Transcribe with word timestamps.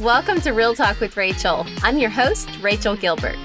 Welcome 0.00 0.40
to 0.42 0.52
Real 0.52 0.76
Talk 0.76 1.00
with 1.00 1.16
Rachel. 1.16 1.66
I'm 1.82 1.98
your 1.98 2.08
host, 2.08 2.48
Rachel 2.60 2.94
Gilbert. 2.94 3.36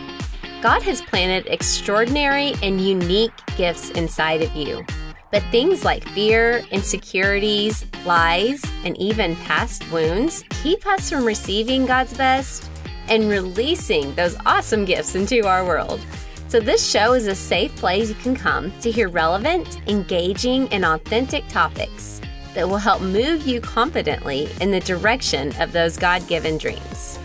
God 0.61 0.83
has 0.83 1.01
planted 1.01 1.51
extraordinary 1.51 2.53
and 2.61 2.79
unique 2.79 3.31
gifts 3.57 3.89
inside 3.89 4.43
of 4.43 4.55
you. 4.55 4.85
But 5.31 5.41
things 5.49 5.83
like 5.83 6.07
fear, 6.09 6.63
insecurities, 6.69 7.87
lies, 8.05 8.63
and 8.85 8.95
even 8.99 9.35
past 9.37 9.91
wounds 9.91 10.43
keep 10.61 10.85
us 10.85 11.09
from 11.09 11.25
receiving 11.25 11.87
God's 11.87 12.15
best 12.15 12.69
and 13.07 13.29
releasing 13.29 14.13
those 14.13 14.37
awesome 14.45 14.85
gifts 14.85 15.15
into 15.15 15.47
our 15.47 15.65
world. 15.65 16.05
So, 16.49 16.59
this 16.59 16.87
show 16.87 17.13
is 17.13 17.25
a 17.25 17.33
safe 17.33 17.75
place 17.77 18.09
you 18.09 18.15
can 18.15 18.35
come 18.35 18.71
to 18.81 18.91
hear 18.91 19.09
relevant, 19.09 19.81
engaging, 19.89 20.69
and 20.69 20.85
authentic 20.85 21.47
topics 21.47 22.21
that 22.53 22.67
will 22.67 22.77
help 22.77 23.01
move 23.01 23.45
you 23.45 23.61
confidently 23.61 24.49
in 24.61 24.71
the 24.71 24.79
direction 24.79 25.53
of 25.61 25.71
those 25.71 25.97
God 25.97 26.27
given 26.27 26.57
dreams. 26.57 27.19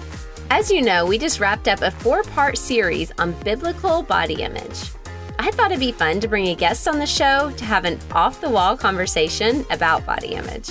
As 0.50 0.70
you 0.70 0.80
know, 0.80 1.04
we 1.04 1.18
just 1.18 1.40
wrapped 1.40 1.68
up 1.68 1.82
a 1.82 1.90
four 1.90 2.22
part 2.22 2.56
series 2.56 3.12
on 3.18 3.32
biblical 3.44 4.02
body 4.02 4.42
image. 4.42 4.90
I 5.38 5.50
thought 5.52 5.70
it'd 5.70 5.78
be 5.78 5.92
fun 5.92 6.20
to 6.20 6.28
bring 6.28 6.48
a 6.48 6.54
guest 6.54 6.88
on 6.88 6.98
the 6.98 7.06
show 7.06 7.52
to 7.56 7.64
have 7.64 7.84
an 7.84 7.98
off 8.12 8.40
the 8.40 8.50
wall 8.50 8.76
conversation 8.76 9.64
about 9.70 10.04
body 10.04 10.34
image. 10.34 10.70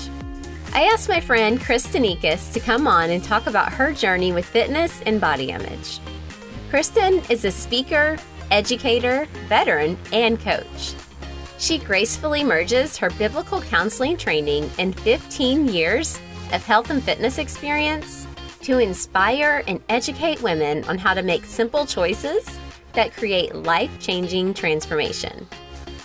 I 0.73 0.83
asked 0.83 1.07
my 1.07 1.21
friend 1.21 1.61
Kristen 1.61 2.03
Ekus 2.03 2.51
to 2.53 2.59
come 2.59 2.87
on 2.87 3.09
and 3.09 3.23
talk 3.23 3.47
about 3.47 3.71
her 3.73 3.93
journey 3.93 4.33
with 4.33 4.45
fitness 4.45 5.01
and 5.05 5.21
body 5.21 5.51
image. 5.51 5.99
Kristen 6.69 7.21
is 7.29 7.45
a 7.45 7.51
speaker, 7.51 8.17
educator, 8.51 9.25
veteran, 9.47 9.97
and 10.11 10.39
coach. 10.39 10.93
She 11.59 11.79
gracefully 11.79 12.43
merges 12.43 12.97
her 12.97 13.09
biblical 13.11 13.61
counseling 13.61 14.15
training 14.17 14.69
and 14.77 14.97
15 14.99 15.67
years 15.67 16.19
of 16.53 16.63
health 16.63 16.89
and 16.91 17.03
fitness 17.03 17.39
experience 17.39 18.27
to 18.61 18.79
inspire 18.79 19.63
and 19.67 19.81
educate 19.89 20.41
women 20.41 20.83
on 20.85 20.97
how 20.97 21.13
to 21.13 21.23
make 21.23 21.45
simple 21.45 21.85
choices 21.85 22.59
that 22.93 23.13
create 23.13 23.55
life 23.55 23.91
changing 23.99 24.53
transformation. 24.53 25.47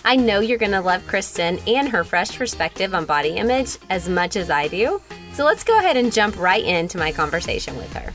I 0.05 0.15
know 0.15 0.39
you're 0.39 0.57
going 0.57 0.71
to 0.71 0.81
love 0.81 1.05
Kristen 1.07 1.59
and 1.67 1.87
her 1.87 2.03
fresh 2.03 2.37
perspective 2.37 2.93
on 2.93 3.05
body 3.05 3.35
image 3.37 3.77
as 3.89 4.09
much 4.09 4.35
as 4.35 4.49
I 4.49 4.67
do. 4.67 5.01
So 5.33 5.45
let's 5.45 5.63
go 5.63 5.77
ahead 5.77 5.97
and 5.97 6.11
jump 6.11 6.37
right 6.37 6.63
into 6.63 6.97
my 6.97 7.11
conversation 7.11 7.77
with 7.77 7.93
her. 7.93 8.11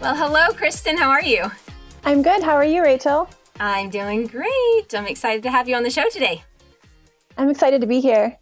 Well, 0.00 0.14
hello, 0.14 0.48
Kristen. 0.54 0.96
How 0.96 1.10
are 1.10 1.22
you? 1.22 1.50
I'm 2.04 2.22
good. 2.22 2.42
How 2.42 2.54
are 2.54 2.64
you, 2.64 2.82
Rachel? 2.82 3.28
I'm 3.60 3.90
doing 3.90 4.26
great. 4.26 4.94
I'm 4.94 5.06
excited 5.06 5.42
to 5.42 5.50
have 5.50 5.68
you 5.68 5.74
on 5.74 5.82
the 5.82 5.90
show 5.90 6.08
today. 6.08 6.44
I'm 7.36 7.50
excited 7.50 7.80
to 7.80 7.86
be 7.86 8.00
here. 8.00 8.38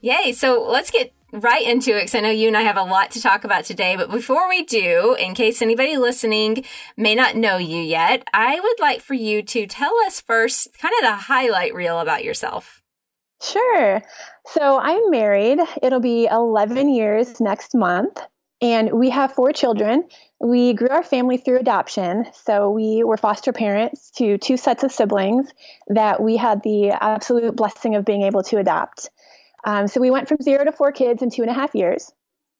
Yay. 0.00 0.32
So 0.32 0.66
let's 0.68 0.90
get 0.90 1.12
right 1.32 1.66
into 1.66 1.90
it 1.96 2.00
because 2.00 2.14
I 2.14 2.20
know 2.20 2.30
you 2.30 2.48
and 2.48 2.56
I 2.56 2.62
have 2.62 2.76
a 2.76 2.82
lot 2.82 3.10
to 3.12 3.22
talk 3.22 3.44
about 3.44 3.64
today. 3.64 3.96
But 3.96 4.10
before 4.10 4.48
we 4.48 4.64
do, 4.64 5.16
in 5.18 5.34
case 5.34 5.60
anybody 5.60 5.96
listening 5.96 6.64
may 6.96 7.14
not 7.14 7.36
know 7.36 7.56
you 7.56 7.80
yet, 7.80 8.26
I 8.32 8.60
would 8.60 8.80
like 8.80 9.00
for 9.00 9.14
you 9.14 9.42
to 9.42 9.66
tell 9.66 9.94
us 10.06 10.20
first 10.20 10.68
kind 10.78 10.94
of 11.00 11.08
the 11.08 11.16
highlight 11.16 11.74
reel 11.74 12.00
about 12.00 12.24
yourself. 12.24 12.82
Sure. 13.42 14.02
So 14.46 14.78
I'm 14.78 15.10
married. 15.10 15.60
It'll 15.82 16.00
be 16.00 16.26
11 16.26 16.88
years 16.88 17.40
next 17.40 17.74
month. 17.74 18.18
And 18.60 18.92
we 18.92 19.10
have 19.10 19.32
four 19.32 19.52
children. 19.52 20.08
We 20.40 20.72
grew 20.72 20.88
our 20.88 21.02
family 21.02 21.36
through 21.36 21.58
adoption. 21.58 22.26
So 22.32 22.70
we 22.70 23.02
were 23.02 23.16
foster 23.16 23.52
parents 23.52 24.10
to 24.12 24.38
two 24.38 24.56
sets 24.56 24.84
of 24.84 24.92
siblings 24.92 25.50
that 25.88 26.22
we 26.22 26.36
had 26.36 26.62
the 26.62 26.90
absolute 26.90 27.56
blessing 27.56 27.96
of 27.96 28.04
being 28.04 28.22
able 28.22 28.42
to 28.44 28.58
adopt. 28.58 29.10
Um, 29.64 29.88
so 29.88 30.00
we 30.00 30.10
went 30.10 30.28
from 30.28 30.40
zero 30.40 30.64
to 30.64 30.72
four 30.72 30.92
kids 30.92 31.22
in 31.22 31.30
two 31.30 31.42
and 31.42 31.50
a 31.50 31.54
half 31.54 31.74
years. 31.74 32.12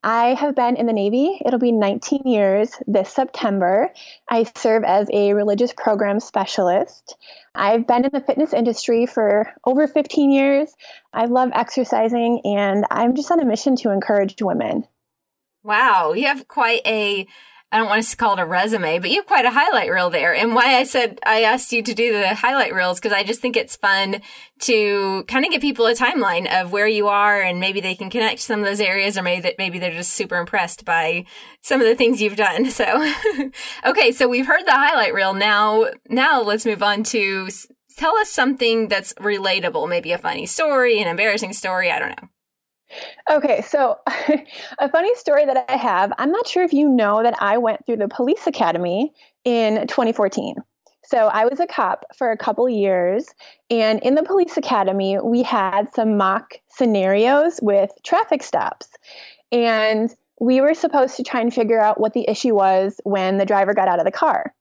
I 0.02 0.34
have 0.34 0.54
been 0.54 0.76
in 0.76 0.86
the 0.86 0.92
Navy. 0.92 1.40
It'll 1.44 1.58
be 1.58 1.72
19 1.72 2.22
years 2.24 2.76
this 2.86 3.10
September. 3.10 3.92
I 4.30 4.44
serve 4.56 4.84
as 4.84 5.08
a 5.12 5.34
religious 5.34 5.72
program 5.72 6.20
specialist. 6.20 7.16
I've 7.54 7.86
been 7.86 8.04
in 8.04 8.10
the 8.12 8.20
fitness 8.20 8.52
industry 8.52 9.06
for 9.06 9.52
over 9.64 9.88
15 9.88 10.30
years. 10.30 10.72
I 11.12 11.24
love 11.24 11.50
exercising, 11.52 12.42
and 12.44 12.86
I'm 12.92 13.16
just 13.16 13.30
on 13.32 13.40
a 13.40 13.44
mission 13.44 13.74
to 13.76 13.90
encourage 13.90 14.40
women. 14.40 14.86
Wow, 15.64 16.12
you 16.12 16.26
have 16.26 16.46
quite 16.46 16.82
a 16.86 17.26
I 17.70 17.76
don't 17.76 17.88
want 17.88 18.02
to 18.02 18.16
call 18.16 18.32
it 18.32 18.40
a 18.40 18.46
resume, 18.46 18.98
but 18.98 19.10
you 19.10 19.16
have 19.16 19.26
quite 19.26 19.44
a 19.44 19.50
highlight 19.50 19.90
reel 19.90 20.08
there. 20.08 20.34
And 20.34 20.54
why 20.54 20.76
I 20.76 20.84
said 20.84 21.20
I 21.26 21.42
asked 21.42 21.70
you 21.70 21.82
to 21.82 21.92
do 21.92 22.12
the 22.12 22.34
highlight 22.34 22.72
reels 22.72 22.98
because 22.98 23.12
I 23.12 23.24
just 23.24 23.42
think 23.42 23.58
it's 23.58 23.76
fun 23.76 24.22
to 24.60 25.24
kind 25.28 25.44
of 25.44 25.50
give 25.50 25.60
people 25.60 25.86
a 25.86 25.94
timeline 25.94 26.50
of 26.50 26.72
where 26.72 26.88
you 26.88 27.08
are 27.08 27.42
and 27.42 27.60
maybe 27.60 27.82
they 27.82 27.94
can 27.94 28.08
connect 28.08 28.40
some 28.40 28.60
of 28.60 28.64
those 28.64 28.80
areas 28.80 29.18
or 29.18 29.22
maybe 29.22 29.42
that 29.42 29.56
maybe 29.58 29.78
they're 29.78 29.90
just 29.90 30.14
super 30.14 30.36
impressed 30.36 30.86
by 30.86 31.26
some 31.60 31.82
of 31.82 31.86
the 31.86 31.94
things 31.94 32.22
you've 32.22 32.36
done. 32.36 32.70
So, 32.78 33.12
okay. 33.86 34.12
So 34.12 34.28
we've 34.28 34.46
heard 34.46 34.64
the 34.64 34.72
highlight 34.72 35.12
reel. 35.12 35.34
Now, 35.34 35.86
now 36.08 36.42
let's 36.42 36.64
move 36.64 36.82
on 36.82 37.02
to 37.04 37.48
tell 37.96 38.16
us 38.18 38.30
something 38.30 38.86
that's 38.86 39.14
relatable, 39.14 39.88
maybe 39.88 40.12
a 40.12 40.18
funny 40.18 40.46
story, 40.46 41.00
an 41.00 41.08
embarrassing 41.08 41.54
story. 41.54 41.90
I 41.90 41.98
don't 41.98 42.10
know. 42.10 42.28
Okay, 43.30 43.62
so 43.62 43.98
a 44.78 44.88
funny 44.90 45.14
story 45.14 45.44
that 45.44 45.64
I 45.68 45.76
have 45.76 46.12
I'm 46.18 46.30
not 46.30 46.48
sure 46.48 46.62
if 46.62 46.72
you 46.72 46.88
know 46.88 47.22
that 47.22 47.40
I 47.40 47.58
went 47.58 47.84
through 47.84 47.96
the 47.98 48.08
police 48.08 48.46
academy 48.46 49.12
in 49.44 49.86
2014. 49.86 50.56
So 51.04 51.28
I 51.28 51.46
was 51.46 51.58
a 51.58 51.66
cop 51.66 52.04
for 52.14 52.30
a 52.30 52.36
couple 52.36 52.68
years, 52.68 53.26
and 53.70 53.98
in 54.00 54.14
the 54.14 54.22
police 54.22 54.58
academy, 54.58 55.18
we 55.18 55.42
had 55.42 55.92
some 55.94 56.18
mock 56.18 56.60
scenarios 56.68 57.60
with 57.62 57.90
traffic 58.04 58.42
stops. 58.42 58.88
And 59.50 60.14
we 60.38 60.60
were 60.60 60.74
supposed 60.74 61.16
to 61.16 61.22
try 61.22 61.40
and 61.40 61.52
figure 61.52 61.80
out 61.80 61.98
what 61.98 62.12
the 62.12 62.28
issue 62.28 62.54
was 62.54 63.00
when 63.04 63.38
the 63.38 63.46
driver 63.46 63.72
got 63.72 63.88
out 63.88 63.98
of 63.98 64.04
the 64.04 64.12
car 64.12 64.54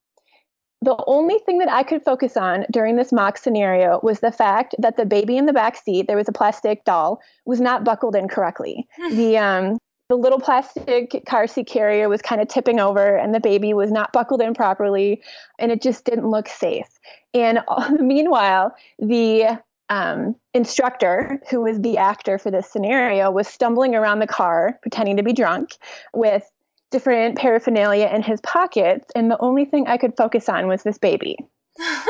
the 0.81 0.95
only 1.07 1.39
thing 1.39 1.57
that 1.59 1.71
I 1.71 1.83
could 1.83 2.03
focus 2.03 2.37
on 2.37 2.65
during 2.71 2.95
this 2.95 3.11
mock 3.11 3.37
scenario 3.37 3.99
was 4.03 4.19
the 4.19 4.31
fact 4.31 4.75
that 4.79 4.97
the 4.97 5.05
baby 5.05 5.37
in 5.37 5.45
the 5.45 5.53
back 5.53 5.75
seat, 5.75 6.07
there 6.07 6.17
was 6.17 6.27
a 6.27 6.33
plastic 6.33 6.85
doll, 6.85 7.19
was 7.45 7.59
not 7.59 7.83
buckled 7.83 8.15
in 8.15 8.27
correctly. 8.27 8.87
Hmm. 8.95 9.15
the 9.15 9.37
um, 9.37 9.77
the 10.09 10.15
little 10.15 10.39
plastic 10.39 11.25
car 11.25 11.47
seat 11.47 11.67
carrier 11.67 12.07
was 12.07 12.21
kind 12.21 12.39
of 12.39 12.47
tipping 12.47 12.79
over, 12.79 13.17
and 13.17 13.35
the 13.35 13.41
baby 13.41 13.73
was 13.73 13.91
not 13.91 14.13
buckled 14.13 14.39
in 14.41 14.53
properly, 14.53 15.21
and 15.59 15.71
it 15.71 15.81
just 15.81 16.05
didn't 16.05 16.29
look 16.29 16.47
safe. 16.47 16.87
And 17.33 17.59
meanwhile, 17.99 18.73
the 18.99 19.59
um, 19.89 20.35
instructor, 20.53 21.41
who 21.49 21.61
was 21.61 21.81
the 21.81 21.97
actor 21.97 22.37
for 22.37 22.51
this 22.51 22.69
scenario, 22.69 23.31
was 23.31 23.47
stumbling 23.47 23.95
around 23.95 24.19
the 24.19 24.27
car, 24.27 24.79
pretending 24.81 25.17
to 25.17 25.23
be 25.23 25.33
drunk, 25.33 25.71
with 26.13 26.49
different 26.91 27.37
paraphernalia 27.37 28.09
in 28.13 28.21
his 28.21 28.41
pockets, 28.41 29.09
and 29.15 29.29
the 29.29 29.41
only 29.41 29.65
thing 29.65 29.87
I 29.87 29.97
could 29.97 30.15
focus 30.17 30.49
on 30.49 30.67
was 30.67 30.83
this 30.83 30.97
baby. 30.97 31.37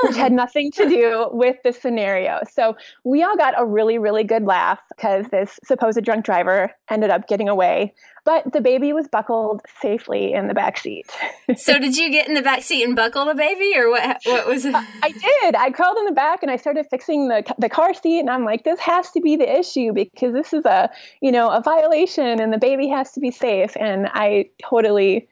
Which 0.03 0.15
had 0.15 0.31
nothing 0.31 0.71
to 0.71 0.89
do 0.89 1.29
with 1.31 1.57
the 1.63 1.73
scenario. 1.73 2.39
So 2.51 2.75
we 3.03 3.23
all 3.23 3.37
got 3.37 3.53
a 3.57 3.65
really, 3.65 3.97
really 3.97 4.23
good 4.23 4.43
laugh 4.43 4.79
because 4.95 5.27
this 5.27 5.59
supposed 5.63 6.03
drunk 6.03 6.25
driver 6.25 6.71
ended 6.89 7.09
up 7.09 7.27
getting 7.27 7.49
away 7.49 7.93
but 8.27 8.51
the 8.51 8.59
baby 8.59 8.91
was 8.91 9.07
buckled 9.07 9.61
safely 9.81 10.33
in 10.33 10.49
the 10.49 10.53
back 10.53 10.77
seat. 10.77 11.09
so 11.55 11.79
did 11.79 11.95
you 11.95 12.11
get 12.11 12.27
in 12.27 12.33
the 12.33 12.41
back 12.41 12.61
seat 12.61 12.83
and 12.83 12.93
buckle 12.93 13.23
the 13.23 13.33
baby 13.33 13.71
or 13.77 13.89
what 13.89 14.19
what 14.25 14.45
was 14.45 14.65
it? 14.65 14.75
I 14.75 15.11
did. 15.11 15.55
I 15.55 15.71
crawled 15.71 15.97
in 15.97 16.05
the 16.05 16.11
back 16.11 16.43
and 16.43 16.51
I 16.51 16.57
started 16.57 16.87
fixing 16.91 17.29
the 17.29 17.41
the 17.57 17.69
car 17.69 17.93
seat 17.93 18.19
and 18.19 18.29
I'm 18.29 18.43
like 18.43 18.65
this 18.65 18.81
has 18.81 19.09
to 19.11 19.21
be 19.21 19.37
the 19.37 19.49
issue 19.59 19.93
because 19.93 20.33
this 20.33 20.51
is 20.51 20.65
a, 20.65 20.89
you 21.21 21.31
know, 21.31 21.49
a 21.49 21.61
violation 21.61 22.41
and 22.41 22.51
the 22.51 22.57
baby 22.57 22.89
has 22.89 23.13
to 23.13 23.21
be 23.21 23.31
safe 23.31 23.77
and 23.79 24.09
I 24.11 24.49
totally 24.61 25.29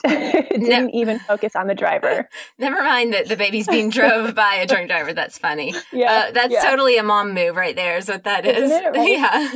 didn't 0.06 0.68
no. 0.68 0.90
even 0.92 1.18
focus 1.18 1.56
on 1.56 1.66
the 1.66 1.74
driver. 1.74 2.28
Never 2.58 2.82
mind 2.82 3.14
that 3.14 3.28
the 3.28 3.36
baby's 3.36 3.66
being 3.66 3.90
drove 3.90 4.34
by 4.36 4.54
a 4.54 4.66
drunk 4.66 4.88
driver. 4.88 5.12
That's 5.12 5.38
funny. 5.38 5.74
Yeah, 5.92 6.26
uh, 6.28 6.30
that's 6.30 6.52
yeah. 6.52 6.60
totally 6.60 6.98
a 6.98 7.02
mom 7.02 7.34
move 7.34 7.56
right 7.56 7.74
there. 7.74 7.96
Is 7.96 8.08
what 8.08 8.24
that 8.24 8.46
is. 8.46 8.70
It, 8.70 8.84
right? 8.84 9.18
Yeah, 9.18 9.50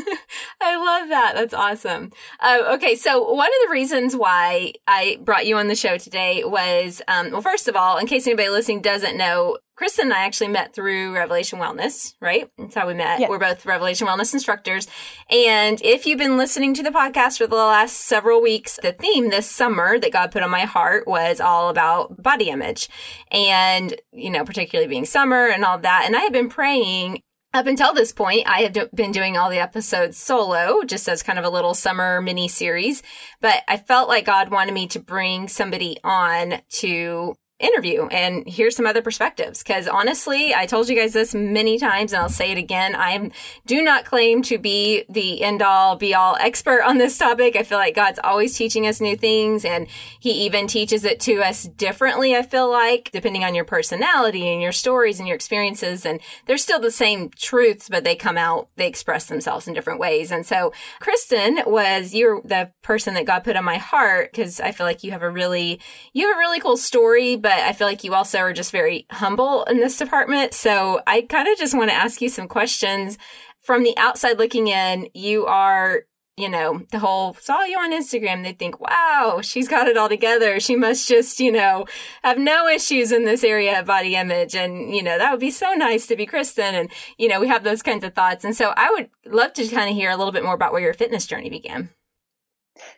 I 0.62 0.76
love 0.76 1.08
that. 1.08 1.32
That's 1.34 1.54
awesome. 1.54 2.10
Uh, 2.40 2.74
okay, 2.74 2.94
so 2.94 3.32
one 3.32 3.48
of 3.48 3.68
the 3.68 3.72
reasons 3.72 4.16
why 4.16 4.72
I 4.86 5.18
brought 5.22 5.46
you 5.46 5.58
on 5.58 5.68
the 5.68 5.74
show 5.74 5.98
today 5.98 6.44
was, 6.44 7.02
um, 7.08 7.32
well, 7.32 7.42
first 7.42 7.68
of 7.68 7.76
all, 7.76 7.98
in 7.98 8.06
case 8.06 8.26
anybody 8.26 8.48
listening 8.48 8.80
doesn't 8.80 9.16
know, 9.16 9.58
Kristen 9.74 10.06
and 10.06 10.14
I 10.14 10.20
actually 10.20 10.48
met 10.48 10.74
through 10.74 11.14
Revelation 11.14 11.58
Wellness, 11.58 12.14
right? 12.20 12.48
That's 12.56 12.74
how 12.74 12.86
we 12.86 12.94
met. 12.94 13.20
Yes. 13.20 13.28
We're 13.28 13.38
both 13.38 13.66
Revelation 13.66 14.06
Wellness 14.06 14.32
instructors. 14.32 14.86
And 15.30 15.80
if 15.82 16.06
you've 16.06 16.18
been 16.18 16.36
listening 16.36 16.74
to 16.74 16.82
the 16.82 16.90
podcast 16.90 17.38
for 17.38 17.46
the 17.46 17.56
last 17.56 17.96
several 17.96 18.40
weeks, 18.40 18.78
the 18.80 18.92
theme 18.92 19.30
this 19.30 19.50
summer 19.50 19.98
that 19.98 20.12
God 20.12 20.30
put 20.30 20.42
on 20.42 20.50
my 20.50 20.66
heart 20.66 21.08
was 21.08 21.40
all 21.40 21.68
about 21.68 22.22
body 22.22 22.50
image 22.50 22.88
and, 23.30 23.94
you 24.12 24.30
know, 24.30 24.44
particularly 24.44 24.88
being 24.88 25.04
summer 25.04 25.48
and 25.48 25.64
all 25.64 25.78
that. 25.78 26.04
And 26.06 26.14
I 26.14 26.20
have 26.20 26.32
been 26.32 26.50
praying 26.50 27.22
up 27.54 27.66
until 27.66 27.92
this 27.92 28.12
point, 28.12 28.48
I 28.48 28.62
have 28.62 28.90
been 28.94 29.12
doing 29.12 29.36
all 29.36 29.50
the 29.50 29.58
episodes 29.58 30.16
solo, 30.16 30.82
just 30.84 31.08
as 31.08 31.22
kind 31.22 31.38
of 31.38 31.44
a 31.44 31.50
little 31.50 31.74
summer 31.74 32.20
mini 32.20 32.48
series. 32.48 33.02
But 33.40 33.62
I 33.68 33.76
felt 33.76 34.08
like 34.08 34.24
God 34.24 34.50
wanted 34.50 34.72
me 34.72 34.86
to 34.88 34.98
bring 34.98 35.48
somebody 35.48 35.98
on 36.02 36.62
to 36.80 37.34
interview 37.62 38.06
and 38.06 38.46
hear 38.46 38.70
some 38.70 38.86
other 38.86 39.00
perspectives. 39.00 39.62
Cause 39.62 39.86
honestly, 39.86 40.54
I 40.54 40.66
told 40.66 40.88
you 40.88 40.96
guys 40.96 41.12
this 41.12 41.34
many 41.34 41.78
times 41.78 42.12
and 42.12 42.22
I'll 42.22 42.28
say 42.28 42.50
it 42.50 42.58
again. 42.58 42.94
I 42.96 43.30
do 43.66 43.82
not 43.82 44.04
claim 44.04 44.42
to 44.42 44.58
be 44.58 45.04
the 45.08 45.42
end 45.42 45.62
all 45.62 45.96
be 45.96 46.14
all 46.14 46.36
expert 46.36 46.82
on 46.82 46.98
this 46.98 47.16
topic. 47.16 47.54
I 47.56 47.62
feel 47.62 47.78
like 47.78 47.94
God's 47.94 48.18
always 48.22 48.56
teaching 48.56 48.86
us 48.86 49.00
new 49.00 49.16
things 49.16 49.64
and 49.64 49.86
he 50.18 50.32
even 50.44 50.66
teaches 50.66 51.04
it 51.04 51.20
to 51.20 51.40
us 51.40 51.64
differently. 51.64 52.34
I 52.34 52.42
feel 52.42 52.70
like 52.70 53.10
depending 53.12 53.44
on 53.44 53.54
your 53.54 53.64
personality 53.64 54.48
and 54.48 54.60
your 54.60 54.72
stories 54.72 55.18
and 55.18 55.28
your 55.28 55.36
experiences. 55.36 56.04
And 56.04 56.20
they're 56.46 56.58
still 56.58 56.80
the 56.80 56.90
same 56.90 57.30
truths, 57.30 57.88
but 57.88 58.02
they 58.02 58.16
come 58.16 58.36
out, 58.36 58.68
they 58.76 58.88
express 58.88 59.26
themselves 59.26 59.68
in 59.68 59.74
different 59.74 60.00
ways. 60.00 60.32
And 60.32 60.44
so 60.44 60.72
Kristen 60.98 61.60
was, 61.66 62.12
you're 62.12 62.42
the 62.42 62.72
person 62.82 63.14
that 63.14 63.26
God 63.26 63.44
put 63.44 63.56
on 63.56 63.64
my 63.64 63.78
heart 63.78 64.32
because 64.32 64.60
I 64.60 64.72
feel 64.72 64.86
like 64.86 65.04
you 65.04 65.12
have 65.12 65.22
a 65.22 65.30
really, 65.30 65.80
you 66.12 66.26
have 66.26 66.36
a 66.36 66.40
really 66.40 66.60
cool 66.60 66.76
story, 66.76 67.36
but 67.36 67.51
I 67.60 67.72
feel 67.72 67.86
like 67.86 68.04
you 68.04 68.14
also 68.14 68.38
are 68.38 68.52
just 68.52 68.72
very 68.72 69.06
humble 69.10 69.64
in 69.64 69.80
this 69.80 69.98
department. 69.98 70.54
So 70.54 71.00
I 71.06 71.22
kind 71.22 71.48
of 71.48 71.58
just 71.58 71.76
want 71.76 71.90
to 71.90 71.96
ask 71.96 72.20
you 72.20 72.28
some 72.28 72.48
questions 72.48 73.18
from 73.60 73.82
the 73.82 73.96
outside 73.96 74.38
looking 74.38 74.68
in. 74.68 75.08
You 75.14 75.46
are 75.46 76.04
you 76.36 76.48
know, 76.48 76.80
the 76.90 76.98
whole 76.98 77.34
saw 77.34 77.62
you 77.64 77.78
on 77.78 77.92
Instagram, 77.92 78.42
they 78.42 78.52
think, 78.52 78.80
wow, 78.80 79.40
she's 79.42 79.68
got 79.68 79.86
it 79.86 79.98
all 79.98 80.08
together. 80.08 80.58
She 80.60 80.76
must 80.76 81.06
just, 81.06 81.38
you 81.40 81.52
know, 81.52 81.84
have 82.24 82.38
no 82.38 82.66
issues 82.66 83.12
in 83.12 83.24
this 83.24 83.44
area 83.44 83.78
of 83.78 83.86
body 83.86 84.16
image. 84.16 84.54
And, 84.54 84.94
you 84.94 85.02
know, 85.02 85.18
that 85.18 85.30
would 85.30 85.40
be 85.40 85.50
so 85.50 85.74
nice 85.74 86.06
to 86.06 86.16
be 86.16 86.24
Kristen. 86.24 86.74
And, 86.74 86.90
you 87.18 87.28
know, 87.28 87.38
we 87.38 87.48
have 87.48 87.64
those 87.64 87.82
kinds 87.82 88.02
of 88.02 88.14
thoughts. 88.14 88.44
And 88.44 88.56
so 88.56 88.72
I 88.76 88.90
would 88.90 89.10
love 89.26 89.52
to 89.54 89.68
kind 89.68 89.90
of 89.90 89.96
hear 89.96 90.10
a 90.10 90.16
little 90.16 90.32
bit 90.32 90.44
more 90.44 90.54
about 90.54 90.72
where 90.72 90.80
your 90.80 90.94
fitness 90.94 91.26
journey 91.26 91.50
began. 91.50 91.90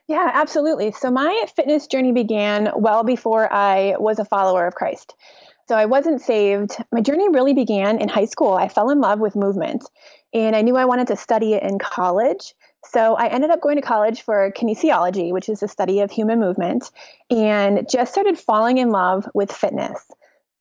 Yeah, 0.06 0.30
absolutely. 0.32 0.92
So 0.92 1.10
my 1.10 1.46
fitness 1.56 1.86
journey 1.86 2.12
began 2.12 2.70
well 2.76 3.04
before 3.04 3.50
I 3.52 3.96
was 3.98 4.18
a 4.18 4.24
follower 4.24 4.66
of 4.66 4.74
Christ. 4.74 5.14
So 5.66 5.76
I 5.76 5.86
wasn't 5.86 6.20
saved. 6.20 6.76
My 6.92 7.00
journey 7.00 7.28
really 7.30 7.54
began 7.54 7.98
in 7.98 8.08
high 8.08 8.26
school. 8.26 8.52
I 8.52 8.68
fell 8.68 8.90
in 8.90 9.00
love 9.00 9.18
with 9.18 9.34
movement 9.34 9.84
and 10.34 10.54
I 10.54 10.60
knew 10.60 10.76
I 10.76 10.84
wanted 10.84 11.06
to 11.06 11.16
study 11.16 11.54
it 11.54 11.62
in 11.62 11.78
college. 11.78 12.54
So 12.84 13.14
I 13.14 13.28
ended 13.28 13.50
up 13.50 13.62
going 13.62 13.76
to 13.76 13.82
college 13.82 14.22
for 14.22 14.52
kinesiology, 14.52 15.32
which 15.32 15.48
is 15.48 15.60
the 15.60 15.68
study 15.68 16.00
of 16.00 16.10
human 16.10 16.38
movement, 16.38 16.90
and 17.30 17.88
just 17.90 18.12
started 18.12 18.38
falling 18.38 18.76
in 18.76 18.90
love 18.90 19.26
with 19.32 19.50
fitness. 19.50 20.04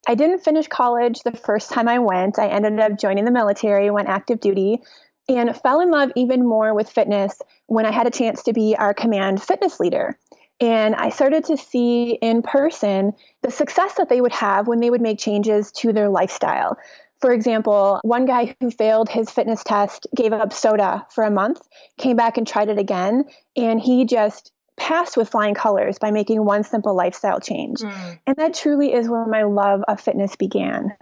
I 0.07 0.15
didn't 0.15 0.39
finish 0.39 0.67
college 0.67 1.21
the 1.21 1.33
first 1.33 1.71
time 1.71 1.89
I 1.89 1.99
went. 1.99 2.39
I 2.39 2.47
ended 2.47 2.79
up 2.79 2.97
joining 2.97 3.25
the 3.25 3.31
military, 3.31 3.89
went 3.89 4.07
active 4.07 4.39
duty, 4.39 4.79
and 5.27 5.55
fell 5.55 5.79
in 5.79 5.89
love 5.91 6.11
even 6.15 6.45
more 6.45 6.73
with 6.73 6.89
fitness 6.89 7.41
when 7.67 7.85
I 7.85 7.91
had 7.91 8.07
a 8.07 8.11
chance 8.11 8.43
to 8.43 8.53
be 8.53 8.75
our 8.77 8.93
command 8.93 9.41
fitness 9.41 9.79
leader. 9.79 10.17
And 10.59 10.95
I 10.95 11.09
started 11.09 11.45
to 11.45 11.57
see 11.57 12.11
in 12.21 12.41
person 12.41 13.13
the 13.41 13.51
success 13.51 13.95
that 13.95 14.09
they 14.09 14.21
would 14.21 14.31
have 14.31 14.67
when 14.67 14.79
they 14.79 14.89
would 14.89 15.01
make 15.01 15.19
changes 15.19 15.71
to 15.73 15.91
their 15.91 16.09
lifestyle. 16.09 16.77
For 17.21 17.31
example, 17.31 17.99
one 18.03 18.25
guy 18.25 18.55
who 18.59 18.69
failed 18.69 19.09
his 19.09 19.29
fitness 19.29 19.63
test 19.63 20.07
gave 20.15 20.33
up 20.33 20.51
soda 20.51 21.05
for 21.09 21.23
a 21.23 21.31
month, 21.31 21.61
came 21.97 22.17
back 22.17 22.37
and 22.37 22.45
tried 22.45 22.69
it 22.69 22.77
again, 22.77 23.25
and 23.55 23.79
he 23.79 24.05
just 24.05 24.51
passed 24.75 25.15
with 25.15 25.29
flying 25.29 25.53
colors 25.53 25.97
by 25.99 26.11
making 26.11 26.43
one 26.43 26.63
simple 26.63 26.95
lifestyle 26.95 27.39
change. 27.39 27.79
Mm. 27.79 28.19
And 28.27 28.35
that 28.37 28.53
truly 28.53 28.93
is 28.93 29.07
where 29.07 29.25
my 29.25 29.43
love 29.43 29.83
of 29.87 30.01
fitness 30.01 30.35
began. 30.35 30.93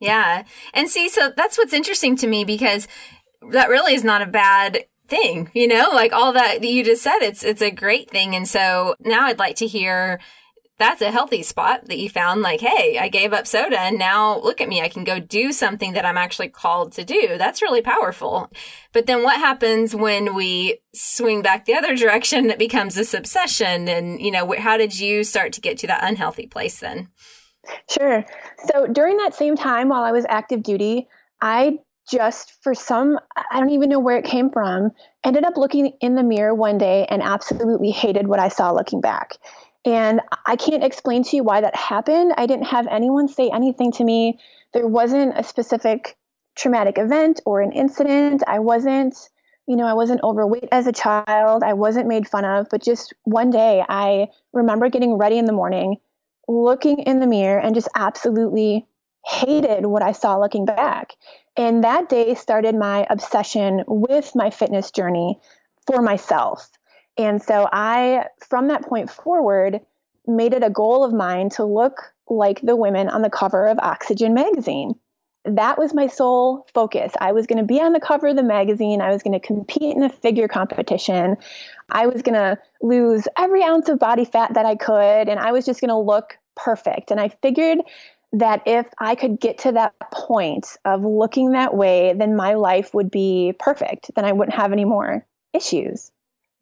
Yeah. 0.00 0.44
And 0.72 0.88
see, 0.88 1.08
so 1.08 1.30
that's 1.36 1.58
what's 1.58 1.74
interesting 1.74 2.16
to 2.16 2.26
me 2.26 2.44
because 2.44 2.88
that 3.50 3.68
really 3.68 3.94
is 3.94 4.04
not 4.04 4.22
a 4.22 4.26
bad 4.26 4.84
thing, 5.08 5.50
you 5.54 5.66
know, 5.66 5.88
like 5.92 6.12
all 6.12 6.32
that 6.32 6.62
you 6.62 6.84
just 6.84 7.02
said, 7.02 7.18
it's, 7.20 7.42
it's 7.42 7.62
a 7.62 7.70
great 7.70 8.10
thing. 8.10 8.34
And 8.34 8.46
so 8.46 8.94
now 9.00 9.26
I'd 9.26 9.38
like 9.38 9.56
to 9.56 9.66
hear 9.66 10.20
that's 10.80 11.02
a 11.02 11.10
healthy 11.10 11.42
spot 11.42 11.84
that 11.86 11.98
you 11.98 12.08
found 12.08 12.40
like, 12.40 12.60
hey, 12.62 12.98
I 12.98 13.08
gave 13.08 13.34
up 13.34 13.46
soda 13.46 13.78
and 13.78 13.98
now 13.98 14.40
look 14.40 14.62
at 14.62 14.68
me. 14.68 14.80
I 14.80 14.88
can 14.88 15.04
go 15.04 15.20
do 15.20 15.52
something 15.52 15.92
that 15.92 16.06
I'm 16.06 16.16
actually 16.16 16.48
called 16.48 16.92
to 16.92 17.04
do. 17.04 17.36
That's 17.36 17.60
really 17.60 17.82
powerful. 17.82 18.50
But 18.94 19.04
then 19.04 19.22
what 19.22 19.36
happens 19.36 19.94
when 19.94 20.34
we 20.34 20.78
swing 20.94 21.42
back 21.42 21.66
the 21.66 21.74
other 21.74 21.94
direction? 21.94 22.46
that 22.46 22.58
becomes 22.58 22.94
this 22.94 23.12
obsession. 23.12 23.88
And, 23.88 24.20
you 24.22 24.30
know, 24.30 24.54
how 24.58 24.78
did 24.78 24.98
you 24.98 25.22
start 25.22 25.52
to 25.52 25.60
get 25.60 25.76
to 25.78 25.86
that 25.88 26.02
unhealthy 26.02 26.46
place 26.46 26.80
then? 26.80 27.08
Sure. 27.90 28.24
So 28.72 28.86
during 28.86 29.18
that 29.18 29.34
same 29.34 29.56
time 29.56 29.90
while 29.90 30.02
I 30.02 30.12
was 30.12 30.24
active 30.30 30.62
duty, 30.62 31.08
I 31.42 31.78
just 32.10 32.62
for 32.62 32.74
some 32.74 33.18
I 33.36 33.60
don't 33.60 33.70
even 33.70 33.88
know 33.88 34.00
where 34.00 34.16
it 34.16 34.24
came 34.24 34.50
from, 34.50 34.90
ended 35.24 35.44
up 35.44 35.56
looking 35.56 35.92
in 36.00 36.14
the 36.14 36.22
mirror 36.22 36.54
one 36.54 36.78
day 36.78 37.06
and 37.08 37.22
absolutely 37.22 37.90
hated 37.90 38.26
what 38.26 38.40
I 38.40 38.48
saw 38.48 38.72
looking 38.72 39.00
back. 39.00 39.36
And 39.84 40.20
I 40.46 40.56
can't 40.56 40.84
explain 40.84 41.22
to 41.24 41.36
you 41.36 41.44
why 41.44 41.60
that 41.62 41.74
happened. 41.74 42.34
I 42.36 42.46
didn't 42.46 42.66
have 42.66 42.86
anyone 42.88 43.28
say 43.28 43.50
anything 43.52 43.92
to 43.92 44.04
me. 44.04 44.38
There 44.74 44.86
wasn't 44.86 45.38
a 45.38 45.42
specific 45.42 46.16
traumatic 46.56 46.98
event 46.98 47.40
or 47.46 47.62
an 47.62 47.72
incident. 47.72 48.42
I 48.46 48.58
wasn't, 48.58 49.16
you 49.66 49.76
know, 49.76 49.86
I 49.86 49.94
wasn't 49.94 50.22
overweight 50.22 50.68
as 50.70 50.86
a 50.86 50.92
child. 50.92 51.62
I 51.62 51.72
wasn't 51.72 52.08
made 52.08 52.28
fun 52.28 52.44
of. 52.44 52.66
But 52.70 52.82
just 52.82 53.14
one 53.24 53.50
day, 53.50 53.82
I 53.88 54.28
remember 54.52 54.90
getting 54.90 55.14
ready 55.14 55.38
in 55.38 55.46
the 55.46 55.52
morning, 55.52 55.96
looking 56.46 56.98
in 56.98 57.20
the 57.20 57.26
mirror, 57.26 57.58
and 57.58 57.74
just 57.74 57.88
absolutely 57.94 58.86
hated 59.24 59.86
what 59.86 60.02
I 60.02 60.12
saw 60.12 60.38
looking 60.38 60.64
back. 60.64 61.12
And 61.56 61.84
that 61.84 62.08
day 62.08 62.34
started 62.34 62.74
my 62.74 63.06
obsession 63.10 63.84
with 63.86 64.34
my 64.34 64.50
fitness 64.50 64.90
journey 64.90 65.38
for 65.86 66.00
myself. 66.00 66.70
And 67.18 67.42
so 67.42 67.68
I, 67.72 68.26
from 68.48 68.68
that 68.68 68.82
point 68.82 69.10
forward, 69.10 69.80
made 70.26 70.54
it 70.54 70.62
a 70.62 70.70
goal 70.70 71.04
of 71.04 71.12
mine 71.12 71.50
to 71.50 71.64
look 71.64 72.14
like 72.28 72.60
the 72.62 72.76
women 72.76 73.08
on 73.08 73.22
the 73.22 73.30
cover 73.30 73.66
of 73.66 73.78
Oxygen 73.80 74.32
magazine. 74.32 74.94
That 75.44 75.78
was 75.78 75.94
my 75.94 76.06
sole 76.06 76.66
focus. 76.72 77.12
I 77.20 77.32
was 77.32 77.46
going 77.46 77.58
to 77.58 77.64
be 77.64 77.80
on 77.80 77.92
the 77.92 78.00
cover 78.00 78.28
of 78.28 78.36
the 78.36 78.42
magazine. 78.42 79.00
I 79.00 79.10
was 79.10 79.22
going 79.22 79.38
to 79.38 79.44
compete 79.44 79.96
in 79.96 80.02
a 80.02 80.10
figure 80.10 80.48
competition. 80.48 81.36
I 81.90 82.06
was 82.06 82.22
going 82.22 82.34
to 82.34 82.58
lose 82.82 83.26
every 83.38 83.62
ounce 83.62 83.88
of 83.88 83.98
body 83.98 84.26
fat 84.26 84.54
that 84.54 84.66
I 84.66 84.76
could. 84.76 85.28
And 85.28 85.40
I 85.40 85.52
was 85.52 85.64
just 85.64 85.80
going 85.80 85.88
to 85.88 85.96
look 85.96 86.38
perfect. 86.56 87.10
And 87.10 87.18
I 87.18 87.30
figured 87.42 87.78
that 88.32 88.62
if 88.66 88.86
I 88.98 89.14
could 89.14 89.40
get 89.40 89.58
to 89.58 89.72
that 89.72 89.94
point 90.12 90.76
of 90.84 91.02
looking 91.02 91.52
that 91.52 91.74
way, 91.74 92.14
then 92.16 92.36
my 92.36 92.54
life 92.54 92.94
would 92.94 93.10
be 93.10 93.54
perfect. 93.58 94.10
Then 94.14 94.24
I 94.24 94.32
wouldn't 94.32 94.56
have 94.56 94.72
any 94.72 94.84
more 94.84 95.26
issues. 95.52 96.12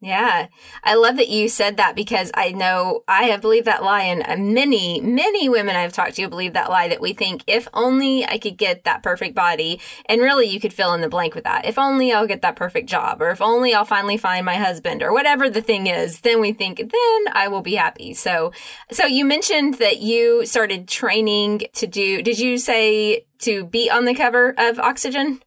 Yeah. 0.01 0.47
I 0.81 0.95
love 0.95 1.17
that 1.17 1.27
you 1.27 1.49
said 1.49 1.75
that 1.75 1.93
because 1.93 2.31
I 2.33 2.53
know 2.53 3.03
I 3.05 3.23
have 3.23 3.41
believed 3.41 3.67
that 3.67 3.83
lie 3.83 4.03
and 4.03 4.23
uh, 4.25 4.37
many, 4.37 5.01
many 5.01 5.49
women 5.49 5.75
I've 5.75 5.91
talked 5.91 6.15
to 6.15 6.29
believe 6.29 6.53
that 6.53 6.69
lie 6.69 6.87
that 6.87 7.01
we 7.01 7.11
think 7.11 7.43
if 7.47 7.67
only 7.73 8.25
I 8.25 8.37
could 8.37 8.57
get 8.57 8.85
that 8.85 9.03
perfect 9.03 9.35
body 9.35 9.81
and 10.05 10.21
really 10.21 10.47
you 10.47 10.61
could 10.61 10.71
fill 10.71 10.93
in 10.93 11.01
the 11.01 11.09
blank 11.09 11.35
with 11.35 11.43
that. 11.43 11.65
If 11.65 11.77
only 11.77 12.13
I'll 12.13 12.27
get 12.27 12.41
that 12.43 12.55
perfect 12.55 12.87
job 12.87 13.21
or 13.21 13.29
if 13.31 13.41
only 13.41 13.73
I'll 13.73 13.83
finally 13.83 14.15
find 14.15 14.45
my 14.45 14.55
husband 14.55 15.03
or 15.03 15.11
whatever 15.11 15.49
the 15.49 15.61
thing 15.61 15.87
is, 15.87 16.21
then 16.21 16.39
we 16.39 16.53
think 16.53 16.77
then 16.77 17.25
I 17.33 17.49
will 17.49 17.61
be 17.61 17.75
happy. 17.75 18.13
So, 18.13 18.53
so 18.93 19.05
you 19.05 19.25
mentioned 19.25 19.75
that 19.75 19.99
you 19.99 20.45
started 20.45 20.87
training 20.87 21.63
to 21.73 21.87
do, 21.87 22.21
did 22.21 22.39
you 22.39 22.57
say 22.57 23.25
to 23.39 23.65
be 23.65 23.89
on 23.89 24.05
the 24.05 24.15
cover 24.15 24.53
of 24.57 24.79
Oxygen? 24.79 25.41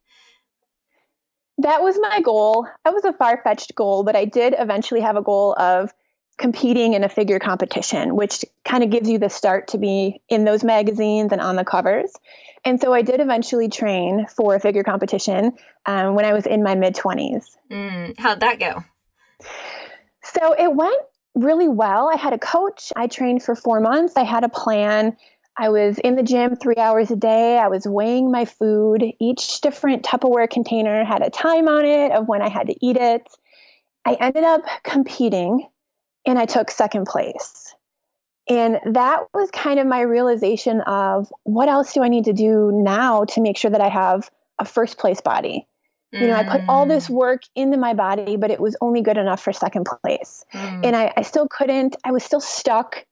That 1.58 1.82
was 1.82 1.98
my 2.00 2.20
goal. 2.20 2.66
That 2.84 2.94
was 2.94 3.04
a 3.04 3.12
far 3.12 3.40
fetched 3.42 3.74
goal, 3.74 4.04
but 4.04 4.16
I 4.16 4.24
did 4.24 4.54
eventually 4.58 5.00
have 5.00 5.16
a 5.16 5.22
goal 5.22 5.54
of 5.58 5.92
competing 6.38 6.94
in 6.94 7.04
a 7.04 7.08
figure 7.08 7.38
competition, 7.38 8.16
which 8.16 8.44
kind 8.64 8.82
of 8.82 8.90
gives 8.90 9.08
you 9.08 9.18
the 9.18 9.28
start 9.28 9.68
to 9.68 9.78
be 9.78 10.20
in 10.28 10.44
those 10.44 10.64
magazines 10.64 11.30
and 11.32 11.40
on 11.40 11.56
the 11.56 11.64
covers. 11.64 12.12
And 12.64 12.80
so 12.80 12.92
I 12.92 13.02
did 13.02 13.20
eventually 13.20 13.68
train 13.68 14.26
for 14.26 14.54
a 14.54 14.60
figure 14.60 14.82
competition 14.82 15.52
um, 15.86 16.14
when 16.14 16.24
I 16.24 16.32
was 16.32 16.46
in 16.46 16.62
my 16.62 16.74
mid 16.74 16.94
20s. 16.94 17.44
Mm, 17.70 18.18
how'd 18.18 18.40
that 18.40 18.58
go? 18.58 18.82
So 20.24 20.54
it 20.58 20.74
went 20.74 20.96
really 21.34 21.68
well. 21.68 22.10
I 22.12 22.16
had 22.16 22.32
a 22.32 22.38
coach. 22.38 22.92
I 22.94 23.06
trained 23.06 23.42
for 23.42 23.54
four 23.54 23.80
months. 23.80 24.16
I 24.16 24.22
had 24.22 24.44
a 24.44 24.48
plan. 24.48 25.16
I 25.58 25.68
was 25.68 25.98
in 25.98 26.16
the 26.16 26.22
gym 26.22 26.56
three 26.56 26.76
hours 26.76 27.10
a 27.10 27.16
day. 27.16 27.58
I 27.58 27.68
was 27.68 27.86
weighing 27.86 28.30
my 28.30 28.44
food. 28.44 29.04
Each 29.20 29.60
different 29.60 30.02
Tupperware 30.02 30.48
container 30.48 31.04
had 31.04 31.22
a 31.22 31.30
time 31.30 31.68
on 31.68 31.84
it 31.84 32.12
of 32.12 32.26
when 32.26 32.40
I 32.40 32.48
had 32.48 32.68
to 32.68 32.86
eat 32.86 32.96
it. 32.96 33.28
I 34.04 34.14
ended 34.14 34.44
up 34.44 34.62
competing 34.82 35.68
and 36.26 36.38
I 36.38 36.46
took 36.46 36.70
second 36.70 37.06
place. 37.06 37.74
And 38.48 38.80
that 38.94 39.20
was 39.34 39.50
kind 39.52 39.78
of 39.78 39.86
my 39.86 40.00
realization 40.00 40.80
of 40.82 41.32
what 41.44 41.68
else 41.68 41.92
do 41.92 42.02
I 42.02 42.08
need 42.08 42.24
to 42.24 42.32
do 42.32 42.72
now 42.72 43.24
to 43.26 43.40
make 43.40 43.56
sure 43.56 43.70
that 43.70 43.80
I 43.80 43.88
have 43.88 44.30
a 44.58 44.64
first 44.64 44.98
place 44.98 45.20
body? 45.20 45.66
You 46.12 46.26
know, 46.26 46.34
I 46.34 46.44
put 46.44 46.60
all 46.68 46.84
this 46.84 47.08
mm. 47.08 47.14
work 47.14 47.42
into 47.54 47.78
my 47.78 47.94
body, 47.94 48.36
but 48.36 48.50
it 48.50 48.60
was 48.60 48.76
only 48.82 49.00
good 49.00 49.16
enough 49.16 49.42
for 49.42 49.50
second 49.50 49.86
place. 49.86 50.44
Mm. 50.52 50.86
And 50.86 50.96
I, 50.96 51.10
I 51.16 51.22
still 51.22 51.48
couldn't, 51.48 51.96
I 52.04 52.12
was 52.12 52.22
still 52.22 52.40
stuck 52.40 53.06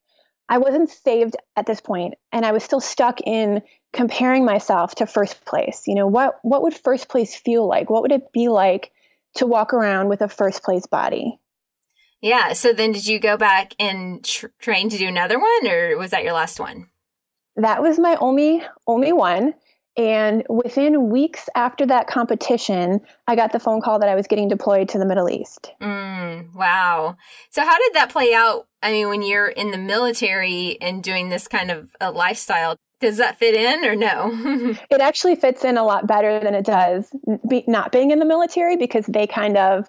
I 0.51 0.59
wasn't 0.59 0.91
saved 0.91 1.37
at 1.57 1.65
this 1.65 1.81
point, 1.81 2.15
and 2.33 2.45
I 2.45 2.53
was 2.53 2.63
still 2.63 2.81
stuck 2.81 3.21
in 3.23 3.63
comparing 3.93 4.45
myself 4.45 4.97
to 4.97 5.07
first 5.07 5.45
place. 5.45 5.85
You 5.87 5.95
know, 5.95 6.07
what 6.07 6.39
what 6.43 6.63
would 6.63 6.75
first 6.75 7.09
place 7.09 7.35
feel 7.35 7.67
like? 7.67 7.89
What 7.89 8.03
would 8.03 8.13
it 8.13 8.33
be 8.33 8.49
like 8.49 8.93
to 9.37 9.47
walk 9.47 9.73
around 9.73 10.09
with 10.09 10.21
a 10.21 10.29
first 10.29 10.63
place 10.63 10.87
body? 10.87 11.39
Yeah. 12.21 12.53
So 12.53 12.75
then, 12.75 12.93
did 12.93 13.07
you 13.07 13.19
go 13.19 13.39
back 13.39 13.75
and 13.79 14.23
tr- 14.23 14.49
train 14.59 14.91
to 14.91 14.99
do 14.99 15.09
another 15.09 15.39
one, 15.39 15.67
or 15.67 15.97
was 15.97 16.11
that 16.11 16.25
your 16.25 16.35
last 16.35 16.61
one? 16.61 16.91
that 17.57 17.83
was 17.83 17.99
my 17.99 18.17
only 18.21 18.63
only 18.87 19.13
one. 19.13 19.55
And 20.01 20.45
within 20.49 21.11
weeks 21.11 21.51
after 21.55 21.85
that 21.85 22.07
competition, 22.07 23.03
I 23.27 23.37
got 23.37 23.53
the 23.53 23.61
phone 23.61 23.83
call 23.83 23.99
that 23.99 24.09
I 24.09 24.15
was 24.15 24.27
getting 24.27 24.49
deployed 24.49 24.89
to 24.91 24.99
the 24.99 25.05
Middle 25.05 25.29
East. 25.29 25.73
Mm, 25.83 26.55
wow. 26.55 27.19
So, 27.51 27.63
how 27.63 27.77
did 27.77 27.93
that 27.93 28.09
play 28.09 28.33
out? 28.33 28.67
I 28.83 28.93
mean, 28.93 29.11
when 29.11 29.21
you're 29.21 29.49
in 29.49 29.73
the 29.73 29.79
military 29.79 30.81
and 30.81 31.03
doing 31.03 31.29
this 31.29 31.47
kind 31.47 31.71
of 31.71 31.91
a 32.01 32.11
lifestyle, 32.11 32.79
does 33.01 33.19
that 33.19 33.39
fit 33.39 33.55
in 33.55 33.85
or 33.85 33.95
no? 33.95 34.31
it 34.91 35.03
actually 35.03 35.37
fits 35.37 35.67
in 35.67 35.77
a 35.77 35.85
lot 35.85 36.07
better 36.07 36.41
than 36.41 36.55
it 36.55 36.65
does 36.65 37.15
be, 37.47 37.63
not 37.67 37.93
being 37.93 38.11
in 38.11 38.21
the 38.21 38.25
military 38.25 38.79
because 38.79 39.05
they 39.05 39.27
kind 39.27 39.59
of 39.59 39.87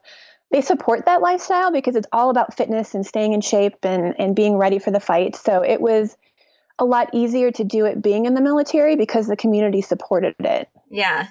they 0.51 0.60
support 0.60 1.06
that 1.06 1.22
lifestyle 1.22 1.72
because 1.72 1.96
it's 1.96 2.08
all 2.12 2.30
about 2.30 2.58
fitness 2.58 2.94
and 2.96 3.06
staying 3.06 3.32
in 3.32 3.39
shape 3.39 3.77
and 3.84 4.13
and 4.20 4.36
being 4.36 4.58
ready 4.58 4.77
for 4.77 4.91
the 4.91 5.00
fight. 5.00 5.38
So 5.38 5.63
it 5.63 5.80
was 5.80 6.18
a 6.80 6.86
lot 6.86 7.10
easier 7.13 7.51
to 7.51 7.63
do 7.63 7.86
it 7.86 8.01
being 8.01 8.25
in 8.25 8.34
the 8.34 8.42
military 8.42 8.96
because 8.96 9.28
the 9.28 9.36
community 9.36 9.82
supported 9.82 10.36
it. 10.40 10.68
Yeah. 10.90 11.28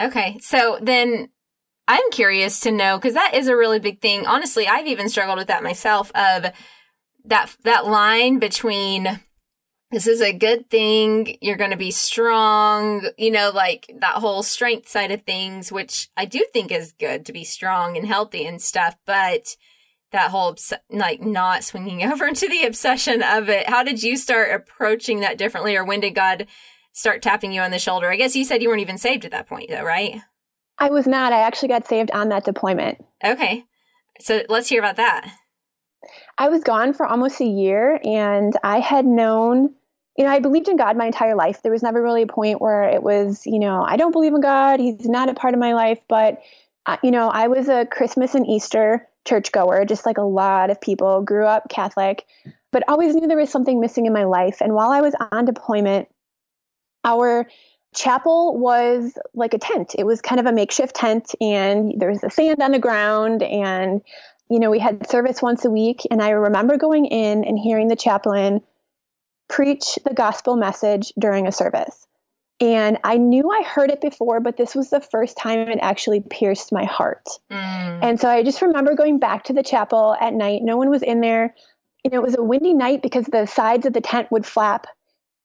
Okay. 0.00 0.38
So 0.40 0.78
then 0.82 1.28
I'm 1.86 2.10
curious 2.10 2.60
to 2.60 2.72
know 2.72 2.98
because 2.98 3.14
that 3.14 3.34
is 3.34 3.48
a 3.48 3.56
really 3.56 3.78
big 3.78 4.00
thing. 4.00 4.26
Honestly, 4.26 4.66
I've 4.66 4.86
even 4.86 5.08
struggled 5.08 5.38
with 5.38 5.48
that 5.48 5.62
myself 5.62 6.10
of 6.14 6.46
that 7.26 7.56
that 7.64 7.86
line 7.86 8.38
between 8.38 9.20
this 9.90 10.06
is 10.08 10.20
a 10.20 10.32
good 10.32 10.68
thing, 10.70 11.36
you're 11.40 11.56
going 11.56 11.70
to 11.70 11.76
be 11.76 11.92
strong, 11.92 13.08
you 13.16 13.30
know, 13.30 13.52
like 13.54 13.94
that 14.00 14.16
whole 14.16 14.42
strength 14.42 14.88
side 14.88 15.12
of 15.12 15.22
things, 15.22 15.70
which 15.70 16.08
I 16.16 16.24
do 16.24 16.44
think 16.52 16.72
is 16.72 16.92
good 16.98 17.24
to 17.26 17.32
be 17.32 17.44
strong 17.44 17.96
and 17.96 18.04
healthy 18.04 18.44
and 18.44 18.60
stuff, 18.60 18.96
but 19.06 19.56
that 20.14 20.30
whole 20.30 20.56
like 20.90 21.20
not 21.20 21.64
swinging 21.64 22.02
over 22.10 22.26
into 22.26 22.48
the 22.48 22.64
obsession 22.64 23.22
of 23.22 23.48
it. 23.48 23.68
How 23.68 23.82
did 23.82 24.02
you 24.02 24.16
start 24.16 24.54
approaching 24.54 25.20
that 25.20 25.36
differently, 25.36 25.76
or 25.76 25.84
when 25.84 26.00
did 26.00 26.14
God 26.14 26.46
start 26.92 27.20
tapping 27.20 27.52
you 27.52 27.60
on 27.60 27.72
the 27.72 27.78
shoulder? 27.78 28.10
I 28.10 28.16
guess 28.16 28.34
you 28.34 28.44
said 28.44 28.62
you 28.62 28.68
weren't 28.68 28.80
even 28.80 28.98
saved 28.98 29.24
at 29.24 29.32
that 29.32 29.48
point, 29.48 29.68
though, 29.68 29.84
right? 29.84 30.20
I 30.78 30.90
was 30.90 31.06
not. 31.06 31.32
I 31.32 31.40
actually 31.40 31.68
got 31.68 31.86
saved 31.86 32.10
on 32.12 32.30
that 32.30 32.44
deployment. 32.44 33.04
Okay, 33.24 33.64
so 34.20 34.42
let's 34.48 34.68
hear 34.68 34.80
about 34.80 34.96
that. 34.96 35.30
I 36.38 36.48
was 36.48 36.62
gone 36.62 36.94
for 36.94 37.06
almost 37.06 37.40
a 37.40 37.46
year, 37.46 38.00
and 38.02 38.56
I 38.62 38.80
had 38.80 39.04
known. 39.04 39.74
You 40.16 40.24
know, 40.24 40.30
I 40.30 40.38
believed 40.38 40.68
in 40.68 40.76
God 40.76 40.96
my 40.96 41.06
entire 41.06 41.34
life. 41.34 41.60
There 41.62 41.72
was 41.72 41.82
never 41.82 42.00
really 42.00 42.22
a 42.22 42.28
point 42.28 42.60
where 42.60 42.84
it 42.84 43.02
was, 43.02 43.44
you 43.46 43.58
know, 43.58 43.82
I 43.82 43.96
don't 43.96 44.12
believe 44.12 44.32
in 44.32 44.40
God. 44.40 44.78
He's 44.78 45.08
not 45.08 45.28
a 45.28 45.34
part 45.34 45.54
of 45.54 45.60
my 45.60 45.74
life. 45.74 45.98
But, 46.08 46.40
uh, 46.86 46.98
you 47.02 47.10
know, 47.10 47.28
I 47.28 47.48
was 47.48 47.68
a 47.68 47.84
Christmas 47.84 48.36
and 48.36 48.46
Easter 48.46 49.08
churchgoer, 49.24 49.84
just 49.84 50.06
like 50.06 50.18
a 50.18 50.22
lot 50.22 50.70
of 50.70 50.80
people, 50.80 51.22
grew 51.22 51.46
up 51.46 51.68
Catholic, 51.68 52.26
but 52.72 52.82
always 52.88 53.14
knew 53.14 53.26
there 53.26 53.36
was 53.36 53.50
something 53.50 53.80
missing 53.80 54.06
in 54.06 54.12
my 54.12 54.24
life. 54.24 54.60
And 54.60 54.74
while 54.74 54.90
I 54.90 55.00
was 55.00 55.14
on 55.32 55.44
deployment, 55.44 56.08
our 57.04 57.46
chapel 57.94 58.58
was 58.58 59.16
like 59.34 59.54
a 59.54 59.58
tent. 59.58 59.94
It 59.98 60.04
was 60.04 60.20
kind 60.20 60.40
of 60.40 60.46
a 60.46 60.52
makeshift 60.52 60.96
tent, 60.96 61.34
and 61.40 61.94
there 61.96 62.10
was 62.10 62.20
the 62.20 62.30
sand 62.30 62.62
on 62.62 62.72
the 62.72 62.78
ground. 62.78 63.42
And, 63.42 64.02
you 64.50 64.58
know, 64.58 64.70
we 64.70 64.78
had 64.78 65.08
service 65.08 65.40
once 65.40 65.64
a 65.64 65.70
week. 65.70 66.02
And 66.10 66.20
I 66.20 66.30
remember 66.30 66.76
going 66.76 67.06
in 67.06 67.44
and 67.44 67.58
hearing 67.58 67.88
the 67.88 67.96
chaplain 67.96 68.60
preach 69.48 69.98
the 70.04 70.14
gospel 70.14 70.56
message 70.56 71.12
during 71.18 71.46
a 71.46 71.52
service. 71.52 72.06
And 72.60 72.98
I 73.02 73.16
knew 73.16 73.50
I 73.50 73.62
heard 73.62 73.90
it 73.90 74.00
before, 74.00 74.40
but 74.40 74.56
this 74.56 74.74
was 74.74 74.90
the 74.90 75.00
first 75.00 75.36
time 75.36 75.58
it 75.68 75.78
actually 75.82 76.20
pierced 76.20 76.72
my 76.72 76.84
heart. 76.84 77.26
Mm. 77.50 77.98
And 78.02 78.20
so 78.20 78.28
I 78.28 78.42
just 78.44 78.62
remember 78.62 78.94
going 78.94 79.18
back 79.18 79.44
to 79.44 79.52
the 79.52 79.62
chapel 79.62 80.16
at 80.20 80.34
night. 80.34 80.62
No 80.62 80.76
one 80.76 80.88
was 80.88 81.02
in 81.02 81.20
there. 81.20 81.54
You 82.04 82.10
know, 82.10 82.18
it 82.18 82.22
was 82.22 82.36
a 82.36 82.42
windy 82.42 82.74
night 82.74 83.02
because 83.02 83.26
the 83.26 83.46
sides 83.46 83.86
of 83.86 83.92
the 83.92 84.00
tent 84.00 84.30
would 84.30 84.46
flap. 84.46 84.86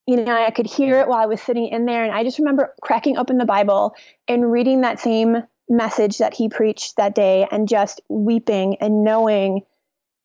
You 0.06 0.24
know, 0.24 0.36
I 0.36 0.52
could 0.52 0.68
hear 0.68 1.00
it 1.00 1.08
while 1.08 1.22
I 1.22 1.26
was 1.26 1.42
sitting 1.42 1.68
in 1.68 1.86
there. 1.86 2.04
And 2.04 2.14
I 2.14 2.24
just 2.24 2.40
remember 2.40 2.74
cracking 2.82 3.18
open 3.18 3.38
the 3.38 3.46
Bible 3.46 3.96
and 4.28 4.52
reading 4.52 4.82
that 4.82 5.00
same 5.00 5.38
message 5.68 6.20
that 6.20 6.34
he 6.34 6.50
preached 6.50 6.98
that 6.98 7.16
day 7.16 7.48
and 7.52 7.68
just 7.68 8.02
weeping 8.10 8.78
and 8.82 9.04
knowing 9.04 9.62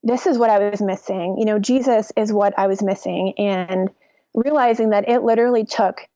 this 0.03 0.27
is 0.27 0.37
what 0.37 0.51
I 0.51 0.71
was 0.71 0.83
missing. 0.83 1.37
You 1.39 1.47
know, 1.47 1.59
Jesus 1.59 2.13
is 2.17 2.33
what 2.33 2.59
I 2.59 2.67
was 2.67 2.83
missing. 2.83 3.35
And 3.39 3.91
realizing 4.35 4.91
that 4.91 5.09
it 5.09 5.23
literally 5.23 5.65
took 5.65 6.09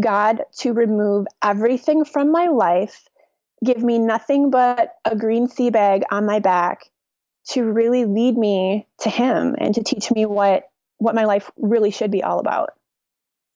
God 0.00 0.42
to 0.58 0.72
remove 0.72 1.26
everything 1.42 2.04
from 2.04 2.32
my 2.32 2.48
life, 2.48 3.08
give 3.64 3.82
me 3.82 3.98
nothing 3.98 4.50
but 4.50 4.94
a 5.04 5.16
green 5.16 5.48
sea 5.48 5.70
bag 5.70 6.02
on 6.10 6.26
my 6.26 6.38
back 6.38 6.90
to 7.50 7.64
really 7.64 8.04
lead 8.04 8.36
me 8.36 8.86
to 9.00 9.10
him 9.10 9.56
and 9.58 9.74
to 9.74 9.82
teach 9.82 10.10
me 10.10 10.26
what 10.26 10.68
what 10.98 11.14
my 11.16 11.24
life 11.24 11.50
really 11.56 11.90
should 11.90 12.12
be 12.12 12.22
all 12.22 12.38
about. 12.38 12.70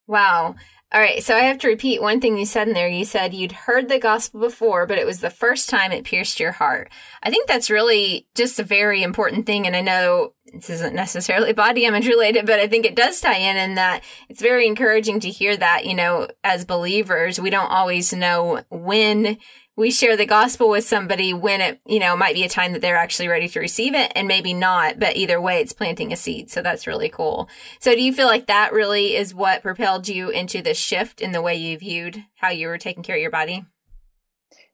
Wow. 0.06 0.54
All 0.92 1.00
right, 1.00 1.20
so 1.20 1.34
I 1.34 1.40
have 1.40 1.58
to 1.58 1.68
repeat 1.68 2.00
one 2.00 2.20
thing 2.20 2.38
you 2.38 2.46
said 2.46 2.68
in 2.68 2.74
there. 2.74 2.88
You 2.88 3.04
said 3.04 3.34
you'd 3.34 3.50
heard 3.50 3.88
the 3.88 3.98
gospel 3.98 4.38
before, 4.38 4.86
but 4.86 4.98
it 4.98 5.04
was 5.04 5.18
the 5.18 5.30
first 5.30 5.68
time 5.68 5.90
it 5.90 6.04
pierced 6.04 6.38
your 6.38 6.52
heart. 6.52 6.92
I 7.24 7.30
think 7.30 7.48
that's 7.48 7.68
really 7.70 8.28
just 8.36 8.60
a 8.60 8.64
very 8.64 9.02
important 9.02 9.46
thing. 9.46 9.66
And 9.66 9.74
I 9.74 9.80
know 9.80 10.34
this 10.52 10.70
isn't 10.70 10.94
necessarily 10.94 11.52
body 11.52 11.86
image 11.86 12.06
related, 12.06 12.46
but 12.46 12.60
I 12.60 12.68
think 12.68 12.86
it 12.86 12.94
does 12.94 13.20
tie 13.20 13.36
in 13.36 13.56
in 13.56 13.74
that 13.74 14.04
it's 14.28 14.40
very 14.40 14.68
encouraging 14.68 15.18
to 15.20 15.28
hear 15.28 15.56
that, 15.56 15.86
you 15.86 15.94
know, 15.94 16.28
as 16.44 16.64
believers, 16.64 17.40
we 17.40 17.50
don't 17.50 17.70
always 17.70 18.12
know 18.12 18.62
when 18.70 19.38
we 19.76 19.90
share 19.90 20.16
the 20.16 20.26
gospel 20.26 20.70
with 20.70 20.88
somebody 20.88 21.34
when 21.34 21.60
it, 21.60 21.80
you 21.86 22.00
know, 22.00 22.16
might 22.16 22.34
be 22.34 22.44
a 22.44 22.48
time 22.48 22.72
that 22.72 22.80
they're 22.80 22.96
actually 22.96 23.28
ready 23.28 23.46
to 23.48 23.60
receive 23.60 23.94
it 23.94 24.10
and 24.16 24.26
maybe 24.26 24.54
not, 24.54 24.98
but 24.98 25.16
either 25.16 25.40
way, 25.40 25.60
it's 25.60 25.74
planting 25.74 26.12
a 26.12 26.16
seed. 26.16 26.50
So 26.50 26.62
that's 26.62 26.86
really 26.86 27.10
cool. 27.10 27.48
So 27.78 27.94
do 27.94 28.02
you 28.02 28.12
feel 28.12 28.26
like 28.26 28.46
that 28.46 28.72
really 28.72 29.14
is 29.14 29.34
what 29.34 29.62
propelled 29.62 30.08
you 30.08 30.30
into 30.30 30.62
the 30.62 30.72
shift 30.72 31.20
in 31.20 31.32
the 31.32 31.42
way 31.42 31.54
you 31.54 31.78
viewed 31.78 32.24
how 32.36 32.48
you 32.48 32.68
were 32.68 32.78
taking 32.78 33.02
care 33.02 33.16
of 33.16 33.22
your 33.22 33.30
body? 33.30 33.66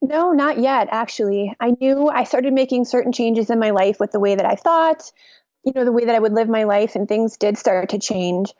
No, 0.01 0.31
not 0.31 0.57
yet, 0.57 0.87
actually. 0.91 1.53
I 1.59 1.75
knew 1.79 2.09
I 2.09 2.23
started 2.23 2.53
making 2.53 2.85
certain 2.85 3.11
changes 3.11 3.49
in 3.49 3.59
my 3.59 3.71
life 3.71 3.99
with 3.99 4.11
the 4.11 4.19
way 4.19 4.35
that 4.35 4.45
I 4.45 4.55
thought, 4.55 5.11
you 5.63 5.71
know, 5.73 5.85
the 5.85 5.93
way 5.93 6.05
that 6.05 6.15
I 6.15 6.19
would 6.19 6.33
live 6.33 6.49
my 6.49 6.63
life, 6.63 6.95
and 6.95 7.07
things 7.07 7.37
did 7.37 7.57
start 7.57 7.89
to 7.89 7.99
change. 7.99 8.53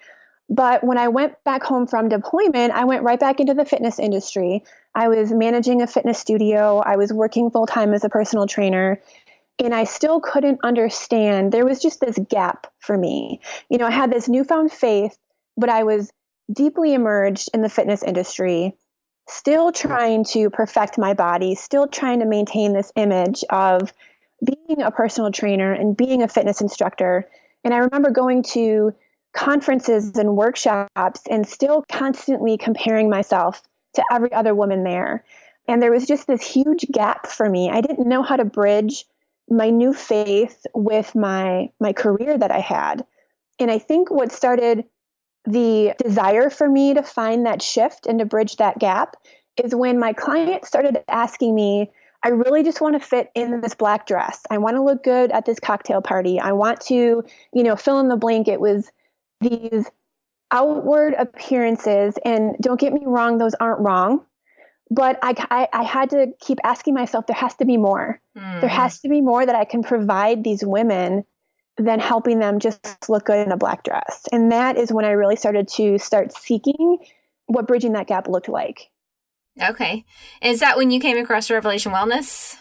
But 0.49 0.83
when 0.83 0.97
I 0.97 1.07
went 1.07 1.41
back 1.43 1.63
home 1.63 1.87
from 1.87 2.09
deployment, 2.09 2.73
I 2.73 2.85
went 2.85 3.03
right 3.03 3.19
back 3.19 3.39
into 3.39 3.53
the 3.53 3.65
fitness 3.65 3.97
industry. 3.97 4.63
I 4.93 5.07
was 5.07 5.31
managing 5.31 5.81
a 5.81 5.87
fitness 5.87 6.19
studio, 6.19 6.79
I 6.85 6.97
was 6.97 7.11
working 7.11 7.49
full 7.49 7.65
time 7.65 7.93
as 7.93 8.03
a 8.03 8.09
personal 8.09 8.45
trainer, 8.45 9.01
and 9.63 9.73
I 9.73 9.85
still 9.85 10.19
couldn't 10.19 10.59
understand. 10.63 11.51
There 11.51 11.65
was 11.65 11.81
just 11.81 11.99
this 11.99 12.19
gap 12.29 12.67
for 12.79 12.97
me. 12.97 13.39
You 13.69 13.77
know, 13.77 13.87
I 13.87 13.91
had 13.91 14.11
this 14.11 14.27
newfound 14.27 14.71
faith, 14.71 15.17
but 15.57 15.69
I 15.69 15.83
was 15.83 16.11
deeply 16.51 16.93
immersed 16.93 17.49
in 17.53 17.61
the 17.61 17.69
fitness 17.69 18.03
industry, 18.03 18.75
still 19.27 19.71
trying 19.71 20.25
to 20.25 20.49
perfect 20.49 20.97
my 20.97 21.13
body, 21.13 21.55
still 21.55 21.87
trying 21.87 22.19
to 22.19 22.25
maintain 22.25 22.73
this 22.73 22.91
image 22.95 23.43
of 23.49 23.93
being 24.43 24.81
a 24.81 24.91
personal 24.91 25.31
trainer 25.31 25.71
and 25.71 25.95
being 25.95 26.21
a 26.21 26.27
fitness 26.27 26.59
instructor. 26.59 27.27
And 27.63 27.73
I 27.73 27.77
remember 27.77 28.11
going 28.11 28.43
to 28.53 28.93
conferences 29.33 30.15
and 30.15 30.37
workshops 30.37 31.21
and 31.29 31.47
still 31.47 31.83
constantly 31.91 32.57
comparing 32.57 33.09
myself 33.09 33.61
to 33.93 34.03
every 34.11 34.31
other 34.31 34.55
woman 34.55 34.83
there. 34.83 35.23
And 35.67 35.81
there 35.81 35.91
was 35.91 36.05
just 36.05 36.27
this 36.27 36.45
huge 36.45 36.85
gap 36.91 37.27
for 37.27 37.49
me. 37.49 37.69
I 37.69 37.81
didn't 37.81 38.07
know 38.07 38.21
how 38.23 38.35
to 38.35 38.45
bridge 38.45 39.05
my 39.49 39.69
new 39.69 39.93
faith 39.93 40.65
with 40.73 41.15
my 41.15 41.69
my 41.79 41.93
career 41.93 42.37
that 42.37 42.51
I 42.51 42.59
had. 42.59 43.05
And 43.59 43.69
I 43.69 43.79
think 43.79 44.09
what 44.09 44.31
started 44.31 44.85
the 45.45 45.93
desire 46.01 46.49
for 46.49 46.69
me 46.69 46.93
to 46.93 47.03
find 47.03 47.45
that 47.45 47.61
shift 47.61 48.05
and 48.07 48.19
to 48.19 48.25
bridge 48.25 48.57
that 48.57 48.79
gap 48.79 49.15
is 49.61 49.75
when 49.75 49.99
my 49.99 50.13
client 50.13 50.65
started 50.65 51.03
asking 51.07 51.53
me, 51.53 51.91
I 52.23 52.29
really 52.29 52.63
just 52.63 52.79
want 52.79 52.99
to 52.99 53.05
fit 53.05 53.29
in 53.35 53.61
this 53.61 53.75
black 53.75 54.07
dress. 54.07 54.41
I 54.49 54.57
want 54.57 54.77
to 54.77 54.81
look 54.81 55.03
good 55.03 55.31
at 55.31 55.45
this 55.45 55.59
cocktail 55.59 56.01
party. 56.01 56.39
I 56.39 56.53
want 56.53 56.79
to, 56.81 57.23
you 57.53 57.63
know, 57.63 57.75
fill 57.75 57.99
in 57.99 58.07
the 58.07 58.15
blank. 58.15 58.47
It 58.47 58.61
was 58.61 58.89
these 59.41 59.89
outward 60.51 61.15
appearances, 61.17 62.15
and 62.23 62.55
don't 62.61 62.79
get 62.79 62.93
me 62.93 63.01
wrong, 63.05 63.37
those 63.37 63.55
aren't 63.55 63.81
wrong. 63.81 64.25
But 64.91 65.17
I, 65.23 65.33
I, 65.49 65.67
I 65.73 65.83
had 65.83 66.11
to 66.11 66.27
keep 66.39 66.59
asking 66.63 66.93
myself, 66.93 67.25
there 67.25 67.35
has 67.35 67.55
to 67.55 67.65
be 67.65 67.77
more. 67.77 68.21
Mm. 68.37 68.61
There 68.61 68.69
has 68.69 68.99
to 68.99 69.09
be 69.09 69.21
more 69.21 69.43
that 69.45 69.55
I 69.55 69.65
can 69.65 69.81
provide 69.81 70.43
these 70.43 70.63
women 70.63 71.23
than 71.77 71.99
helping 71.99 72.37
them 72.39 72.59
just 72.59 73.09
look 73.09 73.25
good 73.25 73.45
in 73.45 73.51
a 73.51 73.57
black 73.57 73.83
dress. 73.83 74.25
And 74.31 74.51
that 74.51 74.77
is 74.77 74.91
when 74.91 75.05
I 75.05 75.11
really 75.11 75.35
started 75.35 75.67
to 75.69 75.97
start 75.97 76.31
seeking 76.31 76.99
what 77.47 77.67
bridging 77.67 77.93
that 77.93 78.07
gap 78.07 78.27
looked 78.27 78.49
like. 78.49 78.91
Okay. 79.61 80.05
Is 80.41 80.59
that 80.59 80.77
when 80.77 80.91
you 80.91 80.99
came 80.99 81.17
across 81.17 81.49
Revelation 81.49 81.91
Wellness? 81.91 82.57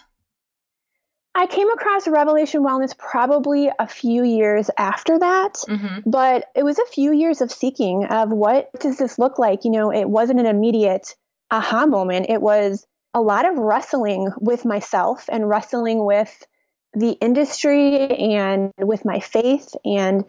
I 1.35 1.47
came 1.47 1.71
across 1.71 2.07
Revelation 2.07 2.63
Wellness 2.63 2.97
probably 2.97 3.71
a 3.79 3.87
few 3.87 4.23
years 4.23 4.69
after 4.77 5.19
that, 5.19 5.55
mm-hmm. 5.67 6.11
but 6.11 6.45
it 6.55 6.63
was 6.63 6.79
a 6.79 6.87
few 6.87 7.13
years 7.13 7.41
of 7.41 7.51
seeking 7.51 8.05
of 8.05 8.31
what 8.31 8.71
does 8.81 8.99
this 8.99 9.19
look 9.19 9.39
like? 9.39 9.65
You 9.65 9.71
know, 9.71 9.91
it 9.91 10.09
wasn't 10.09 10.41
an 10.41 10.47
immediate 10.47 11.15
aha 11.51 11.87
moment. 11.87 12.27
It 12.29 12.43
was 12.43 12.87
a 13.15 13.23
lot 13.23 13.49
of 13.49 13.57
wrestling 13.57 14.29
with 14.41 14.65
myself 14.65 15.25
and 15.31 15.49
wrestling 15.49 16.05
with 16.05 16.47
the 16.95 17.13
industry 17.13 18.09
and 18.09 18.71
with 18.79 19.05
my 19.05 19.21
faith 19.21 19.75
and 19.85 20.25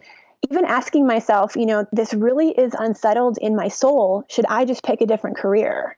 even 0.50 0.64
asking 0.64 1.06
myself, 1.06 1.56
you 1.56 1.66
know, 1.66 1.86
this 1.92 2.14
really 2.14 2.50
is 2.50 2.74
unsettled 2.78 3.38
in 3.40 3.56
my 3.56 3.68
soul. 3.68 4.24
Should 4.28 4.46
I 4.46 4.64
just 4.64 4.82
pick 4.82 5.00
a 5.00 5.06
different 5.06 5.36
career? 5.36 5.96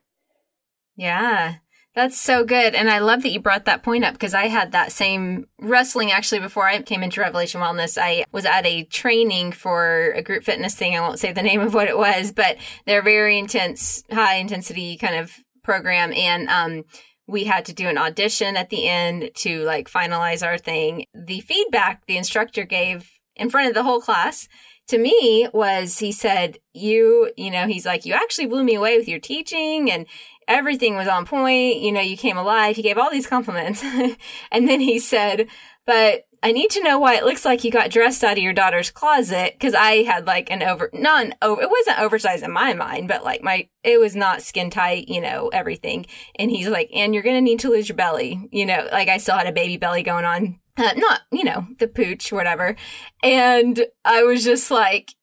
Yeah. 0.96 1.56
That's 1.97 2.21
so 2.21 2.45
good. 2.45 2.75
And 2.75 2.91
I 2.91 2.99
love 2.99 3.23
that 3.23 3.31
you 3.33 3.41
brought 3.41 3.65
that 3.65 3.83
point 3.83 4.05
up 4.05 4.12
because 4.12 4.35
I 4.35 4.49
had 4.49 4.73
that 4.73 4.93
same 4.93 5.47
wrestling 5.59 6.12
actually 6.12 6.41
before 6.41 6.69
I 6.69 6.83
came 6.83 7.03
into 7.03 7.23
Revelation 7.23 7.62
Wellness. 7.62 7.97
I 7.99 8.26
was 8.33 8.45
at 8.45 8.67
a 8.67 8.85
training 8.85 9.53
for 9.53 10.12
a 10.15 10.21
group 10.21 10.45
fitness 10.45 10.75
thing. 10.75 10.95
I 10.95 11.00
won't 11.00 11.19
say 11.19 11.33
the 11.33 11.43
name 11.50 11.62
of 11.62 11.73
what 11.73 11.88
it 11.88 11.97
was, 11.97 12.33
but 12.33 12.59
they're 12.85 13.03
very 13.03 13.38
intense, 13.38 14.05
high 14.12 14.35
intensity 14.35 14.99
kind 14.99 15.17
of 15.17 15.33
program. 15.65 16.12
And, 16.12 16.50
um, 16.50 16.85
we 17.26 17.45
had 17.45 17.65
to 17.65 17.73
do 17.73 17.88
an 17.88 17.99
audition 17.99 18.57
at 18.57 18.71
the 18.71 18.87
end 18.87 19.31
to 19.35 19.65
like 19.65 19.91
finalize 19.91 20.47
our 20.47 20.59
thing. 20.59 21.07
The 21.12 21.41
feedback 21.41 22.07
the 22.07 22.19
instructor 22.19 22.65
gave 22.65 23.11
in 23.35 23.50
front 23.50 23.69
of 23.69 23.75
the 23.75 23.83
whole 23.83 24.00
class 24.00 24.49
to 24.88 24.99
me 24.99 25.49
was 25.52 25.99
he 25.99 26.12
said, 26.12 26.59
you, 26.73 27.33
you 27.37 27.50
know, 27.50 27.66
he's 27.66 27.87
like, 27.87 28.05
you 28.05 28.14
actually 28.14 28.47
blew 28.47 28.62
me 28.62 28.75
away 28.75 28.97
with 28.99 29.09
your 29.09 29.19
teaching 29.19 29.90
and 29.90 30.07
everything 30.47 30.97
was 30.97 31.09
on 31.09 31.26
point. 31.26 31.78
You 31.78 31.93
know, 31.93 32.00
you 32.00 32.16
came 32.16 32.37
alive. 32.37 32.76
He 32.76 32.83
gave 32.83 32.99
all 32.99 33.11
these 33.11 33.26
compliments. 33.26 33.83
and 34.52 34.69
then 34.69 34.81
he 34.81 34.99
said, 34.99 35.49
but 35.87 36.25
I 36.43 36.52
need 36.52 36.71
to 36.71 36.83
know 36.83 36.99
why 36.99 37.14
it 37.14 37.25
looks 37.25 37.45
like 37.45 37.64
you 37.64 37.73
got 37.73 37.90
dressed 37.90 38.23
out 38.23 38.37
of 38.37 38.43
your 38.43 38.52
daughter's 38.52 38.90
closet. 38.90 39.57
Cause 39.59 39.75
I 39.75 40.05
had 40.05 40.26
like 40.26 40.50
an 40.50 40.62
over, 40.62 40.90
non, 40.93 41.35
over, 41.43 41.62
it 41.62 41.71
wasn't 41.71 41.99
oversized 41.99 42.45
in 42.45 42.52
my 42.52 42.73
mind, 42.73 43.09
but 43.09 43.25
like 43.25 43.43
my, 43.43 43.69
it 43.83 43.99
was 43.99 44.14
not 44.14 44.43
skin 44.43 44.71
tight, 44.71 45.09
you 45.09 45.21
know, 45.21 45.49
everything. 45.49 46.07
And 46.38 46.50
he's 46.50 46.69
like, 46.69 46.90
and 46.95 47.12
you're 47.12 47.25
going 47.25 47.37
to 47.37 47.40
need 47.40 47.61
to 47.61 47.71
lose 47.71 47.88
your 47.88 47.97
belly. 47.97 48.49
You 48.52 48.66
know, 48.66 48.88
like 48.93 49.09
I 49.09 49.19
still 49.19 49.37
had 49.37 49.49
a 49.49 49.52
baby 49.52 49.76
belly 49.78 50.05
going 50.05 50.25
on. 50.25 50.61
Uh, 50.76 50.92
not, 50.97 51.23
you 51.33 51.45
know, 51.45 51.66
the 51.78 51.88
pooch, 51.88 52.33
whatever. 52.33 52.76
And 53.23 53.87
I 54.04 54.25
was 54.25 54.45
just 54.45 54.71
like, 54.71 55.14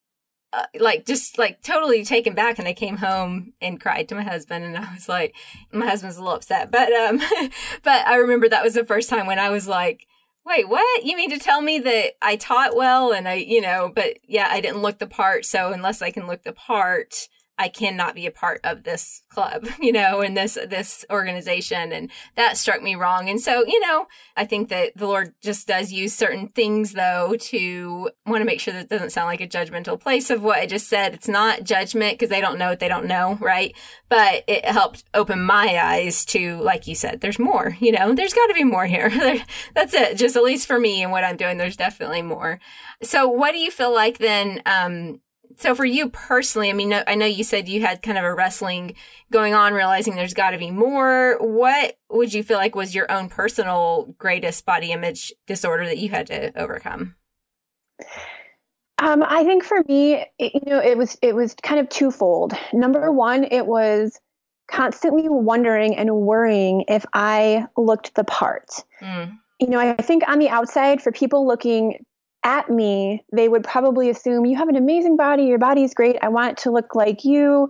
uh, 0.51 0.65
like 0.79 1.05
just 1.05 1.37
like 1.37 1.61
totally 1.61 2.03
taken 2.03 2.33
back. 2.33 2.59
And 2.59 2.67
I 2.67 2.73
came 2.73 2.97
home 2.97 3.53
and 3.61 3.79
cried 3.79 4.09
to 4.09 4.15
my 4.15 4.23
husband. 4.23 4.65
And 4.65 4.77
I 4.77 4.93
was 4.93 5.09
like 5.09 5.35
my 5.71 5.87
husband's 5.87 6.17
a 6.17 6.21
little 6.21 6.35
upset. 6.35 6.71
But 6.71 6.91
um 6.93 7.19
but 7.83 8.07
I 8.07 8.15
remember 8.15 8.49
that 8.49 8.63
was 8.63 8.73
the 8.73 8.85
first 8.85 9.09
time 9.09 9.27
when 9.27 9.39
I 9.39 9.49
was 9.49 9.67
like 9.67 10.07
wait 10.45 10.67
what? 10.67 11.05
You 11.05 11.15
mean 11.15 11.29
to 11.29 11.39
tell 11.39 11.61
me 11.61 11.79
that 11.79 12.13
I 12.21 12.35
taught 12.35 12.75
well 12.75 13.11
and 13.13 13.27
I 13.27 13.35
you 13.35 13.61
know 13.61 13.91
but 13.93 14.17
yeah 14.27 14.47
I 14.49 14.61
didn't 14.61 14.81
look 14.81 14.99
the 14.99 15.07
part. 15.07 15.45
So 15.45 15.71
unless 15.71 16.01
I 16.01 16.11
can 16.11 16.27
look 16.27 16.43
the 16.43 16.53
part 16.53 17.27
I 17.63 17.69
cannot 17.69 18.13
be 18.13 18.25
a 18.25 18.31
part 18.31 18.59
of 18.65 18.83
this 18.83 19.23
club, 19.29 19.65
you 19.79 19.93
know, 19.93 20.19
and 20.19 20.35
this, 20.35 20.57
this 20.67 21.05
organization. 21.09 21.93
And 21.93 22.11
that 22.35 22.57
struck 22.57 22.83
me 22.83 22.95
wrong. 22.95 23.29
And 23.29 23.39
so, 23.39 23.65
you 23.65 23.79
know, 23.79 24.07
I 24.35 24.43
think 24.43 24.67
that 24.67 24.97
the 24.97 25.07
Lord 25.07 25.33
just 25.41 25.65
does 25.65 25.93
use 25.93 26.13
certain 26.13 26.49
things 26.49 26.91
though 26.91 27.37
to 27.39 28.09
want 28.25 28.41
to 28.41 28.45
make 28.45 28.59
sure 28.59 28.73
that 28.73 28.89
doesn't 28.89 29.11
sound 29.11 29.27
like 29.27 29.39
a 29.39 29.47
judgmental 29.47 29.97
place 29.97 30.29
of 30.29 30.43
what 30.43 30.59
I 30.59 30.65
just 30.65 30.89
said. 30.89 31.13
It's 31.13 31.29
not 31.29 31.63
judgment 31.63 32.15
because 32.15 32.29
they 32.29 32.41
don't 32.41 32.59
know 32.59 32.67
what 32.67 32.81
they 32.81 32.89
don't 32.89 33.05
know, 33.05 33.37
right? 33.39 33.73
But 34.09 34.43
it 34.47 34.65
helped 34.65 35.05
open 35.13 35.41
my 35.41 35.77
eyes 35.81 36.25
to, 36.25 36.57
like 36.57 36.85
you 36.85 36.95
said, 36.95 37.21
there's 37.21 37.39
more, 37.39 37.77
you 37.79 37.93
know, 37.93 38.13
there's 38.13 38.33
got 38.33 38.47
to 38.47 38.53
be 38.53 38.65
more 38.65 38.87
here. 38.87 39.09
That's 39.73 39.93
it. 39.93 40.17
Just 40.17 40.35
at 40.35 40.43
least 40.43 40.67
for 40.67 40.79
me 40.79 41.01
and 41.01 41.13
what 41.13 41.23
I'm 41.23 41.37
doing, 41.37 41.57
there's 41.57 41.77
definitely 41.77 42.23
more. 42.23 42.59
So 43.01 43.29
what 43.29 43.53
do 43.53 43.59
you 43.59 43.71
feel 43.71 43.93
like 43.93 44.17
then, 44.17 44.61
um, 44.65 45.21
so 45.57 45.75
for 45.75 45.85
you 45.85 46.09
personally, 46.09 46.69
I 46.69 46.73
mean, 46.73 46.93
I 46.93 47.15
know 47.15 47.25
you 47.25 47.43
said 47.43 47.67
you 47.67 47.81
had 47.81 48.01
kind 48.01 48.17
of 48.17 48.23
a 48.23 48.33
wrestling 48.33 48.95
going 49.31 49.53
on, 49.53 49.73
realizing 49.73 50.15
there's 50.15 50.33
got 50.33 50.51
to 50.51 50.57
be 50.57 50.71
more. 50.71 51.37
What 51.39 51.97
would 52.09 52.33
you 52.33 52.43
feel 52.43 52.57
like 52.57 52.75
was 52.75 52.95
your 52.95 53.11
own 53.11 53.29
personal 53.29 54.13
greatest 54.17 54.65
body 54.65 54.91
image 54.91 55.33
disorder 55.47 55.85
that 55.85 55.97
you 55.97 56.09
had 56.09 56.27
to 56.27 56.57
overcome? 56.59 57.15
Um, 58.99 59.23
I 59.23 59.43
think 59.43 59.63
for 59.63 59.83
me, 59.87 60.25
it, 60.39 60.53
you 60.53 60.61
know, 60.65 60.79
it 60.79 60.97
was 60.97 61.17
it 61.21 61.35
was 61.35 61.53
kind 61.55 61.79
of 61.79 61.89
twofold. 61.89 62.53
Number 62.71 63.11
one, 63.11 63.43
it 63.43 63.65
was 63.65 64.19
constantly 64.67 65.27
wondering 65.27 65.95
and 65.95 66.15
worrying 66.15 66.85
if 66.87 67.05
I 67.13 67.67
looked 67.75 68.15
the 68.15 68.23
part. 68.23 68.69
Mm. 69.01 69.37
You 69.59 69.67
know, 69.67 69.79
I 69.79 69.95
think 69.95 70.23
on 70.27 70.39
the 70.39 70.49
outside, 70.49 71.01
for 71.01 71.11
people 71.11 71.45
looking 71.45 72.05
at 72.43 72.69
me, 72.69 73.23
they 73.31 73.49
would 73.49 73.63
probably 73.63 74.09
assume 74.09 74.45
you 74.45 74.57
have 74.57 74.69
an 74.69 74.75
amazing 74.75 75.17
body, 75.17 75.43
your 75.43 75.59
body's 75.59 75.93
great, 75.93 76.17
I 76.21 76.29
want 76.29 76.57
to 76.59 76.71
look 76.71 76.95
like 76.95 77.23
you. 77.23 77.69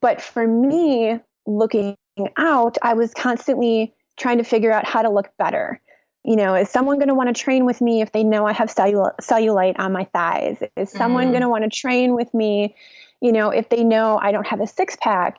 But 0.00 0.20
for 0.20 0.46
me, 0.46 1.18
looking 1.46 1.96
out, 2.36 2.78
I 2.82 2.94
was 2.94 3.12
constantly 3.14 3.94
trying 4.16 4.38
to 4.38 4.44
figure 4.44 4.72
out 4.72 4.86
how 4.86 5.02
to 5.02 5.10
look 5.10 5.30
better. 5.38 5.80
You 6.24 6.36
know, 6.36 6.54
is 6.54 6.68
someone 6.68 6.98
going 6.98 7.08
to 7.08 7.14
want 7.14 7.34
to 7.34 7.40
train 7.40 7.64
with 7.64 7.80
me 7.80 8.00
if 8.00 8.12
they 8.12 8.24
know 8.24 8.46
I 8.46 8.52
have 8.52 8.68
cellul- 8.68 9.14
cellulite 9.20 9.78
on 9.78 9.92
my 9.92 10.04
thighs? 10.12 10.62
Is 10.76 10.90
someone 10.90 11.28
mm. 11.28 11.30
going 11.30 11.42
to 11.42 11.48
want 11.48 11.64
to 11.64 11.70
train 11.70 12.14
with 12.14 12.32
me, 12.34 12.74
you 13.20 13.30
know, 13.30 13.50
if 13.50 13.68
they 13.68 13.84
know 13.84 14.18
I 14.18 14.32
don't 14.32 14.46
have 14.46 14.60
a 14.60 14.66
six 14.66 14.96
pack? 15.00 15.38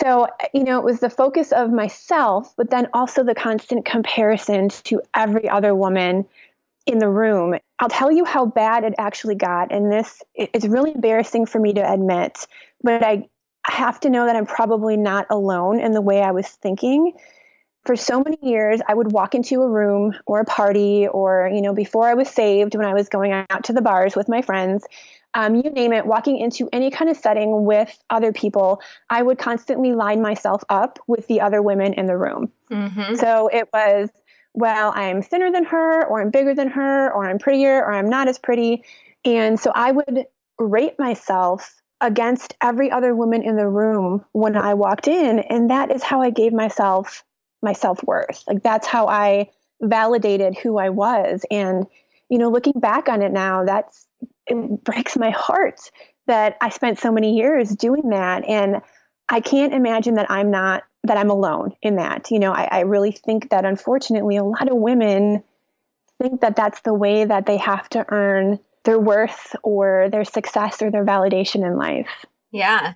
So, 0.00 0.26
you 0.52 0.64
know, 0.64 0.78
it 0.78 0.84
was 0.84 1.00
the 1.00 1.10
focus 1.10 1.52
of 1.52 1.70
myself, 1.70 2.52
but 2.56 2.70
then 2.70 2.88
also 2.94 3.22
the 3.22 3.34
constant 3.34 3.84
comparison 3.84 4.68
to 4.84 5.00
every 5.14 5.48
other 5.48 5.74
woman 5.74 6.26
in 6.86 6.98
the 6.98 7.08
room. 7.08 7.54
I'll 7.78 7.88
tell 7.88 8.10
you 8.10 8.24
how 8.24 8.46
bad 8.46 8.84
it 8.84 8.94
actually 8.98 9.36
got. 9.36 9.72
And 9.72 9.90
this 9.90 10.22
is 10.34 10.66
really 10.66 10.92
embarrassing 10.94 11.46
for 11.46 11.60
me 11.60 11.72
to 11.74 11.92
admit, 11.92 12.46
but 12.82 13.02
I 13.02 13.28
have 13.66 14.00
to 14.00 14.10
know 14.10 14.26
that 14.26 14.34
I'm 14.34 14.46
probably 14.46 14.96
not 14.96 15.26
alone 15.30 15.80
in 15.80 15.92
the 15.92 16.00
way 16.00 16.20
I 16.20 16.32
was 16.32 16.48
thinking. 16.48 17.12
For 17.84 17.96
so 17.96 18.22
many 18.22 18.38
years, 18.42 18.80
I 18.86 18.94
would 18.94 19.10
walk 19.10 19.34
into 19.34 19.60
a 19.62 19.68
room 19.68 20.14
or 20.26 20.40
a 20.40 20.44
party, 20.44 21.08
or, 21.08 21.50
you 21.52 21.60
know, 21.60 21.74
before 21.74 22.08
I 22.08 22.14
was 22.14 22.28
saved, 22.28 22.76
when 22.76 22.86
I 22.86 22.94
was 22.94 23.08
going 23.08 23.32
out 23.32 23.64
to 23.64 23.72
the 23.72 23.82
bars 23.82 24.14
with 24.14 24.28
my 24.28 24.40
friends, 24.40 24.84
um, 25.34 25.56
you 25.56 25.62
name 25.62 25.92
it, 25.92 26.06
walking 26.06 26.38
into 26.38 26.68
any 26.72 26.90
kind 26.90 27.10
of 27.10 27.16
setting 27.16 27.64
with 27.64 27.96
other 28.10 28.32
people, 28.32 28.80
I 29.10 29.22
would 29.22 29.38
constantly 29.38 29.94
line 29.94 30.22
myself 30.22 30.62
up 30.68 31.00
with 31.08 31.26
the 31.26 31.40
other 31.40 31.60
women 31.60 31.94
in 31.94 32.06
the 32.06 32.16
room. 32.16 32.52
Mm-hmm. 32.70 33.16
So 33.16 33.48
it 33.48 33.68
was, 33.72 34.10
well, 34.54 34.92
I'm 34.94 35.22
thinner 35.22 35.50
than 35.50 35.64
her, 35.64 36.06
or 36.06 36.20
I'm 36.20 36.30
bigger 36.30 36.54
than 36.54 36.68
her, 36.68 37.12
or 37.12 37.28
I'm 37.28 37.38
prettier, 37.38 37.78
or 37.78 37.92
I'm 37.92 38.08
not 38.08 38.28
as 38.28 38.38
pretty. 38.38 38.84
And 39.24 39.58
so 39.58 39.72
I 39.74 39.92
would 39.92 40.26
rate 40.58 40.98
myself 40.98 41.80
against 42.00 42.54
every 42.60 42.90
other 42.90 43.14
woman 43.14 43.42
in 43.42 43.56
the 43.56 43.68
room 43.68 44.24
when 44.32 44.56
I 44.56 44.74
walked 44.74 45.08
in. 45.08 45.38
And 45.38 45.70
that 45.70 45.90
is 45.90 46.02
how 46.02 46.20
I 46.20 46.30
gave 46.30 46.52
myself 46.52 47.24
my 47.62 47.72
self 47.72 48.02
worth. 48.04 48.42
Like 48.46 48.62
that's 48.62 48.86
how 48.86 49.06
I 49.06 49.50
validated 49.80 50.58
who 50.58 50.78
I 50.78 50.90
was. 50.90 51.44
And, 51.50 51.86
you 52.28 52.38
know, 52.38 52.50
looking 52.50 52.74
back 52.76 53.08
on 53.08 53.22
it 53.22 53.32
now, 53.32 53.64
that's, 53.64 54.06
it 54.46 54.84
breaks 54.84 55.16
my 55.16 55.30
heart 55.30 55.80
that 56.26 56.56
I 56.60 56.70
spent 56.70 56.98
so 56.98 57.12
many 57.12 57.36
years 57.36 57.70
doing 57.70 58.10
that. 58.10 58.44
And 58.48 58.82
I 59.28 59.40
can't 59.40 59.72
imagine 59.72 60.14
that 60.16 60.30
I'm 60.30 60.50
not 60.50 60.82
that 61.04 61.16
I'm 61.16 61.30
alone 61.30 61.72
in 61.82 61.96
that. 61.96 62.30
You 62.30 62.38
know, 62.38 62.52
I, 62.52 62.68
I 62.70 62.80
really 62.80 63.12
think 63.12 63.50
that 63.50 63.64
unfortunately 63.64 64.36
a 64.36 64.44
lot 64.44 64.68
of 64.68 64.76
women 64.76 65.42
think 66.20 66.40
that 66.42 66.56
that's 66.56 66.80
the 66.82 66.94
way 66.94 67.24
that 67.24 67.46
they 67.46 67.56
have 67.56 67.88
to 67.90 68.04
earn 68.08 68.60
their 68.84 68.98
worth 68.98 69.54
or 69.62 70.08
their 70.10 70.24
success 70.24 70.82
or 70.82 70.90
their 70.90 71.04
validation 71.04 71.66
in 71.66 71.76
life. 71.76 72.08
Yeah. 72.50 72.94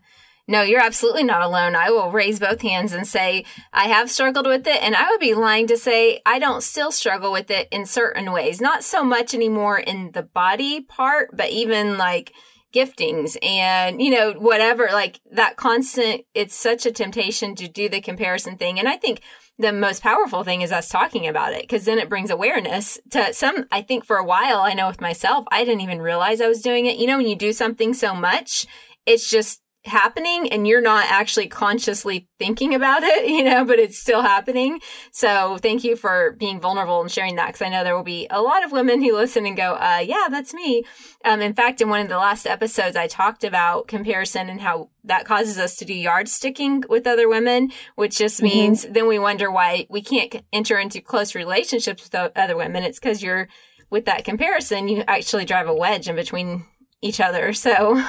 No, 0.48 0.62
you're 0.62 0.80
absolutely 0.80 1.24
not 1.24 1.42
alone. 1.42 1.74
I 1.74 1.90
will 1.90 2.12
raise 2.12 2.38
both 2.38 2.62
hands 2.62 2.92
and 2.92 3.04
say 3.06 3.44
I 3.72 3.88
have 3.88 4.10
struggled 4.10 4.46
with 4.46 4.66
it. 4.66 4.80
And 4.80 4.94
I 4.94 5.10
would 5.10 5.18
be 5.18 5.34
lying 5.34 5.66
to 5.66 5.76
say 5.76 6.20
I 6.24 6.38
don't 6.38 6.62
still 6.62 6.92
struggle 6.92 7.32
with 7.32 7.50
it 7.50 7.66
in 7.72 7.84
certain 7.84 8.30
ways. 8.30 8.60
Not 8.60 8.84
so 8.84 9.02
much 9.02 9.34
anymore 9.34 9.78
in 9.78 10.12
the 10.12 10.22
body 10.22 10.80
part, 10.80 11.36
but 11.36 11.50
even 11.50 11.98
like 11.98 12.32
giftings 12.74 13.36
and, 13.42 14.02
you 14.02 14.10
know, 14.10 14.32
whatever, 14.32 14.88
like 14.92 15.20
that 15.30 15.56
constant, 15.56 16.22
it's 16.34 16.54
such 16.54 16.86
a 16.86 16.92
temptation 16.92 17.54
to 17.56 17.68
do 17.68 17.88
the 17.88 18.00
comparison 18.00 18.56
thing. 18.56 18.78
And 18.78 18.88
I 18.88 18.96
think 18.96 19.20
the 19.58 19.72
most 19.72 20.02
powerful 20.02 20.44
thing 20.44 20.60
is 20.60 20.72
us 20.72 20.88
talking 20.88 21.26
about 21.26 21.52
it 21.52 21.62
because 21.62 21.84
then 21.84 21.98
it 21.98 22.08
brings 22.08 22.30
awareness 22.30 22.98
to 23.10 23.32
some. 23.32 23.64
I 23.72 23.82
think 23.82 24.04
for 24.04 24.16
a 24.16 24.24
while, 24.24 24.60
I 24.60 24.74
know 24.74 24.88
with 24.88 25.00
myself, 25.00 25.46
I 25.50 25.64
didn't 25.64 25.80
even 25.80 26.02
realize 26.02 26.40
I 26.40 26.48
was 26.48 26.60
doing 26.60 26.86
it. 26.86 26.98
You 26.98 27.06
know, 27.06 27.16
when 27.16 27.28
you 27.28 27.36
do 27.36 27.52
something 27.52 27.94
so 27.94 28.14
much, 28.14 28.66
it's 29.06 29.30
just 29.30 29.62
happening 29.86 30.48
and 30.50 30.66
you're 30.66 30.80
not 30.80 31.06
actually 31.08 31.46
consciously 31.46 32.28
thinking 32.38 32.74
about 32.74 33.02
it, 33.02 33.26
you 33.30 33.44
know, 33.44 33.64
but 33.64 33.78
it's 33.78 33.98
still 33.98 34.22
happening. 34.22 34.80
So 35.12 35.58
thank 35.58 35.84
you 35.84 35.96
for 35.96 36.32
being 36.38 36.60
vulnerable 36.60 37.00
and 37.00 37.10
sharing 37.10 37.36
that 37.36 37.48
because 37.48 37.62
I 37.62 37.68
know 37.68 37.84
there 37.84 37.96
will 37.96 38.02
be 38.02 38.26
a 38.30 38.42
lot 38.42 38.64
of 38.64 38.72
women 38.72 39.02
who 39.02 39.14
listen 39.14 39.46
and 39.46 39.56
go, 39.56 39.74
uh, 39.74 40.02
yeah, 40.04 40.26
that's 40.30 40.54
me. 40.54 40.84
Um, 41.24 41.40
in 41.40 41.54
fact, 41.54 41.80
in 41.80 41.88
one 41.88 42.00
of 42.00 42.08
the 42.08 42.18
last 42.18 42.46
episodes, 42.46 42.96
I 42.96 43.06
talked 43.06 43.44
about 43.44 43.88
comparison 43.88 44.48
and 44.48 44.60
how 44.60 44.90
that 45.04 45.24
causes 45.24 45.58
us 45.58 45.76
to 45.76 45.84
do 45.84 45.94
yard 45.94 46.28
sticking 46.28 46.82
with 46.88 47.06
other 47.06 47.28
women, 47.28 47.70
which 47.94 48.18
just 48.18 48.38
mm-hmm. 48.38 48.46
means 48.46 48.86
then 48.88 49.06
we 49.06 49.18
wonder 49.18 49.50
why 49.50 49.86
we 49.88 50.02
can't 50.02 50.42
enter 50.52 50.78
into 50.78 51.00
close 51.00 51.34
relationships 51.34 52.04
with 52.04 52.32
other 52.36 52.56
women. 52.56 52.82
It's 52.82 52.98
because 52.98 53.22
you're 53.22 53.48
with 53.90 54.04
that 54.06 54.24
comparison, 54.24 54.88
you 54.88 55.04
actually 55.06 55.44
drive 55.44 55.68
a 55.68 55.74
wedge 55.74 56.08
in 56.08 56.16
between 56.16 56.64
each 57.02 57.20
other. 57.20 57.52
So, 57.66 58.00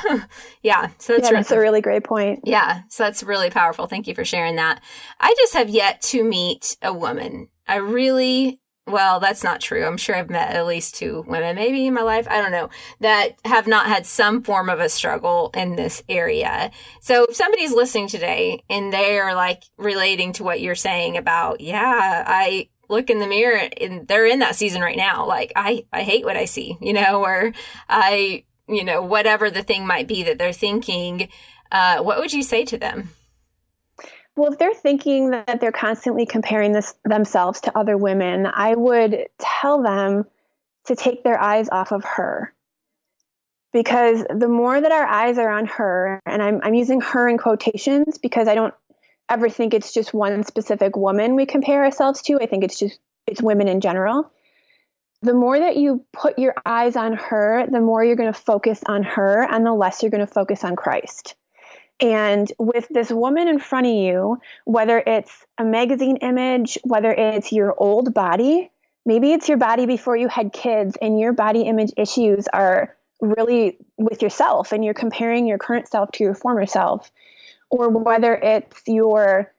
yeah. 0.61 0.89
So 0.99 1.13
that's, 1.13 1.31
yeah, 1.31 1.37
that's 1.37 1.51
a 1.51 1.59
really 1.59 1.81
great 1.81 2.03
point. 2.03 2.41
Yeah. 2.43 2.81
So 2.89 3.03
that's 3.03 3.23
really 3.23 3.49
powerful. 3.49 3.87
Thank 3.87 4.07
you 4.07 4.13
for 4.13 4.23
sharing 4.23 4.55
that. 4.57 4.83
I 5.19 5.33
just 5.37 5.53
have 5.53 5.69
yet 5.69 6.01
to 6.03 6.23
meet 6.23 6.77
a 6.83 6.93
woman. 6.93 7.47
I 7.67 7.77
really 7.77 8.61
well, 8.87 9.19
that's 9.19 9.43
not 9.43 9.59
true. 9.59 9.85
I'm 9.85 9.97
sure 9.97 10.15
I've 10.15 10.29
met 10.29 10.55
at 10.55 10.65
least 10.65 10.95
two 10.95 11.25
women, 11.27 11.55
maybe 11.55 11.85
in 11.85 11.93
my 11.93 12.01
life, 12.01 12.25
I 12.29 12.41
don't 12.41 12.51
know, 12.51 12.69
that 13.01 13.35
have 13.43 13.67
not 13.67 13.87
had 13.87 14.05
some 14.05 14.41
form 14.41 14.69
of 14.69 14.79
a 14.79 14.89
struggle 14.89 15.51
in 15.53 15.75
this 15.75 16.01
area. 16.07 16.71
So 17.01 17.25
if 17.25 17.35
somebody's 17.35 17.73
listening 17.73 18.07
today 18.07 18.63
and 18.69 18.91
they 18.93 19.19
are 19.19 19.35
like 19.35 19.63
relating 19.77 20.31
to 20.33 20.43
what 20.43 20.61
you're 20.61 20.75
saying 20.75 21.17
about, 21.17 21.59
yeah, 21.59 22.23
I 22.25 22.69
look 22.89 23.09
in 23.09 23.19
the 23.19 23.27
mirror 23.27 23.69
and 23.81 24.07
they're 24.07 24.25
in 24.25 24.39
that 24.39 24.55
season 24.55 24.81
right 24.81 24.97
now. 24.97 25.25
Like, 25.27 25.51
I, 25.55 25.83
I 25.91 26.03
hate 26.03 26.23
what 26.23 26.37
I 26.37 26.45
see, 26.45 26.77
you 26.79 26.93
know, 26.93 27.21
or 27.21 27.51
I, 27.89 28.45
you 28.67 28.83
know, 28.83 29.01
whatever 29.01 29.49
the 29.49 29.63
thing 29.63 29.85
might 29.85 30.07
be 30.07 30.23
that 30.23 30.37
they're 30.37 30.53
thinking, 30.53 31.29
uh, 31.71 32.01
what 32.01 32.19
would 32.19 32.33
you 32.33 32.43
say 32.43 32.65
to 32.65 32.77
them? 32.77 33.09
Well, 34.35 34.51
if 34.51 34.59
they're 34.59 34.73
thinking 34.73 35.31
that 35.31 35.59
they're 35.59 35.71
constantly 35.71 36.25
comparing 36.25 36.71
this, 36.71 36.93
themselves 37.03 37.61
to 37.61 37.77
other 37.77 37.97
women, 37.97 38.45
I 38.45 38.75
would 38.75 39.27
tell 39.39 39.81
them 39.81 40.25
to 40.85 40.95
take 40.95 41.23
their 41.23 41.41
eyes 41.41 41.69
off 41.71 41.91
of 41.91 42.03
her. 42.03 42.53
Because 43.73 44.23
the 44.29 44.47
more 44.47 44.79
that 44.79 44.91
our 44.91 45.05
eyes 45.05 45.37
are 45.37 45.49
on 45.49 45.65
her, 45.65 46.21
and 46.25 46.41
I'm, 46.41 46.61
I'm 46.63 46.73
using 46.73 47.01
her 47.01 47.27
in 47.27 47.37
quotations 47.37 48.17
because 48.17 48.47
I 48.47 48.55
don't 48.55 48.73
ever 49.29 49.49
think 49.49 49.73
it's 49.73 49.93
just 49.93 50.13
one 50.13 50.43
specific 50.43 50.95
woman 50.95 51.35
we 51.35 51.45
compare 51.45 51.83
ourselves 51.83 52.21
to. 52.23 52.39
I 52.39 52.45
think 52.45 52.63
it's 52.63 52.79
just 52.79 52.99
it's 53.25 53.41
women 53.41 53.67
in 53.67 53.81
general. 53.81 54.31
The 55.21 55.33
more 55.33 55.59
that 55.59 55.77
you 55.77 56.05
put 56.13 56.37
your 56.37 56.53
eyes 56.65 56.95
on 56.95 57.13
her, 57.13 57.65
the 57.69 57.81
more 57.81 58.03
you're 58.03 58.15
going 58.15 58.31
to 58.31 58.39
focus 58.39 58.81
on 58.85 59.03
her, 59.03 59.41
and 59.49 59.65
the 59.65 59.73
less 59.73 60.03
you're 60.03 60.11
going 60.11 60.25
to 60.25 60.31
focus 60.31 60.63
on 60.63 60.75
Christ. 60.75 61.35
And 61.99 62.51
with 62.59 62.87
this 62.89 63.09
woman 63.09 63.47
in 63.47 63.57
front 63.57 63.87
of 63.87 63.93
you, 63.93 64.39
whether 64.65 65.01
it's 65.05 65.45
a 65.57 65.63
magazine 65.63 66.17
image, 66.17 66.77
whether 66.83 67.11
it's 67.11 67.51
your 67.51 67.73
old 67.75 68.13
body, 68.13 68.69
maybe 69.05 69.33
it's 69.33 69.49
your 69.49 69.57
body 69.57 69.87
before 69.87 70.15
you 70.15 70.27
had 70.27 70.53
kids 70.53 70.95
and 71.01 71.19
your 71.19 71.33
body 71.33 71.61
image 71.61 71.91
issues 71.97 72.47
are 72.53 72.95
really 73.19 73.79
with 73.97 74.21
yourself 74.21 74.71
and 74.71 74.85
you're 74.85 74.93
comparing 74.93 75.47
your 75.47 75.57
current 75.57 75.87
self 75.87 76.11
to 76.11 76.23
your 76.23 76.35
former 76.35 76.67
self, 76.67 77.11
or 77.71 77.89
whether 77.89 78.35
it's 78.35 78.83
your 78.85 79.51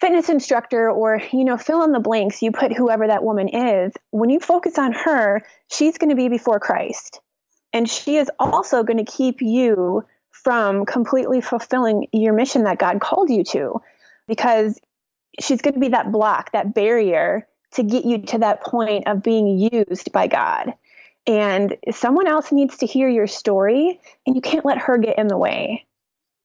fitness 0.00 0.28
instructor 0.28 0.90
or 0.90 1.20
you 1.32 1.44
know 1.44 1.56
fill 1.56 1.82
in 1.84 1.92
the 1.92 2.00
blanks 2.00 2.42
you 2.42 2.50
put 2.52 2.72
whoever 2.72 3.06
that 3.06 3.24
woman 3.24 3.48
is 3.48 3.92
when 4.10 4.30
you 4.30 4.40
focus 4.40 4.78
on 4.78 4.92
her 4.92 5.42
she's 5.70 5.98
going 5.98 6.10
to 6.10 6.16
be 6.16 6.28
before 6.28 6.60
christ 6.60 7.20
and 7.74 7.90
she 7.90 8.16
is 8.16 8.30
also 8.38 8.84
going 8.84 9.04
to 9.04 9.12
keep 9.12 9.42
you 9.42 10.04
from 10.30 10.84
completely 10.86 11.40
fulfilling 11.40 12.06
your 12.12 12.32
mission 12.32 12.64
that 12.64 12.78
God 12.78 13.00
called 13.00 13.30
you 13.30 13.42
to 13.44 13.80
because 14.28 14.80
she's 15.40 15.60
going 15.60 15.74
to 15.74 15.80
be 15.80 15.88
that 15.88 16.12
block, 16.12 16.52
that 16.52 16.72
barrier 16.72 17.46
to 17.72 17.82
get 17.82 18.04
you 18.04 18.18
to 18.18 18.38
that 18.38 18.62
point 18.62 19.08
of 19.08 19.22
being 19.22 19.58
used 19.58 20.12
by 20.12 20.28
God. 20.28 20.74
And 21.26 21.76
someone 21.90 22.28
else 22.28 22.52
needs 22.52 22.76
to 22.78 22.86
hear 22.86 23.08
your 23.08 23.26
story, 23.26 23.98
and 24.26 24.36
you 24.36 24.42
can't 24.42 24.64
let 24.64 24.78
her 24.78 24.98
get 24.98 25.18
in 25.18 25.26
the 25.26 25.38
way. 25.38 25.86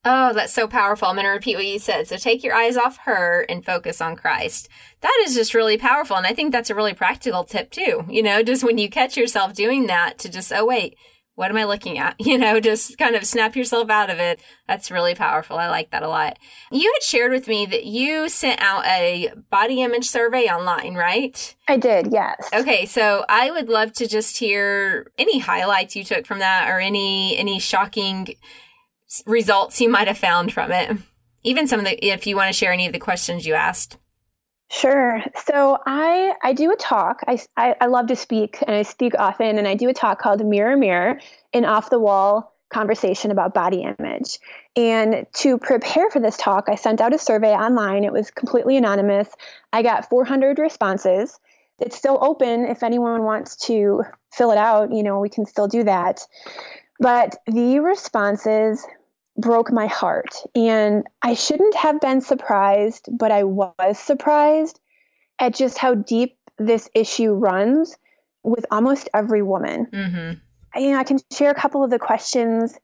Oh, 0.05 0.31
that's 0.33 0.53
so 0.53 0.67
powerful. 0.67 1.09
I'm 1.09 1.15
going 1.15 1.25
to 1.25 1.31
repeat 1.31 1.57
what 1.57 1.65
you 1.65 1.77
said. 1.77 2.07
So 2.07 2.15
take 2.15 2.43
your 2.43 2.55
eyes 2.55 2.77
off 2.77 2.97
her 2.99 3.45
and 3.49 3.65
focus 3.65 3.99
on 3.99 4.15
Christ. 4.15 4.69
That 5.01 5.23
is 5.25 5.35
just 5.35 5.53
really 5.53 5.77
powerful. 5.77 6.15
And 6.15 6.25
I 6.25 6.33
think 6.33 6.51
that's 6.51 6.69
a 6.69 6.75
really 6.75 6.93
practical 6.93 7.43
tip, 7.43 7.69
too. 7.69 8.05
You 8.09 8.23
know, 8.23 8.41
just 8.41 8.63
when 8.63 8.77
you 8.77 8.89
catch 8.89 9.17
yourself 9.17 9.53
doing 9.53 9.87
that, 9.87 10.17
to 10.19 10.29
just, 10.29 10.53
oh, 10.53 10.65
wait, 10.65 10.95
what 11.35 11.51
am 11.51 11.57
I 11.57 11.63
looking 11.63 11.97
at? 11.97 12.15
You 12.29 12.37
know, 12.37 12.59
just 12.59 12.97
kind 12.97 13.15
of 13.15 13.25
snap 13.25 13.55
yourself 13.55 13.89
out 13.89 14.09
of 14.09 14.19
it. 14.19 14.39
That's 14.67 14.91
really 14.91 15.15
powerful. 15.15 15.57
I 15.57 15.67
like 15.67 15.89
that 15.91 16.03
a 16.03 16.07
lot. 16.07 16.37
You 16.71 16.93
had 16.93 17.01
shared 17.01 17.31
with 17.31 17.47
me 17.47 17.65
that 17.65 17.85
you 17.85 18.29
sent 18.29 18.61
out 18.61 18.85
a 18.85 19.31
body 19.49 19.81
image 19.81 20.07
survey 20.07 20.43
online, 20.43 20.93
right? 20.93 21.55
I 21.67 21.77
did, 21.77 22.11
yes. 22.11 22.49
Okay, 22.53 22.85
so 22.85 23.25
I 23.27 23.49
would 23.51 23.67
love 23.67 23.93
to 23.93 24.07
just 24.07 24.37
hear 24.37 25.11
any 25.17 25.39
highlights 25.39 25.95
you 25.95 26.03
took 26.03 26.27
from 26.27 26.39
that 26.39 26.69
or 26.69 26.79
any 26.79 27.35
any 27.37 27.57
shocking 27.57 28.35
results 29.25 29.81
you 29.81 29.89
might 29.89 30.07
have 30.07 30.17
found 30.17 30.53
from 30.53 30.71
it. 30.71 30.97
Even 31.43 31.67
some 31.67 31.79
of 31.79 31.85
the 31.85 32.05
if 32.05 32.27
you 32.27 32.35
want 32.35 32.47
to 32.47 32.57
share 32.57 32.73
any 32.73 32.85
of 32.85 32.93
the 32.93 32.99
questions 32.99 33.45
you 33.45 33.53
asked. 33.53 33.97
Sure. 34.71 35.23
So 35.47 35.79
I 35.85 36.33
I 36.43 36.53
do 36.53 36.71
a 36.71 36.75
talk. 36.75 37.21
I, 37.27 37.39
I, 37.57 37.75
I 37.81 37.85
love 37.87 38.07
to 38.07 38.15
speak 38.15 38.61
and 38.67 38.75
I 38.75 38.83
speak 38.83 39.13
often, 39.17 39.57
and 39.57 39.67
I 39.67 39.73
do 39.73 39.89
a 39.89 39.93
talk 39.93 40.19
called 40.19 40.45
Mirror 40.45 40.77
Mirror, 40.77 41.19
an 41.53 41.65
off 41.65 41.89
the 41.89 41.99
wall 41.99 42.53
conversation 42.69 43.31
about 43.31 43.53
body 43.53 43.81
image. 43.81 44.37
And 44.75 45.25
to 45.33 45.57
prepare 45.57 46.11
for 46.11 46.19
this 46.19 46.37
talk, 46.37 46.65
I 46.69 46.75
sent 46.75 47.01
out 47.01 47.13
a 47.13 47.17
survey 47.17 47.53
online. 47.53 48.03
It 48.03 48.13
was 48.13 48.29
completely 48.29 48.77
anonymous. 48.77 49.27
I 49.73 49.81
got 49.81 50.07
400 50.07 50.59
responses. 50.59 51.39
It's 51.79 51.95
still 51.95 52.19
open 52.21 52.65
if 52.65 52.83
anyone 52.83 53.23
wants 53.23 53.55
to 53.67 54.03
fill 54.31 54.51
it 54.51 54.59
out. 54.59 54.93
You 54.93 55.01
know, 55.01 55.19
we 55.19 55.29
can 55.29 55.47
still 55.47 55.67
do 55.67 55.83
that. 55.85 56.21
But 56.99 57.37
the 57.47 57.79
responses 57.79 58.85
broke 59.39 59.71
my 59.71 59.87
heart. 59.87 60.35
And 60.55 61.03
I 61.21 61.33
shouldn't 61.33 61.75
have 61.75 61.99
been 62.01 62.21
surprised, 62.21 63.07
but 63.11 63.31
I 63.31 63.43
was 63.43 63.97
surprised 63.97 64.79
at 65.39 65.55
just 65.55 65.77
how 65.77 65.95
deep 65.95 66.37
this 66.57 66.89
issue 66.93 67.31
runs 67.31 67.97
with 68.43 68.65
almost 68.71 69.09
every 69.13 69.41
woman. 69.41 69.87
Mm-hmm. 69.91 70.39
I, 70.75 70.79
you 70.79 70.91
know, 70.91 70.99
I 70.99 71.03
can 71.03 71.19
share 71.31 71.51
a 71.51 71.55
couple 71.55 71.83
of 71.83 71.89
the 71.89 71.99
questions. 71.99 72.77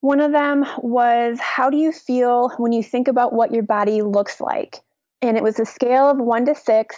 One 0.00 0.20
of 0.20 0.32
them 0.32 0.66
was, 0.78 1.38
How 1.40 1.70
do 1.70 1.76
you 1.76 1.92
feel 1.92 2.50
when 2.58 2.72
you 2.72 2.82
think 2.82 3.08
about 3.08 3.32
what 3.32 3.52
your 3.52 3.62
body 3.62 4.02
looks 4.02 4.40
like? 4.40 4.80
And 5.22 5.36
it 5.36 5.42
was 5.42 5.58
a 5.58 5.64
scale 5.64 6.10
of 6.10 6.18
one 6.18 6.44
to 6.46 6.54
six. 6.54 6.96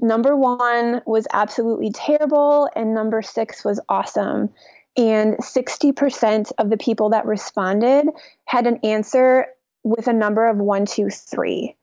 Number 0.00 0.34
one 0.34 1.02
was 1.06 1.26
absolutely 1.32 1.90
terrible, 1.92 2.68
and 2.74 2.94
number 2.94 3.22
six 3.22 3.64
was 3.64 3.80
awesome. 3.88 4.48
And 4.96 5.36
60% 5.38 6.52
of 6.58 6.70
the 6.70 6.76
people 6.76 7.10
that 7.10 7.24
responded 7.24 8.06
had 8.46 8.66
an 8.66 8.78
answer 8.82 9.46
with 9.82 10.08
a 10.08 10.12
number 10.12 10.48
of 10.48 10.56
one, 10.58 10.84
two, 10.86 11.08
three. 11.10 11.76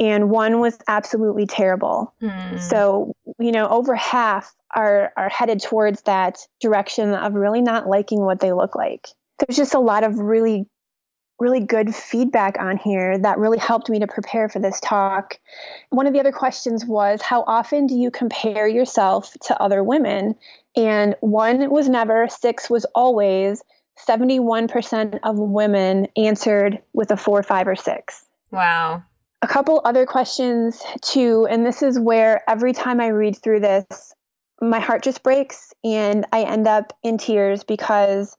And 0.00 0.30
one 0.30 0.58
was 0.60 0.78
absolutely 0.88 1.46
terrible. 1.46 2.12
Mm. 2.20 2.58
So, 2.58 3.14
you 3.38 3.52
know, 3.52 3.68
over 3.68 3.94
half 3.94 4.52
are, 4.74 5.12
are 5.16 5.28
headed 5.28 5.60
towards 5.60 6.02
that 6.02 6.38
direction 6.60 7.14
of 7.14 7.34
really 7.34 7.60
not 7.60 7.86
liking 7.86 8.22
what 8.22 8.40
they 8.40 8.52
look 8.52 8.74
like. 8.74 9.08
There's 9.38 9.56
just 9.56 9.74
a 9.74 9.80
lot 9.80 10.02
of 10.02 10.18
really, 10.18 10.66
really 11.40 11.60
good 11.60 11.94
feedback 11.94 12.58
on 12.58 12.76
here 12.76 13.18
that 13.18 13.38
really 13.38 13.58
helped 13.58 13.88
me 13.88 13.98
to 13.98 14.06
prepare 14.06 14.48
for 14.48 14.58
this 14.58 14.80
talk. 14.80 15.38
One 15.90 16.06
of 16.06 16.12
the 16.12 16.20
other 16.20 16.32
questions 16.32 16.84
was 16.84 17.20
How 17.22 17.42
often 17.46 17.86
do 17.86 17.94
you 17.94 18.10
compare 18.10 18.68
yourself 18.68 19.36
to 19.42 19.60
other 19.60 19.82
women? 19.82 20.36
And 20.76 21.14
one 21.20 21.70
was 21.70 21.88
never, 21.88 22.28
six 22.28 22.70
was 22.70 22.84
always. 22.94 23.62
71% 24.08 25.20
of 25.22 25.38
women 25.38 26.08
answered 26.16 26.80
with 26.94 27.12
a 27.12 27.16
four, 27.16 27.42
five, 27.44 27.68
or 27.68 27.76
six. 27.76 28.24
Wow. 28.50 29.04
A 29.42 29.46
couple 29.46 29.80
other 29.84 30.04
questions, 30.04 30.82
too. 31.00 31.46
And 31.48 31.64
this 31.64 31.82
is 31.82 31.98
where 32.00 32.42
every 32.48 32.72
time 32.72 33.00
I 33.00 33.08
read 33.08 33.36
through 33.36 33.60
this, 33.60 34.14
my 34.60 34.80
heart 34.80 35.02
just 35.02 35.22
breaks 35.22 35.72
and 35.84 36.26
I 36.32 36.42
end 36.42 36.66
up 36.66 36.92
in 37.02 37.18
tears 37.18 37.62
because 37.62 38.36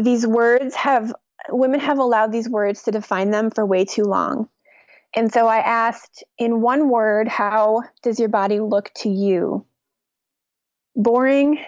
these 0.00 0.26
words 0.26 0.74
have, 0.74 1.12
women 1.50 1.80
have 1.80 1.98
allowed 1.98 2.32
these 2.32 2.48
words 2.48 2.82
to 2.84 2.90
define 2.90 3.30
them 3.30 3.50
for 3.50 3.66
way 3.66 3.84
too 3.84 4.04
long. 4.04 4.48
And 5.14 5.32
so 5.32 5.46
I 5.46 5.58
asked, 5.58 6.24
in 6.38 6.62
one 6.62 6.88
word, 6.88 7.28
how 7.28 7.82
does 8.02 8.18
your 8.18 8.30
body 8.30 8.60
look 8.60 8.90
to 8.96 9.08
you? 9.10 9.66
boring, 10.96 11.58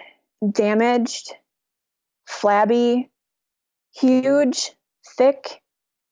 damaged, 0.51 1.33
flabby, 2.27 3.09
huge, 3.95 4.71
thick, 5.17 5.61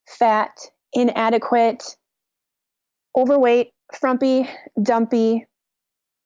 fat, 0.08 0.52
inadequate, 0.94 1.84
overweight, 3.16 3.72
frumpy, 3.94 4.50
dumpy, 4.82 5.46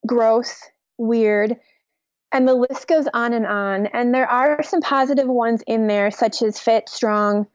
gross, 0.06 0.62
weird. 0.98 1.58
And 2.32 2.48
the 2.48 2.56
list 2.56 2.88
goes 2.88 3.08
on 3.14 3.34
and 3.34 3.46
on. 3.46 3.88
And 3.88 4.14
there 4.14 4.30
are 4.30 4.62
some 4.64 4.82
positive 4.82 5.28
ones 5.28 5.64
in 5.66 5.88
there, 5.88 6.12
such 6.12 6.42
as 6.42 6.60
fit, 6.60 6.90
strong, 6.90 7.48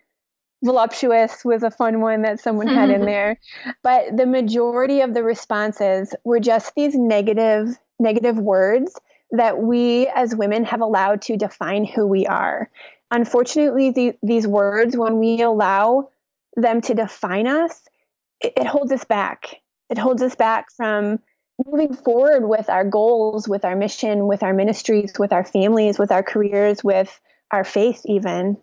voluptuous 0.62 1.44
was 1.44 1.62
a 1.62 1.70
fun 1.70 2.00
one 2.00 2.22
that 2.22 2.40
someone 2.40 2.68
had 2.68 2.90
in 2.90 3.00
there. 3.06 3.38
But 3.82 4.16
the 4.16 4.26
majority 4.26 5.00
of 5.00 5.14
the 5.14 5.22
responses 5.22 6.14
were 6.24 6.40
just 6.40 6.74
these 6.74 6.94
negative, 6.94 7.76
negative 7.98 8.38
words 8.38 8.98
that 9.32 9.58
we 9.58 10.08
as 10.14 10.34
women 10.34 10.64
have 10.64 10.80
allowed 10.80 11.22
to 11.22 11.36
define 11.36 11.84
who 11.84 12.06
we 12.06 12.26
are. 12.26 12.70
Unfortunately, 13.10 13.90
the, 13.90 14.14
these 14.22 14.46
words, 14.46 14.96
when 14.96 15.18
we 15.18 15.42
allow 15.42 16.08
them 16.56 16.80
to 16.82 16.94
define 16.94 17.46
us, 17.46 17.82
it, 18.40 18.52
it 18.56 18.66
holds 18.66 18.92
us 18.92 19.04
back. 19.04 19.56
It 19.90 19.98
holds 19.98 20.22
us 20.22 20.34
back 20.34 20.70
from 20.72 21.18
moving 21.66 21.94
forward 21.94 22.46
with 22.46 22.68
our 22.68 22.84
goals, 22.84 23.48
with 23.48 23.64
our 23.64 23.76
mission, 23.76 24.26
with 24.26 24.42
our 24.42 24.52
ministries, 24.52 25.12
with 25.18 25.32
our 25.32 25.44
families, 25.44 25.98
with 25.98 26.10
our 26.10 26.22
careers, 26.22 26.82
with 26.82 27.20
our 27.50 27.64
faith, 27.64 28.02
even. 28.06 28.56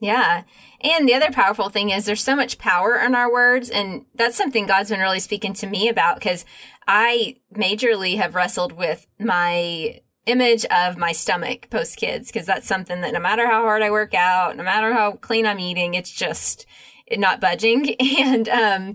Yeah. 0.00 0.42
And 0.80 1.08
the 1.08 1.14
other 1.14 1.30
powerful 1.30 1.68
thing 1.68 1.90
is 1.90 2.04
there's 2.04 2.22
so 2.22 2.34
much 2.34 2.58
power 2.58 2.96
in 2.96 3.14
our 3.14 3.30
words. 3.30 3.70
And 3.70 4.04
that's 4.14 4.36
something 4.36 4.66
God's 4.66 4.90
been 4.90 4.98
really 4.98 5.20
speaking 5.20 5.52
to 5.54 5.66
me 5.68 5.88
about 5.88 6.16
because 6.16 6.44
I 6.88 7.36
majorly 7.54 8.16
have 8.16 8.34
wrestled 8.34 8.72
with 8.72 9.06
my 9.20 10.00
image 10.26 10.64
of 10.66 10.96
my 10.96 11.12
stomach 11.12 11.68
post 11.70 11.96
kids 11.96 12.32
because 12.32 12.46
that's 12.46 12.66
something 12.66 13.00
that 13.00 13.12
no 13.12 13.20
matter 13.20 13.46
how 13.46 13.62
hard 13.62 13.82
I 13.82 13.90
work 13.90 14.14
out, 14.14 14.56
no 14.56 14.64
matter 14.64 14.92
how 14.92 15.12
clean 15.12 15.46
I'm 15.46 15.60
eating, 15.60 15.94
it's 15.94 16.10
just 16.10 16.66
not 17.16 17.40
budging. 17.40 17.94
And 18.18 18.48
um, 18.48 18.94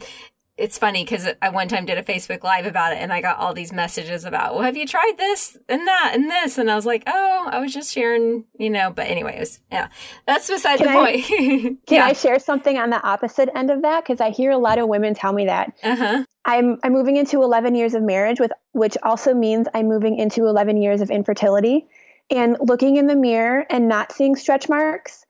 it's 0.58 0.78
funny 0.78 1.04
because 1.04 1.28
I 1.42 1.50
one 1.50 1.68
time 1.68 1.86
did 1.86 1.98
a 1.98 2.04
Facebook 2.04 2.44
Live 2.44 2.66
about 2.66 2.92
it 2.92 2.98
and 2.98 3.14
I 3.14 3.22
got 3.22 3.38
all 3.38 3.54
these 3.54 3.72
messages 3.72 4.26
about, 4.26 4.56
well, 4.56 4.64
have 4.64 4.76
you 4.76 4.88
tried 4.88 5.14
this 5.18 5.56
and 5.70 5.88
that 5.88 6.12
and 6.16 6.30
this? 6.30 6.58
And 6.58 6.72
I 6.72 6.76
was 6.76 6.86
like, 6.86 7.04
oh, 7.06 7.48
I 7.52 7.60
was 7.60 7.74
just 7.74 7.94
sharing, 7.94 8.46
you 8.58 8.72
know, 8.72 8.90
but 8.90 9.08
anyway, 9.08 9.36
it 9.38 9.40
was, 9.42 9.60
yeah, 9.72 9.90
that's 10.26 10.50
beside 10.50 10.80
can 10.80 10.88
the 10.88 10.94
I, 10.94 10.96
point. 10.96 11.26
can 11.86 11.98
yeah. 11.98 12.06
I 12.06 12.14
share 12.14 12.40
something 12.40 12.78
on 12.78 12.90
the 12.90 13.02
opposite 13.02 13.50
end 13.56 13.70
of 13.70 13.84
that? 13.84 14.04
Because 14.04 14.20
I 14.20 14.32
hear 14.32 14.50
a 14.50 14.58
lot 14.58 14.80
of 14.80 14.88
women 14.88 15.14
tell 15.14 15.32
me 15.32 15.46
that. 15.46 15.74
Uh-huh. 15.84 16.24
I'm, 16.44 16.80
I'm 16.84 16.94
moving 16.94 17.18
into 17.18 17.44
11 17.44 17.76
years 17.76 17.94
of 17.94 18.02
marriage, 18.02 18.40
with 18.40 18.52
which 18.72 18.98
also 19.04 19.36
means 19.36 19.68
I'm 19.76 19.88
moving 19.88 20.18
into 20.18 20.48
11 20.48 20.82
years 20.82 21.02
of 21.02 21.12
infertility. 21.12 21.88
And 22.30 22.58
looking 22.60 22.98
in 22.98 23.08
the 23.08 23.16
mirror 23.16 23.66
and 23.70 23.88
not 23.88 24.12
seeing 24.12 24.36
stretch 24.36 24.68
marks 24.68 25.26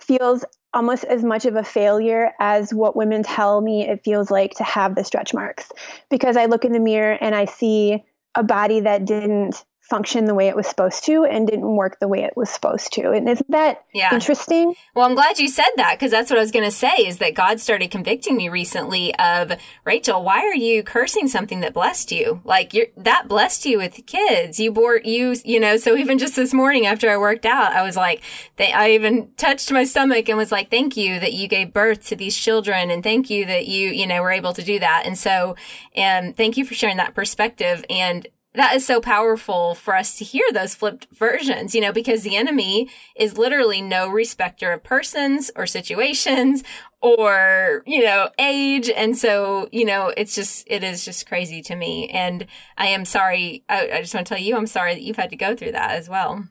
feels 0.00 0.44
almost 0.74 1.04
as 1.04 1.24
much 1.24 1.46
of 1.46 1.56
a 1.56 1.64
failure 1.64 2.32
as 2.40 2.74
what 2.74 2.96
women 2.96 3.22
tell 3.22 3.60
me 3.60 3.88
it 3.88 4.04
feels 4.04 4.30
like 4.30 4.52
to 4.54 4.64
have 4.64 4.94
the 4.94 5.04
stretch 5.04 5.32
marks. 5.32 5.70
Because 6.10 6.36
I 6.36 6.46
look 6.46 6.64
in 6.64 6.72
the 6.72 6.80
mirror 6.80 7.16
and 7.20 7.34
I 7.34 7.44
see 7.46 8.04
a 8.34 8.42
body 8.42 8.80
that 8.80 9.04
didn't 9.04 9.64
function 9.84 10.24
the 10.24 10.34
way 10.34 10.48
it 10.48 10.56
was 10.56 10.66
supposed 10.66 11.04
to 11.04 11.24
and 11.24 11.46
didn't 11.46 11.76
work 11.76 11.98
the 12.00 12.08
way 12.08 12.24
it 12.24 12.34
was 12.36 12.48
supposed 12.48 12.92
to. 12.94 13.10
And 13.10 13.28
isn't 13.28 13.50
that 13.50 13.84
yeah. 13.92 14.14
interesting? 14.14 14.74
Well, 14.94 15.04
I'm 15.04 15.14
glad 15.14 15.38
you 15.38 15.48
said 15.48 15.70
that 15.76 15.98
because 15.98 16.10
that's 16.10 16.30
what 16.30 16.38
I 16.38 16.42
was 16.42 16.50
going 16.50 16.64
to 16.64 16.70
say 16.70 16.94
is 17.06 17.18
that 17.18 17.34
God 17.34 17.60
started 17.60 17.90
convicting 17.90 18.36
me 18.36 18.48
recently 18.48 19.14
of 19.16 19.52
Rachel, 19.84 20.24
why 20.24 20.38
are 20.40 20.54
you 20.54 20.82
cursing 20.82 21.28
something 21.28 21.60
that 21.60 21.74
blessed 21.74 22.12
you? 22.12 22.40
Like 22.44 22.72
you're, 22.72 22.86
that 22.96 23.28
blessed 23.28 23.66
you 23.66 23.76
with 23.76 24.06
kids. 24.06 24.58
You 24.58 24.72
bore 24.72 25.00
you, 25.04 25.36
you 25.44 25.60
know, 25.60 25.76
so 25.76 25.96
even 25.96 26.18
just 26.18 26.34
this 26.34 26.54
morning 26.54 26.86
after 26.86 27.10
I 27.10 27.18
worked 27.18 27.44
out, 27.44 27.72
I 27.72 27.82
was 27.82 27.96
like, 27.96 28.22
they, 28.56 28.72
I 28.72 28.92
even 28.92 29.32
touched 29.36 29.70
my 29.70 29.84
stomach 29.84 30.30
and 30.30 30.38
was 30.38 30.50
like, 30.50 30.70
thank 30.70 30.96
you 30.96 31.20
that 31.20 31.34
you 31.34 31.46
gave 31.46 31.74
birth 31.74 32.06
to 32.06 32.16
these 32.16 32.36
children 32.36 32.90
and 32.90 33.02
thank 33.02 33.28
you 33.28 33.44
that 33.44 33.66
you, 33.66 33.90
you 33.90 34.06
know, 34.06 34.22
were 34.22 34.32
able 34.32 34.54
to 34.54 34.62
do 34.62 34.78
that. 34.78 35.02
And 35.04 35.18
so, 35.18 35.56
and 35.94 36.34
thank 36.34 36.56
you 36.56 36.64
for 36.64 36.72
sharing 36.72 36.96
that 36.96 37.14
perspective. 37.14 37.84
And 37.90 38.26
that 38.54 38.74
is 38.76 38.86
so 38.86 39.00
powerful 39.00 39.74
for 39.74 39.96
us 39.96 40.16
to 40.18 40.24
hear 40.24 40.44
those 40.52 40.74
flipped 40.74 41.08
versions, 41.12 41.74
you 41.74 41.80
know, 41.80 41.92
because 41.92 42.22
the 42.22 42.36
enemy 42.36 42.88
is 43.16 43.36
literally 43.36 43.82
no 43.82 44.08
respecter 44.08 44.72
of 44.72 44.84
persons 44.84 45.50
or 45.56 45.66
situations 45.66 46.62
or, 47.00 47.82
you 47.84 48.04
know, 48.04 48.30
age. 48.38 48.88
And 48.88 49.18
so, 49.18 49.68
you 49.72 49.84
know, 49.84 50.12
it's 50.16 50.34
just, 50.34 50.66
it 50.68 50.84
is 50.84 51.04
just 51.04 51.26
crazy 51.26 51.62
to 51.62 51.74
me. 51.74 52.08
And 52.10 52.46
I 52.78 52.86
am 52.86 53.04
sorry. 53.04 53.64
I, 53.68 53.90
I 53.94 54.00
just 54.00 54.14
want 54.14 54.26
to 54.26 54.34
tell 54.34 54.42
you, 54.42 54.56
I'm 54.56 54.68
sorry 54.68 54.94
that 54.94 55.02
you've 55.02 55.16
had 55.16 55.30
to 55.30 55.36
go 55.36 55.56
through 55.56 55.72
that 55.72 55.90
as 55.92 56.08
well. 56.08 56.48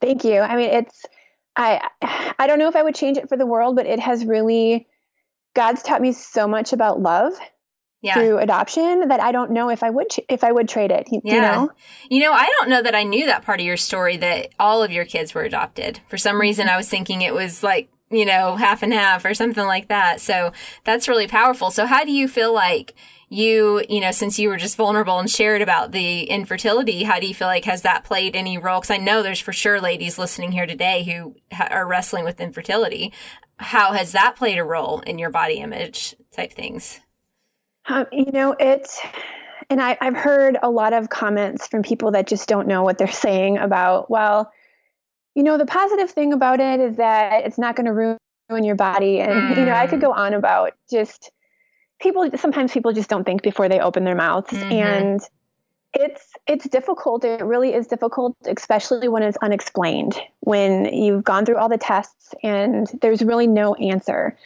Thank 0.00 0.24
you. 0.24 0.40
I 0.40 0.56
mean, 0.56 0.70
it's, 0.70 1.06
I, 1.56 1.88
I 2.38 2.46
don't 2.46 2.58
know 2.58 2.68
if 2.68 2.76
I 2.76 2.82
would 2.82 2.94
change 2.94 3.16
it 3.16 3.28
for 3.28 3.36
the 3.36 3.46
world, 3.46 3.74
but 3.74 3.86
it 3.86 4.00
has 4.00 4.24
really, 4.24 4.86
God's 5.54 5.82
taught 5.82 6.02
me 6.02 6.12
so 6.12 6.46
much 6.46 6.72
about 6.72 7.00
love 7.00 7.32
yeah. 8.00 8.14
through 8.14 8.38
adoption 8.38 9.08
that 9.08 9.20
I 9.20 9.32
don't 9.32 9.50
know 9.50 9.70
if 9.70 9.82
I 9.82 9.90
would 9.90 10.08
if 10.28 10.44
I 10.44 10.52
would 10.52 10.68
trade 10.68 10.90
it. 10.90 11.08
You, 11.10 11.20
yeah. 11.24 11.34
you 11.34 11.40
know, 11.40 11.70
you 12.10 12.20
know, 12.20 12.32
I 12.32 12.46
don't 12.58 12.70
know 12.70 12.82
that 12.82 12.94
I 12.94 13.02
knew 13.02 13.26
that 13.26 13.44
part 13.44 13.60
of 13.60 13.66
your 13.66 13.76
story 13.76 14.16
that 14.18 14.50
all 14.58 14.82
of 14.82 14.92
your 14.92 15.04
kids 15.04 15.34
were 15.34 15.42
adopted. 15.42 16.00
For 16.08 16.18
some 16.18 16.40
reason, 16.40 16.66
mm-hmm. 16.66 16.74
I 16.74 16.76
was 16.76 16.88
thinking 16.88 17.22
it 17.22 17.34
was 17.34 17.62
like 17.62 17.90
you 18.10 18.24
know 18.24 18.56
half 18.56 18.82
and 18.82 18.92
half 18.92 19.24
or 19.24 19.34
something 19.34 19.66
like 19.66 19.88
that. 19.88 20.20
So 20.20 20.52
that's 20.84 21.08
really 21.08 21.26
powerful. 21.26 21.70
So 21.70 21.86
how 21.86 22.04
do 22.04 22.12
you 22.12 22.28
feel 22.28 22.52
like? 22.52 22.94
You, 23.30 23.84
you 23.90 24.00
know, 24.00 24.10
since 24.10 24.38
you 24.38 24.48
were 24.48 24.56
just 24.56 24.78
vulnerable 24.78 25.18
and 25.18 25.28
shared 25.28 25.60
about 25.60 25.92
the 25.92 26.22
infertility, 26.22 27.02
how 27.02 27.20
do 27.20 27.26
you 27.26 27.34
feel 27.34 27.46
like 27.46 27.66
has 27.66 27.82
that 27.82 28.02
played 28.02 28.34
any 28.34 28.56
role? 28.56 28.80
Because 28.80 28.90
I 28.90 28.96
know 28.96 29.22
there's 29.22 29.38
for 29.38 29.52
sure 29.52 29.82
ladies 29.82 30.16
listening 30.16 30.50
here 30.50 30.64
today 30.64 31.02
who 31.04 31.36
ha- 31.52 31.68
are 31.70 31.86
wrestling 31.86 32.24
with 32.24 32.40
infertility. 32.40 33.12
How 33.58 33.92
has 33.92 34.12
that 34.12 34.36
played 34.36 34.56
a 34.56 34.64
role 34.64 35.00
in 35.00 35.18
your 35.18 35.28
body 35.28 35.58
image 35.58 36.16
type 36.32 36.54
things? 36.54 37.00
Um, 37.88 38.06
you 38.12 38.30
know, 38.32 38.54
it's, 38.58 39.00
and 39.70 39.80
I, 39.80 39.96
I've 40.00 40.16
heard 40.16 40.58
a 40.62 40.70
lot 40.70 40.92
of 40.92 41.08
comments 41.08 41.66
from 41.66 41.82
people 41.82 42.12
that 42.12 42.26
just 42.26 42.48
don't 42.48 42.68
know 42.68 42.82
what 42.82 42.98
they're 42.98 43.10
saying 43.12 43.58
about, 43.58 44.10
well, 44.10 44.52
you 45.34 45.42
know, 45.42 45.56
the 45.56 45.66
positive 45.66 46.10
thing 46.10 46.32
about 46.32 46.60
it 46.60 46.80
is 46.80 46.96
that 46.96 47.44
it's 47.44 47.58
not 47.58 47.76
going 47.76 47.86
to 47.86 47.92
ruin 47.92 48.64
your 48.64 48.74
body. 48.74 49.20
And, 49.20 49.54
mm. 49.54 49.56
you 49.56 49.64
know, 49.64 49.72
I 49.72 49.86
could 49.86 50.00
go 50.00 50.12
on 50.12 50.34
about 50.34 50.72
just 50.90 51.30
people, 52.00 52.28
sometimes 52.36 52.72
people 52.72 52.92
just 52.92 53.08
don't 53.08 53.24
think 53.24 53.42
before 53.42 53.68
they 53.68 53.78
open 53.78 54.04
their 54.04 54.16
mouths. 54.16 54.50
Mm-hmm. 54.50 54.72
And, 54.72 55.20
it's 55.94 56.32
it's 56.46 56.68
difficult 56.68 57.24
it 57.24 57.42
really 57.42 57.72
is 57.72 57.86
difficult 57.86 58.36
especially 58.46 59.08
when 59.08 59.22
it's 59.22 59.38
unexplained 59.38 60.20
when 60.40 60.84
you've 60.92 61.24
gone 61.24 61.46
through 61.46 61.56
all 61.56 61.68
the 61.68 61.78
tests 61.78 62.34
and 62.42 62.88
there's 63.00 63.22
really 63.22 63.46
no 63.46 63.74
answer 63.76 64.36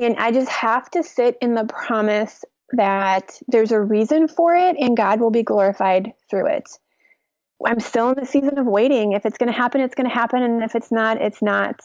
and 0.00 0.16
I 0.16 0.32
just 0.32 0.50
have 0.50 0.90
to 0.92 1.02
sit 1.02 1.38
in 1.40 1.54
the 1.54 1.64
promise 1.64 2.44
that 2.72 3.38
there's 3.46 3.72
a 3.72 3.80
reason 3.80 4.28
for 4.28 4.54
it 4.54 4.76
and 4.78 4.96
God 4.96 5.20
will 5.20 5.30
be 5.30 5.42
glorified 5.42 6.12
through 6.28 6.48
it. 6.48 6.68
I'm 7.64 7.80
still 7.80 8.10
in 8.10 8.16
the 8.18 8.26
season 8.26 8.58
of 8.58 8.66
waiting. 8.66 9.12
If 9.12 9.24
it's 9.24 9.38
going 9.38 9.50
to 9.50 9.56
happen, 9.56 9.80
it's 9.80 9.94
going 9.94 10.08
to 10.08 10.14
happen. 10.14 10.42
And 10.42 10.62
if 10.62 10.74
it's 10.74 10.90
not, 10.90 11.20
it's 11.20 11.40
not. 11.40 11.80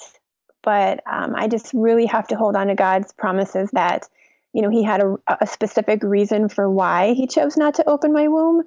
But 0.63 1.01
um, 1.09 1.35
I 1.35 1.47
just 1.47 1.71
really 1.73 2.05
have 2.07 2.27
to 2.29 2.35
hold 2.35 2.55
on 2.55 2.67
to 2.67 2.75
God's 2.75 3.13
promises 3.13 3.69
that, 3.71 4.07
you 4.53 4.61
know, 4.61 4.69
He 4.69 4.83
had 4.83 5.01
a, 5.01 5.15
a 5.39 5.47
specific 5.47 6.03
reason 6.03 6.49
for 6.49 6.69
why 6.69 7.13
He 7.13 7.27
chose 7.27 7.55
not 7.55 7.75
to 7.75 7.87
open 7.87 8.11
my 8.11 8.27
womb. 8.27 8.63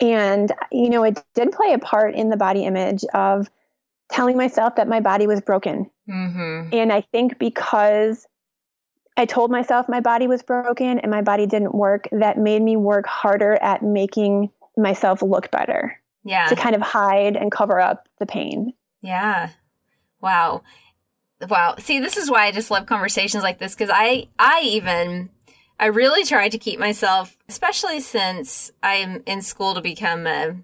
And, 0.00 0.52
you 0.70 0.90
know, 0.90 1.04
it 1.04 1.22
did 1.34 1.52
play 1.52 1.72
a 1.72 1.78
part 1.78 2.14
in 2.14 2.28
the 2.28 2.36
body 2.36 2.64
image 2.64 3.04
of 3.14 3.48
telling 4.10 4.36
myself 4.36 4.76
that 4.76 4.88
my 4.88 5.00
body 5.00 5.26
was 5.26 5.40
broken. 5.40 5.90
Mm-hmm. 6.10 6.70
And 6.74 6.92
I 6.92 7.02
think 7.12 7.38
because 7.38 8.26
I 9.16 9.26
told 9.26 9.50
myself 9.50 9.88
my 9.88 10.00
body 10.00 10.26
was 10.26 10.42
broken 10.42 10.98
and 10.98 11.10
my 11.10 11.22
body 11.22 11.46
didn't 11.46 11.74
work. 11.74 12.08
That 12.12 12.38
made 12.38 12.62
me 12.62 12.76
work 12.76 13.06
harder 13.06 13.54
at 13.54 13.82
making 13.82 14.50
myself 14.76 15.22
look 15.22 15.50
better. 15.50 16.00
Yeah. 16.24 16.46
To 16.48 16.56
kind 16.56 16.74
of 16.74 16.82
hide 16.82 17.36
and 17.36 17.50
cover 17.50 17.80
up 17.80 18.08
the 18.18 18.26
pain. 18.26 18.72
Yeah. 19.00 19.50
Wow. 20.20 20.62
Wow. 21.48 21.74
See, 21.78 21.98
this 21.98 22.16
is 22.16 22.30
why 22.30 22.46
I 22.46 22.52
just 22.52 22.70
love 22.70 22.86
conversations 22.86 23.42
like 23.42 23.58
this 23.58 23.74
because 23.74 23.90
I, 23.92 24.28
I 24.38 24.60
even, 24.62 25.30
I 25.78 25.86
really 25.86 26.24
try 26.24 26.48
to 26.48 26.58
keep 26.58 26.78
myself, 26.78 27.36
especially 27.48 28.00
since 28.00 28.70
I'm 28.82 29.22
in 29.26 29.42
school 29.42 29.74
to 29.74 29.80
become 29.80 30.26
a 30.26 30.56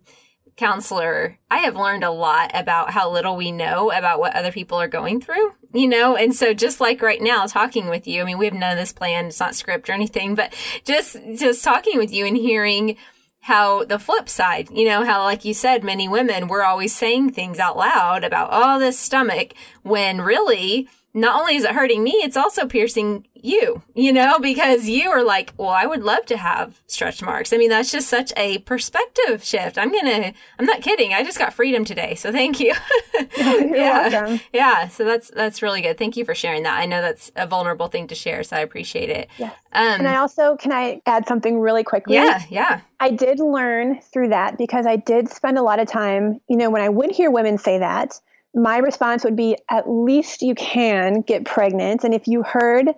counselor, 0.59 1.39
I 1.51 1.59
have 1.59 1.77
learned 1.77 2.05
a 2.05 2.11
lot 2.11 2.51
about 2.53 2.91
how 2.91 3.11
little 3.11 3.37
we 3.37 3.53
know 3.53 3.91
about 3.91 4.21
what 4.21 4.35
other 4.35 4.53
people 4.53 4.77
are 4.79 4.89
going 4.89 5.21
through, 5.21 5.55
you 5.73 5.89
know? 5.89 6.17
And 6.17 6.35
so 6.35 6.53
just 6.53 6.81
like 6.81 7.01
right 7.01 7.23
now 7.23 7.47
talking 7.47 7.89
with 7.89 8.07
you, 8.07 8.21
I 8.23 8.25
mean, 8.25 8.39
we 8.39 8.45
have 8.45 8.55
none 8.55 8.73
of 8.73 8.79
this 8.79 8.93
planned. 8.93 9.29
It's 9.29 9.41
not 9.41 9.55
script 9.55 9.89
or 9.89 9.93
anything, 9.93 10.35
but 10.35 10.53
just, 10.85 11.17
just 11.37 11.65
talking 11.65 11.97
with 11.97 12.13
you 12.13 12.27
and 12.27 12.37
hearing 12.37 12.97
how 13.43 13.85
the 13.85 13.99
flip 13.99 14.29
side, 14.29 14.69
you 14.71 14.85
know, 14.85 15.05
how, 15.05 15.23
like 15.23 15.45
you 15.45 15.55
said, 15.55 15.85
many 15.85 16.09
women, 16.09 16.49
we're 16.49 16.65
always 16.65 16.95
saying 16.95 17.31
things 17.31 17.59
out 17.59 17.77
loud 17.77 18.25
about, 18.25 18.51
oh, 18.53 18.79
this 18.79 18.99
stomach 18.99 19.55
when 19.83 20.21
really 20.21 20.89
not 21.21 21.41
only 21.41 21.57
is 21.57 21.65
it 21.65 21.73
hurting 21.73 22.03
me, 22.03 22.13
it's 22.13 22.37
also 22.37 22.67
piercing 22.67 23.27
you, 23.43 23.83
you 23.95 24.13
know, 24.13 24.39
because 24.39 24.89
you 24.89 25.11
are 25.11 25.23
like, 25.23 25.53
well, 25.57 25.69
I 25.69 25.87
would 25.87 26.03
love 26.03 26.27
to 26.27 26.37
have 26.37 26.81
stretch 26.87 27.23
marks. 27.23 27.53
I 27.53 27.57
mean, 27.57 27.71
that's 27.71 27.93
just 27.93 28.09
such 28.09 28.33
a 28.37 28.59
perspective 28.59 29.45
shift. 29.45 29.79
I'm 29.79 29.93
going 29.93 30.07
to, 30.07 30.33
I'm 30.59 30.67
not 30.67 30.83
kidding. 30.83 31.13
I 31.15 31.23
just 31.23 31.39
got 31.39 31.53
freedom 31.53 31.85
today. 31.85 32.15
So 32.15 32.33
thank 32.33 32.61
you. 32.61 32.75
You're 33.37 33.77
yeah. 33.77 34.09
welcome. 34.09 34.41
Yeah. 34.53 34.89
So 34.89 35.05
that's, 35.05 35.31
that's 35.31 35.63
really 35.63 35.83
good. 35.83 35.99
Thank 35.99 36.17
you 36.17 36.25
for 36.25 36.35
sharing 36.35 36.63
that. 36.65 36.79
I 36.79 36.87
know 36.87 37.01
that's 37.01 37.31
a 37.37 37.47
vulnerable 37.47 37.89
thing 37.89 38.09
to 38.09 38.15
share. 38.15 38.43
So 38.43 38.57
I 38.57 38.61
appreciate 38.61 39.11
it. 39.11 39.29
Yes. 39.39 39.55
Um, 39.73 40.01
and 40.01 40.09
I 40.09 40.17
also, 40.17 40.57
can 40.57 40.73
I 40.73 41.01
add 41.07 41.27
something 41.27 41.61
really 41.61 41.85
quickly? 41.85 42.15
Yeah. 42.15 42.43
Yeah. 42.49 42.81
I 43.01 43.11
did 43.11 43.39
learn 43.39 44.01
through 44.01 44.29
that 44.29 44.59
because 44.59 44.87
I 44.87 44.97
did 44.97 45.29
spend 45.29 45.59
a 45.59 45.63
lot 45.63 45.79
of 45.79 45.89
time, 45.89 46.41
you 46.49 46.57
know, 46.57 46.71
when 46.71 46.83
I 46.83 46.89
would 46.89 47.13
hear 47.13 47.31
women 47.31 47.59
say 47.59 47.79
that, 47.79 48.21
my 48.59 48.79
response 48.79 49.25
would 49.25 49.37
be 49.37 49.57
at 49.71 49.89
least 49.89 50.43
you 50.43 50.55
can 50.55 51.23
get 51.23 51.45
pregnant. 51.45 52.05
And 52.05 52.15
if 52.15 52.27
you 52.27 52.43
heard 52.43 52.89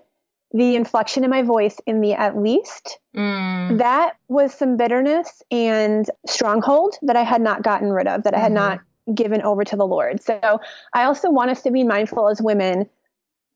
the 0.53 0.75
inflection 0.75 1.23
in 1.23 1.31
my 1.31 1.43
voice 1.43 1.77
in 1.87 2.01
the 2.01 2.13
at 2.13 2.37
least, 2.37 2.99
mm. 3.17 3.79
that 3.79 4.17
was 4.29 4.53
some 4.53 4.77
bitterness 4.77 5.43
and 5.51 6.11
stronghold 6.27 6.97
that 7.03 7.17
I 7.17 7.23
had 7.23 7.41
not 7.41 7.63
gotten 7.63 7.91
rid 7.93 8.09
of, 8.09 8.25
that 8.25 8.35
I 8.35 8.39
had 8.39 8.53
mm-hmm. 8.53 8.55
not 8.55 8.81
given 9.15 9.43
over 9.43 9.65
to 9.65 9.77
the 9.77 9.87
Lord. 9.87 10.23
So 10.23 10.61
I 10.93 11.05
also 11.05 11.31
want 11.31 11.51
us 11.51 11.63
to 11.63 11.71
be 11.71 11.85
mindful 11.85 12.29
as 12.29 12.43
women 12.43 12.89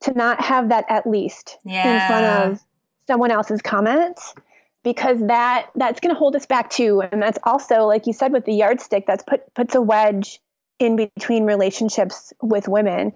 to 0.03 0.13
not 0.13 0.41
have 0.41 0.69
that 0.69 0.85
at 0.89 1.07
least 1.07 1.59
yeah. 1.65 1.95
in 1.95 2.09
front 2.09 2.53
of 2.53 2.65
someone 3.07 3.31
else's 3.31 3.63
comments 3.63 4.35
because 4.83 5.19
that 5.27 5.71
that's 5.75 6.01
going 6.01 6.15
to 6.15 6.19
hold 6.19 6.37
us 6.37 6.47
back 6.47 6.71
too 6.71 7.03
and 7.11 7.21
that's 7.23 7.39
also 7.45 7.87
like 7.87 8.07
you 8.07 8.13
said 8.13 8.33
with 8.33 8.45
the 8.45 8.53
yardstick 8.53 9.07
that's 9.07 9.23
put 9.23 9.53
puts 9.55 9.75
a 9.75 9.81
wedge 9.81 10.41
in 10.79 10.97
between 10.97 11.45
relationships 11.45 12.33
with 12.43 12.69
women 12.69 13.13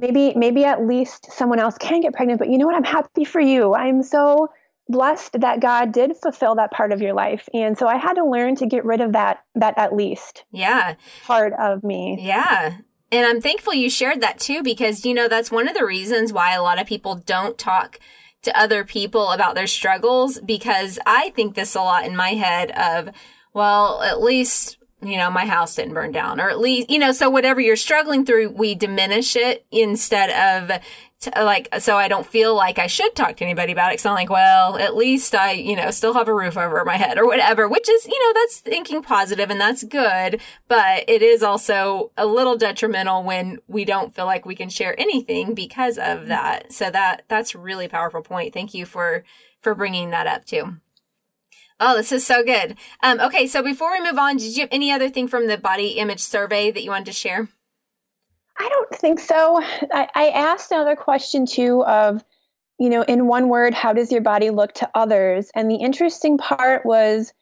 maybe 0.00 0.32
maybe 0.36 0.64
at 0.64 0.86
least 0.86 1.32
someone 1.32 1.58
else 1.58 1.76
can 1.78 2.00
get 2.00 2.12
pregnant 2.12 2.38
but 2.38 2.48
you 2.48 2.56
know 2.56 2.66
what 2.66 2.76
i'm 2.76 2.84
happy 2.84 3.24
for 3.24 3.40
you 3.40 3.74
i'm 3.74 4.02
so 4.02 4.48
blessed 4.88 5.40
that 5.40 5.60
God 5.60 5.92
did 5.92 6.16
fulfill 6.16 6.54
that 6.56 6.70
part 6.70 6.92
of 6.92 7.00
your 7.00 7.14
life. 7.14 7.48
And 7.52 7.76
so 7.76 7.88
I 7.88 7.96
had 7.96 8.14
to 8.14 8.24
learn 8.24 8.56
to 8.56 8.66
get 8.66 8.84
rid 8.84 9.00
of 9.00 9.12
that 9.12 9.42
that 9.54 9.76
at 9.76 9.94
least. 9.94 10.44
Yeah. 10.52 10.94
Part 11.24 11.52
of 11.54 11.82
me. 11.82 12.18
Yeah. 12.20 12.78
And 13.10 13.26
I'm 13.26 13.40
thankful 13.40 13.74
you 13.74 13.90
shared 13.90 14.20
that 14.20 14.38
too 14.38 14.62
because 14.62 15.04
you 15.04 15.14
know 15.14 15.28
that's 15.28 15.50
one 15.50 15.68
of 15.68 15.74
the 15.74 15.84
reasons 15.84 16.32
why 16.32 16.54
a 16.54 16.62
lot 16.62 16.80
of 16.80 16.86
people 16.86 17.16
don't 17.16 17.58
talk 17.58 17.98
to 18.42 18.58
other 18.58 18.84
people 18.84 19.30
about 19.30 19.54
their 19.54 19.66
struggles 19.66 20.40
because 20.40 20.98
I 21.06 21.30
think 21.30 21.54
this 21.54 21.74
a 21.74 21.80
lot 21.80 22.04
in 22.04 22.16
my 22.16 22.30
head 22.30 22.70
of 22.72 23.14
well, 23.54 24.02
at 24.02 24.22
least 24.22 24.78
you 25.02 25.16
know, 25.16 25.30
my 25.30 25.46
house 25.46 25.74
didn't 25.74 25.94
burn 25.94 26.12
down, 26.12 26.40
or 26.40 26.48
at 26.48 26.60
least, 26.60 26.90
you 26.90 26.98
know, 26.98 27.12
so 27.12 27.28
whatever 27.28 27.60
you're 27.60 27.76
struggling 27.76 28.24
through, 28.24 28.50
we 28.50 28.74
diminish 28.74 29.34
it 29.36 29.66
instead 29.70 30.30
of 30.30 30.80
to, 31.22 31.30
like, 31.44 31.68
so 31.80 31.96
I 31.96 32.08
don't 32.08 32.26
feel 32.26 32.54
like 32.54 32.78
I 32.78 32.86
should 32.86 33.14
talk 33.14 33.36
to 33.36 33.44
anybody 33.44 33.72
about 33.72 33.92
it. 33.92 33.96
Cause 33.96 34.06
I'm 34.06 34.14
like, 34.14 34.30
well, 34.30 34.76
at 34.76 34.96
least 34.96 35.34
I, 35.34 35.52
you 35.52 35.76
know, 35.76 35.90
still 35.90 36.14
have 36.14 36.28
a 36.28 36.34
roof 36.34 36.56
over 36.56 36.84
my 36.84 36.96
head 36.96 37.18
or 37.18 37.26
whatever, 37.26 37.68
which 37.68 37.88
is, 37.88 38.06
you 38.06 38.18
know, 38.18 38.40
that's 38.40 38.60
thinking 38.60 39.02
positive 39.02 39.50
and 39.50 39.60
that's 39.60 39.84
good. 39.84 40.40
But 40.68 41.04
it 41.08 41.22
is 41.22 41.42
also 41.42 42.10
a 42.16 42.26
little 42.26 42.56
detrimental 42.56 43.22
when 43.22 43.58
we 43.68 43.84
don't 43.84 44.14
feel 44.14 44.26
like 44.26 44.44
we 44.44 44.56
can 44.56 44.68
share 44.68 44.98
anything 44.98 45.54
because 45.54 45.96
of 45.96 46.26
that. 46.26 46.72
So 46.72 46.90
that, 46.90 47.22
that's 47.28 47.54
really 47.54 47.88
powerful 47.88 48.22
point. 48.22 48.52
Thank 48.52 48.74
you 48.74 48.84
for, 48.84 49.24
for 49.60 49.74
bringing 49.74 50.10
that 50.10 50.26
up 50.26 50.44
too. 50.44 50.76
Oh, 51.84 51.96
this 51.96 52.12
is 52.12 52.24
so 52.24 52.44
good. 52.44 52.76
Um, 53.02 53.18
okay. 53.18 53.48
So 53.48 53.60
before 53.60 53.90
we 53.90 54.00
move 54.00 54.16
on, 54.16 54.36
did 54.36 54.56
you 54.56 54.60
have 54.60 54.68
any 54.70 54.92
other 54.92 55.10
thing 55.10 55.26
from 55.26 55.48
the 55.48 55.58
body 55.58 55.88
image 55.98 56.20
survey 56.20 56.70
that 56.70 56.84
you 56.84 56.90
wanted 56.90 57.06
to 57.06 57.12
share? 57.12 57.48
I 58.56 58.68
don't 58.68 58.94
think 58.94 59.18
so. 59.18 59.60
I, 59.92 60.08
I 60.14 60.28
asked 60.28 60.70
another 60.70 60.94
question 60.94 61.44
too 61.44 61.82
of, 61.84 62.22
you 62.78 62.88
know, 62.88 63.02
in 63.02 63.26
one 63.26 63.48
word, 63.48 63.74
how 63.74 63.92
does 63.92 64.12
your 64.12 64.20
body 64.20 64.50
look 64.50 64.74
to 64.74 64.90
others? 64.94 65.50
And 65.56 65.68
the 65.68 65.76
interesting 65.76 66.38
part 66.38 66.86
was 66.86 67.32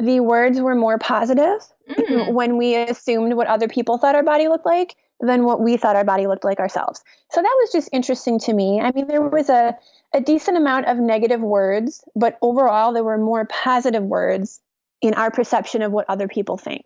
the 0.00 0.18
words 0.18 0.60
were 0.60 0.74
more 0.74 0.98
positive 0.98 1.60
mm. 1.88 2.32
when 2.32 2.56
we 2.56 2.74
assumed 2.74 3.34
what 3.34 3.46
other 3.46 3.68
people 3.68 3.98
thought 3.98 4.16
our 4.16 4.24
body 4.24 4.48
looked 4.48 4.66
like 4.66 4.96
than 5.20 5.44
what 5.44 5.60
we 5.60 5.76
thought 5.76 5.96
our 5.96 6.04
body 6.04 6.26
looked 6.26 6.44
like 6.44 6.58
ourselves. 6.58 7.02
So 7.30 7.40
that 7.40 7.56
was 7.60 7.72
just 7.72 7.88
interesting 7.92 8.38
to 8.40 8.52
me. 8.52 8.80
I 8.80 8.92
mean, 8.92 9.06
there 9.06 9.22
was 9.22 9.48
a, 9.48 9.76
a 10.12 10.20
decent 10.20 10.56
amount 10.56 10.86
of 10.86 10.98
negative 10.98 11.40
words, 11.40 12.04
but 12.14 12.38
overall, 12.42 12.92
there 12.92 13.04
were 13.04 13.18
more 13.18 13.46
positive 13.46 14.02
words 14.02 14.60
in 15.00 15.14
our 15.14 15.30
perception 15.30 15.82
of 15.82 15.92
what 15.92 16.08
other 16.08 16.28
people 16.28 16.56
think. 16.56 16.84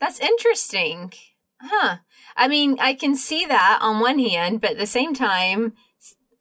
That's 0.00 0.20
interesting. 0.20 1.12
Huh. 1.60 1.98
I 2.36 2.48
mean, 2.48 2.78
I 2.80 2.94
can 2.94 3.14
see 3.14 3.44
that 3.44 3.78
on 3.82 4.00
one 4.00 4.18
hand, 4.18 4.60
but 4.60 4.72
at 4.72 4.78
the 4.78 4.86
same 4.86 5.12
time, 5.12 5.74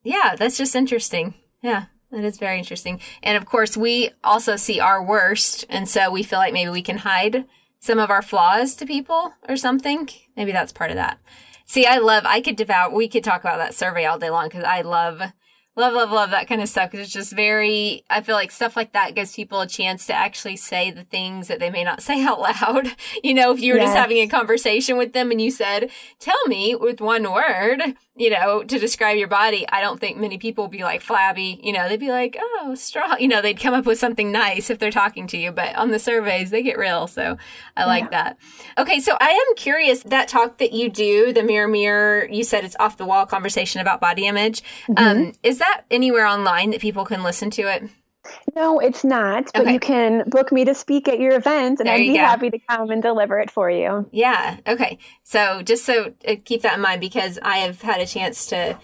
yeah, 0.04 0.36
that's 0.38 0.58
just 0.58 0.76
interesting. 0.76 1.34
Yeah, 1.62 1.86
that 2.12 2.24
is 2.24 2.38
very 2.38 2.58
interesting. 2.58 3.02
And 3.22 3.36
of 3.36 3.46
course, 3.46 3.76
we 3.76 4.12
also 4.24 4.56
see 4.56 4.80
our 4.80 5.04
worst. 5.04 5.66
And 5.70 5.90
so 5.90 6.10
we 6.10 6.24
feel 6.24 6.40
like 6.40 6.54
maybe 6.54 6.70
we 6.70 6.82
can 6.82 7.00
hide 7.00 7.46
some 7.80 8.00
of 8.00 8.10
our 8.10 8.22
flaws 8.22 8.76
to 8.76 8.86
people 8.86 9.34
or 9.48 9.58
something. 9.58 10.10
Maybe 10.36 10.52
that's 10.52 10.74
part 10.74 10.92
of 10.92 10.98
that. 10.98 11.20
See, 11.65 11.86
I 11.86 11.98
love, 11.98 12.26
I 12.26 12.42
could 12.42 12.56
devour, 12.56 12.92
we 12.92 13.08
could 13.08 13.24
talk 13.24 13.42
about 13.42 13.58
that 13.58 13.76
survey 13.76 14.06
all 14.06 14.20
day 14.20 14.30
long 14.30 14.48
because 14.48 14.63
I 14.63 14.82
love 14.82 15.22
love, 15.80 15.94
love, 15.94 16.12
love 16.12 16.32
that 16.32 16.48
kind 16.48 16.62
of 16.62 16.70
stuff 16.70 16.92
because 16.92 17.06
it's 17.06 17.13
just 17.13 17.32
very, 17.34 18.04
I 18.10 18.22
feel 18.22 18.36
like 18.36 18.52
stuff 18.52 18.76
like 18.76 18.92
that 18.94 19.15
gives 19.15 19.36
people 19.36 19.62
a 19.62 19.68
chance 19.68 20.06
to 20.08 20.13
actually 20.13 20.58
say 20.58 20.92
the 20.92 21.04
things 21.04 21.48
that 21.48 21.60
they 21.60 21.70
may 21.70 21.84
not 21.84 22.02
say 22.04 22.24
out 22.24 22.42
loud. 22.42 22.94
You 23.24 23.34
know, 23.34 23.52
if 23.52 23.62
you 23.62 23.74
were 23.74 23.80
yes. 23.80 23.88
just 23.88 23.98
having 23.98 24.18
a 24.18 24.28
conversation 24.28 24.98
with 24.98 25.13
them 25.13 25.32
and 25.32 25.42
you 25.42 25.50
said, 25.50 25.89
tell 26.20 26.48
me 26.48 26.76
with 26.76 27.02
one 27.02 27.32
word, 27.32 27.96
you 28.20 28.30
know, 28.30 28.64
to 28.64 28.78
describe 28.78 29.18
your 29.18 29.30
body, 29.30 29.66
I 29.70 29.80
don't 29.80 29.98
think 29.98 30.18
many 30.18 30.38
people 30.38 30.66
would 30.66 30.72
be 30.72 30.84
like 30.84 31.02
flabby. 31.02 31.60
You 31.64 31.72
know, 31.72 31.88
they'd 31.88 32.00
be 32.00 32.12
like, 32.12 32.38
oh, 32.40 32.76
strong. 32.76 33.16
You 33.18 33.30
know, 33.30 33.42
they'd 33.42 33.58
come 33.58 33.74
up 33.74 33.86
with 33.86 33.98
something 33.98 34.30
nice 34.30 34.70
if 34.70 34.78
they're 34.78 34.92
talking 34.92 35.26
to 35.28 35.38
you. 35.38 35.54
But 35.54 35.74
on 35.78 35.92
the 35.92 36.00
surveys, 36.00 36.50
they 36.50 36.62
get 36.62 36.78
real. 36.78 37.08
So 37.08 37.38
I 37.78 37.86
like 37.86 38.04
yeah. 38.04 38.10
that. 38.10 38.38
Okay. 38.78 39.00
So 39.00 39.16
I 39.22 39.30
am 39.30 39.56
curious 39.56 40.04
that 40.04 40.28
talk 40.28 40.58
that 40.58 40.74
you 40.74 40.90
do, 40.90 41.32
the 41.32 41.44
mirror 41.44 41.70
mirror, 41.70 42.28
you 42.30 42.44
said 42.44 42.66
it's 42.66 42.76
off 42.78 42.98
the 42.98 43.06
wall 43.06 43.26
conversation 43.26 43.80
about 43.80 44.02
body 44.02 44.28
image. 44.28 44.64
Mm-hmm. 44.90 44.98
Um, 44.98 45.34
is 45.42 45.60
that 45.60 45.84
anywhere 45.90 46.26
online 46.26 46.72
that 46.72 46.82
people 46.82 47.06
can 47.06 47.24
listen 47.24 47.50
to 47.52 47.62
it? 47.62 47.90
No, 48.56 48.80
it's 48.80 49.04
not. 49.04 49.50
But 49.54 49.63
okay. 49.63 49.74
you 49.74 49.80
can 49.80 50.24
book 50.30 50.52
me 50.52 50.65
to 50.65 50.76
speak 50.76 51.08
at 51.08 51.20
your 51.20 51.36
event, 51.36 51.80
and 51.80 51.88
there 51.88 51.96
I'd 51.96 52.00
be 52.00 52.13
go. 52.13 52.20
happy 52.20 52.50
to 52.50 52.60
come 52.60 52.89
and 52.89 53.02
deliver 53.02 53.39
it 53.39 53.52
for 53.52 53.70
you. 53.70 54.08
Yeah. 54.12 54.58
Okay. 54.68 54.98
So 55.24 55.62
just 55.62 55.86
so 55.86 56.13
uh, 56.28 56.36
keep 56.44 56.62
that 56.63 56.76
in 56.76 56.82
mind 56.82 57.02
because 57.02 57.39
I 57.42 57.58
have 57.58 57.82
had 57.82 58.02
a 58.02 58.06
chance 58.06 58.48
to 58.48 58.78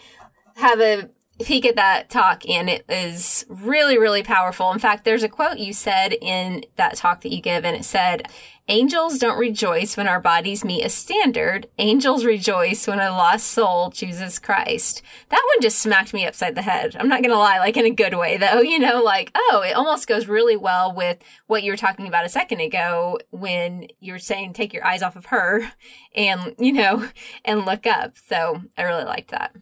have 0.55 0.79
a 0.79 1.09
peek 1.43 1.65
at 1.65 1.75
that 1.75 2.09
talk 2.09 2.47
and 2.47 2.69
it 2.69 2.85
is 2.89 3.45
really, 3.49 3.97
really 3.97 4.23
powerful. 4.23 4.71
In 4.71 4.79
fact, 4.79 5.03
there's 5.03 5.23
a 5.23 5.29
quote 5.29 5.57
you 5.57 5.73
said 5.73 6.13
in 6.13 6.63
that 6.77 6.95
talk 6.95 7.21
that 7.21 7.31
you 7.31 7.41
give 7.41 7.65
and 7.65 7.75
it 7.75 7.83
said, 7.83 8.27
Angels 8.67 9.19
don't 9.19 9.37
rejoice 9.37 9.95
when 9.95 10.07
our 10.07 10.19
bodies 10.19 10.65
meet 10.65 10.83
a 10.83 10.89
standard. 10.89 11.67
Angels 11.77 12.25
rejoice 12.25 12.87
when 12.87 12.99
a 12.99 13.11
lost 13.11 13.45
soul 13.45 13.91
chooses 13.91 14.39
Christ. 14.39 15.03
That 15.29 15.43
one 15.53 15.61
just 15.61 15.77
smacked 15.77 16.15
me 16.15 16.25
upside 16.25 16.55
the 16.55 16.63
head. 16.63 16.95
I'm 16.99 17.07
not 17.07 17.21
going 17.21 17.29
to 17.29 17.37
lie, 17.37 17.59
like 17.59 17.77
in 17.77 17.85
a 17.85 17.91
good 17.91 18.15
way 18.15 18.37
though, 18.37 18.61
you 18.61 18.79
know, 18.79 19.03
like, 19.03 19.29
oh, 19.35 19.63
it 19.63 19.75
almost 19.75 20.07
goes 20.07 20.27
really 20.27 20.57
well 20.57 20.91
with 20.95 21.19
what 21.45 21.61
you 21.61 21.71
were 21.71 21.77
talking 21.77 22.07
about 22.07 22.25
a 22.25 22.29
second 22.29 22.59
ago 22.59 23.19
when 23.29 23.87
you're 23.99 24.17
saying 24.17 24.53
take 24.53 24.73
your 24.73 24.85
eyes 24.85 25.03
off 25.03 25.15
of 25.15 25.27
her 25.27 25.71
and, 26.15 26.55
you 26.57 26.73
know, 26.73 27.07
and 27.43 27.65
look 27.65 27.85
up. 27.85 28.17
So 28.17 28.63
I 28.75 28.83
really 28.83 29.05
liked 29.05 29.29
that. 29.29 29.55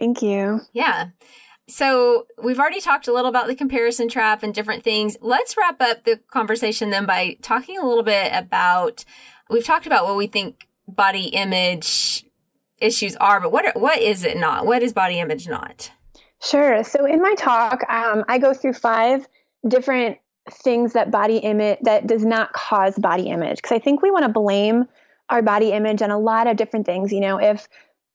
Thank 0.00 0.22
you. 0.22 0.62
Yeah. 0.72 1.10
So 1.68 2.26
we've 2.42 2.58
already 2.58 2.80
talked 2.80 3.06
a 3.06 3.12
little 3.12 3.28
about 3.28 3.46
the 3.46 3.54
comparison 3.54 4.08
trap 4.08 4.42
and 4.42 4.52
different 4.52 4.82
things. 4.82 5.16
Let's 5.20 5.56
wrap 5.56 5.80
up 5.80 6.04
the 6.04 6.18
conversation 6.32 6.90
then 6.90 7.06
by 7.06 7.36
talking 7.42 7.78
a 7.78 7.86
little 7.86 8.02
bit 8.02 8.32
about, 8.34 9.04
we've 9.48 9.64
talked 9.64 9.86
about 9.86 10.06
what 10.06 10.16
we 10.16 10.26
think 10.26 10.66
body 10.88 11.26
image 11.26 12.26
issues 12.78 13.14
are, 13.16 13.40
but 13.40 13.52
what, 13.52 13.66
are, 13.66 13.80
what 13.80 14.00
is 14.00 14.24
it 14.24 14.36
not? 14.36 14.66
What 14.66 14.82
is 14.82 14.92
body 14.92 15.20
image 15.20 15.46
not? 15.46 15.92
Sure. 16.42 16.82
So 16.82 17.04
in 17.04 17.20
my 17.20 17.34
talk, 17.36 17.84
um, 17.88 18.24
I 18.26 18.38
go 18.38 18.54
through 18.54 18.72
five 18.72 19.28
different 19.68 20.18
things 20.50 20.94
that 20.94 21.10
body 21.10 21.36
image 21.36 21.78
that 21.82 22.06
does 22.06 22.24
not 22.24 22.52
cause 22.52 22.98
body 22.98 23.28
image 23.28 23.56
because 23.58 23.72
I 23.72 23.78
think 23.78 24.02
we 24.02 24.10
want 24.10 24.24
to 24.24 24.32
blame 24.32 24.86
our 25.28 25.42
body 25.42 25.70
image 25.70 26.02
on 26.02 26.10
a 26.10 26.18
lot 26.18 26.48
of 26.48 26.56
different 26.56 26.86
things. 26.86 27.12
You 27.12 27.20
know, 27.20 27.38
if 27.38 27.68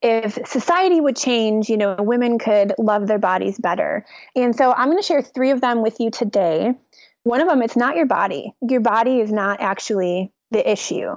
if 0.05 0.37
society 0.47 1.01
would 1.01 1.15
change, 1.15 1.67
you 1.67 1.77
know, 1.77 1.95
women 1.97 2.37
could 2.37 2.73
love 2.77 3.07
their 3.07 3.17
bodies 3.17 3.57
better. 3.57 4.05
And 4.35 4.55
so 4.55 4.71
I'm 4.71 4.87
going 4.87 5.01
to 5.01 5.03
share 5.03 5.23
three 5.23 5.49
of 5.49 5.61
them 5.61 5.81
with 5.81 5.99
you 5.99 6.11
today. 6.11 6.75
One 7.23 7.41
of 7.41 7.47
them, 7.47 7.63
it's 7.63 7.75
not 7.75 7.95
your 7.95 8.05
body. 8.05 8.53
Your 8.61 8.81
body 8.81 9.19
is 9.19 9.31
not 9.31 9.61
actually 9.61 10.31
the 10.51 10.69
issue. 10.69 11.15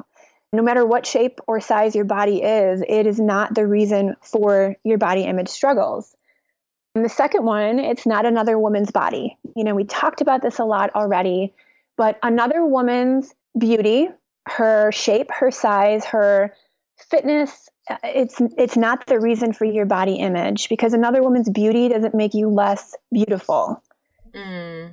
No 0.55 0.63
matter 0.63 0.87
what 0.87 1.05
shape 1.05 1.39
or 1.47 1.61
size 1.61 1.95
your 1.95 2.07
body 2.07 2.43
is, 2.43 2.83
it 2.89 3.07
is 3.07 3.21
not 3.21 3.55
the 3.55 3.67
reason 3.67 4.17
for 4.23 4.75
your 4.85 4.97
body 4.97 5.25
image 5.25 5.51
struggles. 5.51 6.17
And 6.95 7.05
the 7.05 7.11
second 7.11 7.45
one, 7.45 7.79
it's 7.79 8.07
not 8.07 8.25
another 8.25 8.59
woman's 8.59 8.91
body. 8.91 9.37
You 9.55 9.65
know, 9.65 9.75
we 9.75 9.85
talked 9.85 10.23
about 10.23 10.41
this 10.41 10.59
a 10.59 10.65
lot 10.65 10.95
already, 10.95 11.53
but 11.99 12.19
another 12.23 12.65
woman's 12.65 13.35
beauty, 13.59 14.09
her 14.47 14.91
shape, 14.93 15.31
her 15.31 15.51
size, 15.51 16.07
her 16.07 16.55
fitness, 16.97 17.69
it's 18.05 18.41
it's 18.57 18.77
not 18.77 19.07
the 19.07 19.21
reason 19.21 19.53
for 19.53 19.65
your 19.65 19.87
body 19.87 20.15
image 20.15 20.69
because 20.69 20.93
another 20.93 21.23
woman's 21.23 21.49
beauty 21.49 21.89
doesn't 21.89 22.15
make 22.15 22.35
you 22.35 22.49
less 22.49 22.95
beautiful. 23.13 23.83
Mm, 24.35 24.93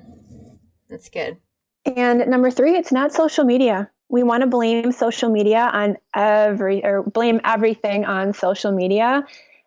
that's 0.89 1.10
good. 1.10 1.38
And 1.86 2.27
number 2.27 2.49
three, 2.49 2.75
it's 2.75 2.91
not 2.91 3.13
social 3.13 3.45
media. 3.45 3.89
We 4.10 4.23
want 4.23 4.41
to 4.41 4.47
blame 4.47 4.91
social 4.91 5.29
media 5.29 5.69
on 5.71 5.97
every 6.15 6.84
or 6.84 7.03
blame 7.03 7.41
everything 7.43 8.05
on 8.05 8.34
social 8.34 8.71
media. 8.71 9.25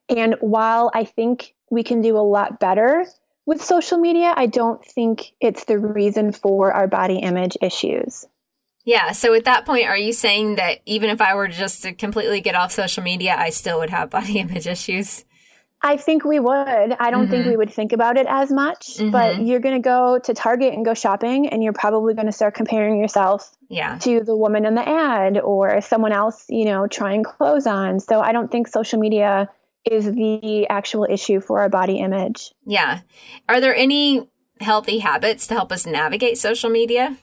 And 0.08 0.36
while 0.40 0.90
I 0.94 1.04
think 1.04 1.54
we 1.70 1.82
can 1.82 2.00
do 2.00 2.16
a 2.16 2.20
lot 2.20 2.58
better 2.58 3.04
with 3.46 3.62
social 3.62 3.98
media, 3.98 4.32
I 4.36 4.46
don't 4.46 4.84
think 4.84 5.32
it's 5.40 5.64
the 5.64 5.78
reason 5.78 6.32
for 6.32 6.72
our 6.72 6.86
body 6.86 7.18
image 7.18 7.56
issues. 7.60 8.26
Yeah. 8.88 9.12
So 9.12 9.34
at 9.34 9.44
that 9.44 9.66
point, 9.66 9.84
are 9.86 9.98
you 9.98 10.14
saying 10.14 10.54
that 10.54 10.80
even 10.86 11.10
if 11.10 11.20
I 11.20 11.34
were 11.34 11.46
just 11.46 11.82
to 11.82 11.92
completely 11.92 12.40
get 12.40 12.54
off 12.54 12.72
social 12.72 13.02
media, 13.02 13.36
I 13.36 13.50
still 13.50 13.80
would 13.80 13.90
have 13.90 14.08
body 14.08 14.38
image 14.38 14.66
issues? 14.66 15.26
I 15.82 15.98
think 15.98 16.24
we 16.24 16.40
would. 16.40 16.48
I 16.56 17.10
don't 17.10 17.24
mm-hmm. 17.24 17.30
think 17.30 17.46
we 17.46 17.56
would 17.58 17.70
think 17.70 17.92
about 17.92 18.16
it 18.16 18.26
as 18.26 18.50
much, 18.50 18.96
mm-hmm. 18.96 19.10
but 19.10 19.44
you're 19.44 19.60
going 19.60 19.74
to 19.74 19.86
go 19.86 20.18
to 20.24 20.32
Target 20.32 20.72
and 20.72 20.86
go 20.86 20.94
shopping, 20.94 21.50
and 21.50 21.62
you're 21.62 21.74
probably 21.74 22.14
going 22.14 22.26
to 22.26 22.32
start 22.32 22.54
comparing 22.54 22.98
yourself 22.98 23.54
yeah. 23.68 23.98
to 23.98 24.24
the 24.24 24.34
woman 24.34 24.64
in 24.64 24.74
the 24.74 24.88
ad 24.88 25.38
or 25.38 25.82
someone 25.82 26.12
else, 26.12 26.46
you 26.48 26.64
know, 26.64 26.86
trying 26.86 27.24
clothes 27.24 27.66
on. 27.66 28.00
So 28.00 28.20
I 28.20 28.32
don't 28.32 28.50
think 28.50 28.68
social 28.68 28.98
media 28.98 29.50
is 29.84 30.06
the 30.06 30.66
actual 30.70 31.06
issue 31.08 31.40
for 31.40 31.60
our 31.60 31.68
body 31.68 31.98
image. 31.98 32.52
Yeah. 32.64 33.00
Are 33.50 33.60
there 33.60 33.76
any 33.76 34.26
healthy 34.62 35.00
habits 35.00 35.46
to 35.48 35.54
help 35.54 35.72
us 35.72 35.84
navigate 35.84 36.38
social 36.38 36.70
media? 36.70 37.18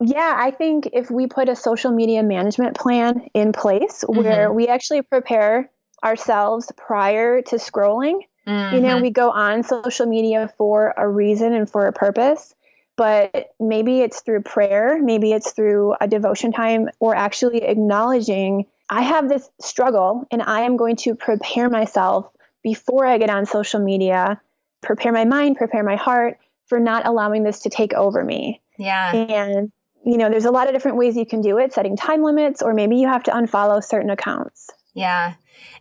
Yeah, 0.00 0.34
I 0.36 0.50
think 0.50 0.88
if 0.92 1.10
we 1.10 1.26
put 1.26 1.48
a 1.48 1.56
social 1.56 1.90
media 1.90 2.22
management 2.22 2.76
plan 2.76 3.28
in 3.34 3.52
place 3.52 4.02
mm-hmm. 4.02 4.18
where 4.18 4.52
we 4.52 4.66
actually 4.66 5.02
prepare 5.02 5.70
ourselves 6.02 6.72
prior 6.76 7.42
to 7.42 7.56
scrolling, 7.56 8.20
Mm-hmm. 8.46 8.74
You 8.74 8.80
know, 8.82 8.94
mm-hmm. 8.94 9.02
we 9.02 9.10
go 9.10 9.30
on 9.30 9.62
social 9.62 10.06
media 10.06 10.52
for 10.56 10.94
a 10.96 11.08
reason 11.08 11.52
and 11.52 11.70
for 11.70 11.86
a 11.86 11.92
purpose, 11.92 12.54
but 12.96 13.50
maybe 13.60 14.00
it's 14.00 14.22
through 14.22 14.42
prayer, 14.42 15.00
maybe 15.00 15.32
it's 15.32 15.52
through 15.52 15.94
a 16.00 16.08
devotion 16.08 16.52
time, 16.52 16.88
or 16.98 17.14
actually 17.14 17.62
acknowledging 17.62 18.66
I 18.88 19.02
have 19.02 19.28
this 19.28 19.48
struggle 19.60 20.26
and 20.30 20.42
I 20.42 20.62
am 20.62 20.76
going 20.76 20.96
to 20.96 21.14
prepare 21.14 21.68
myself 21.68 22.28
before 22.62 23.06
I 23.06 23.18
get 23.18 23.30
on 23.30 23.46
social 23.46 23.80
media, 23.80 24.40
prepare 24.80 25.12
my 25.12 25.24
mind, 25.24 25.56
prepare 25.56 25.84
my 25.84 25.96
heart 25.96 26.38
for 26.66 26.80
not 26.80 27.06
allowing 27.06 27.44
this 27.44 27.60
to 27.60 27.70
take 27.70 27.94
over 27.94 28.24
me. 28.24 28.60
Yeah. 28.78 29.14
And, 29.14 29.72
you 30.04 30.16
know, 30.16 30.30
there's 30.30 30.44
a 30.44 30.50
lot 30.50 30.66
of 30.66 30.72
different 30.72 30.96
ways 30.96 31.16
you 31.16 31.26
can 31.26 31.40
do 31.40 31.58
it, 31.58 31.72
setting 31.72 31.96
time 31.96 32.22
limits, 32.22 32.62
or 32.62 32.72
maybe 32.74 32.96
you 32.96 33.08
have 33.08 33.22
to 33.24 33.30
unfollow 33.30 33.82
certain 33.82 34.10
accounts. 34.10 34.70
Yeah. 34.94 35.34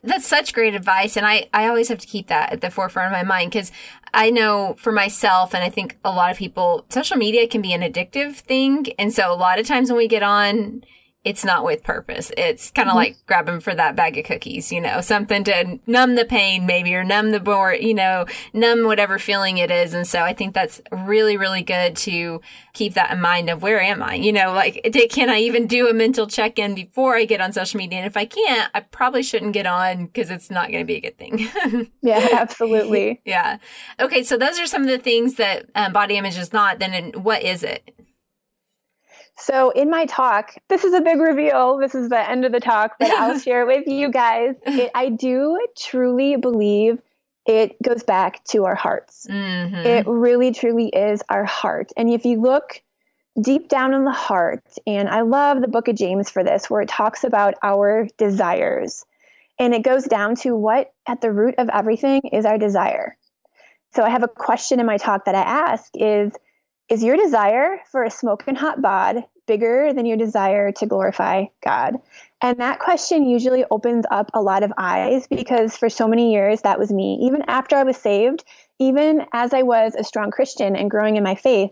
That's 0.04 0.28
such 0.28 0.54
great 0.54 0.76
advice. 0.76 1.18
And 1.18 1.26
I, 1.26 1.50
I 1.54 1.68
always 1.68 1.88
have 1.90 2.00
to 2.00 2.08
keep 2.08 2.28
that 2.28 2.52
at 2.54 2.62
the 2.62 2.70
forefront 2.70 3.14
of 3.14 3.18
my 3.18 3.24
mind 3.24 3.52
because 3.52 3.72
I 4.14 4.30
know 4.30 4.76
for 4.78 4.92
myself, 4.92 5.54
and 5.54 5.64
I 5.64 5.70
think 5.70 5.98
a 6.04 6.12
lot 6.12 6.32
of 6.32 6.38
people, 6.38 6.86
social 6.90 7.18
media 7.18 7.48
can 7.48 7.62
be 7.62 7.74
an 7.74 7.82
addictive 7.82 8.36
thing. 8.36 8.88
And 8.98 9.14
so 9.14 9.32
a 9.32 9.36
lot 9.36 9.60
of 9.60 9.66
times 9.66 9.90
when 9.90 9.98
we 9.98 10.08
get 10.08 10.24
on, 10.24 10.84
it's 11.26 11.44
not 11.44 11.66
with 11.66 11.84
purpose. 11.84 12.32
It's 12.38 12.72
kind 12.72 12.88
of 12.88 12.92
mm-hmm. 12.92 12.98
like 12.98 13.18
grabbing 13.28 13.60
for 13.60 13.76
that 13.76 13.98
bag 13.98 14.18
of 14.18 14.24
cookies, 14.24 14.72
you 14.72 14.80
know, 14.80 15.02
something 15.02 15.44
to 15.44 15.78
numb 15.86 16.16
the 16.16 16.24
pain 16.24 16.66
maybe 16.66 16.96
or 16.96 17.04
numb 17.04 17.32
the 17.32 17.42
bore, 17.42 17.74
you 17.74 17.94
know, 17.94 18.26
numb 18.54 18.86
whatever 18.86 19.20
feeling 19.20 19.58
it 19.58 19.70
is. 19.70 19.94
And 19.94 20.08
so 20.08 20.22
I 20.22 20.32
think 20.32 20.54
that's 20.54 20.80
really, 20.94 21.36
really 21.36 21.62
good 21.62 21.98
to 21.98 22.40
keep 22.72 22.94
that 22.94 23.12
in 23.12 23.20
mind 23.20 23.50
of 23.50 23.62
where 23.62 23.82
am 23.82 24.02
I? 24.02 24.14
You 24.14 24.32
know, 24.32 24.54
like 24.54 24.82
can 25.10 25.30
I 25.30 25.40
even 25.40 25.68
do 25.68 25.90
a 25.90 25.94
mental 25.94 26.26
check 26.26 26.58
in 26.58 26.74
before 26.74 27.18
I 27.18 27.26
get 27.26 27.42
on 27.42 27.52
social 27.52 27.80
media? 27.80 28.00
And 28.00 28.08
if 28.08 28.16
I 28.16 28.24
can't, 28.24 28.72
I 28.74 28.80
probably 28.80 29.24
shouldn't 29.24 29.54
get 29.54 29.66
on 29.66 30.06
because 30.06 30.30
it's 30.30 30.50
not 30.50 30.70
going 30.70 30.80
to 30.80 30.86
be 30.86 30.96
a 30.96 31.02
good 31.02 31.18
thing. 31.18 31.92
yeah, 32.02 32.30
absolutely. 32.32 33.20
yeah. 33.26 33.58
Okay. 34.00 34.24
So 34.24 34.38
those 34.38 34.58
are 34.58 34.68
some 34.68 34.84
of 34.84 34.88
the 34.88 34.98
things 34.98 35.36
that 35.36 35.66
um, 35.76 35.92
body 35.92 36.16
image 36.16 36.38
is 36.38 36.54
not. 36.54 36.80
Then 36.80 37.12
what 37.12 37.44
is 37.44 37.64
it? 37.64 37.94
So, 39.40 39.70
in 39.72 39.90
my 39.90 40.06
talk, 40.06 40.56
this 40.68 40.84
is 40.84 40.94
a 40.94 41.02
big 41.02 41.20
reveal. 41.20 41.78
This 41.78 41.96
is 41.96 42.10
the 42.10 42.30
end 42.30 42.46
of 42.46 42.52
the 42.52 42.60
talk, 42.60 42.98
but 43.00 43.10
I'll 43.12 43.40
share 43.40 43.66
with 43.66 43.88
you 43.88 44.12
guys. 44.12 44.56
It, 44.66 44.92
I 44.94 45.10
do 45.10 45.60
truly 45.78 46.36
believe 46.36 47.00
it 47.46 47.82
goes 47.82 48.04
back 48.04 48.44
to 48.46 48.66
our 48.66 48.76
hearts. 48.76 49.26
Mm-hmm. 49.30 49.76
It 49.76 50.08
really, 50.08 50.52
truly 50.52 50.90
is 50.90 51.24
our 51.30 51.46
heart. 51.46 51.92
And 51.96 52.10
if 52.10 52.26
you 52.26 52.42
look 52.42 52.82
deep 53.42 53.70
down 53.70 53.94
in 53.94 54.04
the 54.04 54.12
heart, 54.12 54.64
and 54.86 55.08
I 55.08 55.22
love 55.22 55.62
the 55.62 55.68
book 55.68 55.88
of 55.88 55.96
James 55.96 56.30
for 56.30 56.44
this, 56.44 56.70
where 56.70 56.82
it 56.82 56.90
talks 56.90 57.24
about 57.24 57.56
our 57.64 58.08
desires. 58.18 59.06
And 59.58 59.74
it 59.74 59.84
goes 59.84 60.04
down 60.04 60.36
to 60.38 60.56
what 60.56 60.94
at 61.08 61.22
the 61.22 61.32
root 61.32 61.56
of 61.58 61.70
everything 61.70 62.22
is 62.34 62.46
our 62.46 62.58
desire. 62.58 63.18
So, 63.96 64.04
I 64.04 64.10
have 64.10 64.24
a 64.24 64.28
question 64.28 64.80
in 64.80 64.86
my 64.86 64.98
talk 64.98 65.26
that 65.26 65.36
I 65.36 65.42
ask 65.42 65.90
is, 65.96 66.34
is 66.90 67.04
your 67.04 67.18
desire 67.18 67.80
for 67.92 68.04
a 68.04 68.12
smoking 68.12 68.56
hot 68.56 68.82
bod 68.82 69.24
bigger 69.46 69.94
than 69.94 70.06
your 70.06 70.18
desire 70.18 70.72
to 70.74 70.86
glorify 70.86 71.46
God? 71.64 71.96
And 72.42 72.60
that 72.60 72.80
question 72.80 73.30
usually 73.30 73.66
opens 73.70 74.06
up 74.10 74.32
a 74.34 74.42
lot 74.42 74.64
of 74.64 74.74
eyes 74.78 75.28
because 75.28 75.78
for 75.78 75.90
so 75.90 76.08
many 76.08 76.34
years 76.34 76.62
that 76.62 76.80
was 76.80 76.92
me. 76.92 77.20
Even 77.22 77.44
after 77.48 77.76
I 77.76 77.84
was 77.84 77.98
saved, 77.98 78.44
even 78.80 79.26
as 79.34 79.54
I 79.54 79.62
was 79.62 79.94
a 79.96 80.04
strong 80.04 80.32
Christian 80.32 80.76
and 80.76 80.90
growing 80.90 81.16
in 81.16 81.24
my 81.24 81.36
faith, 81.36 81.72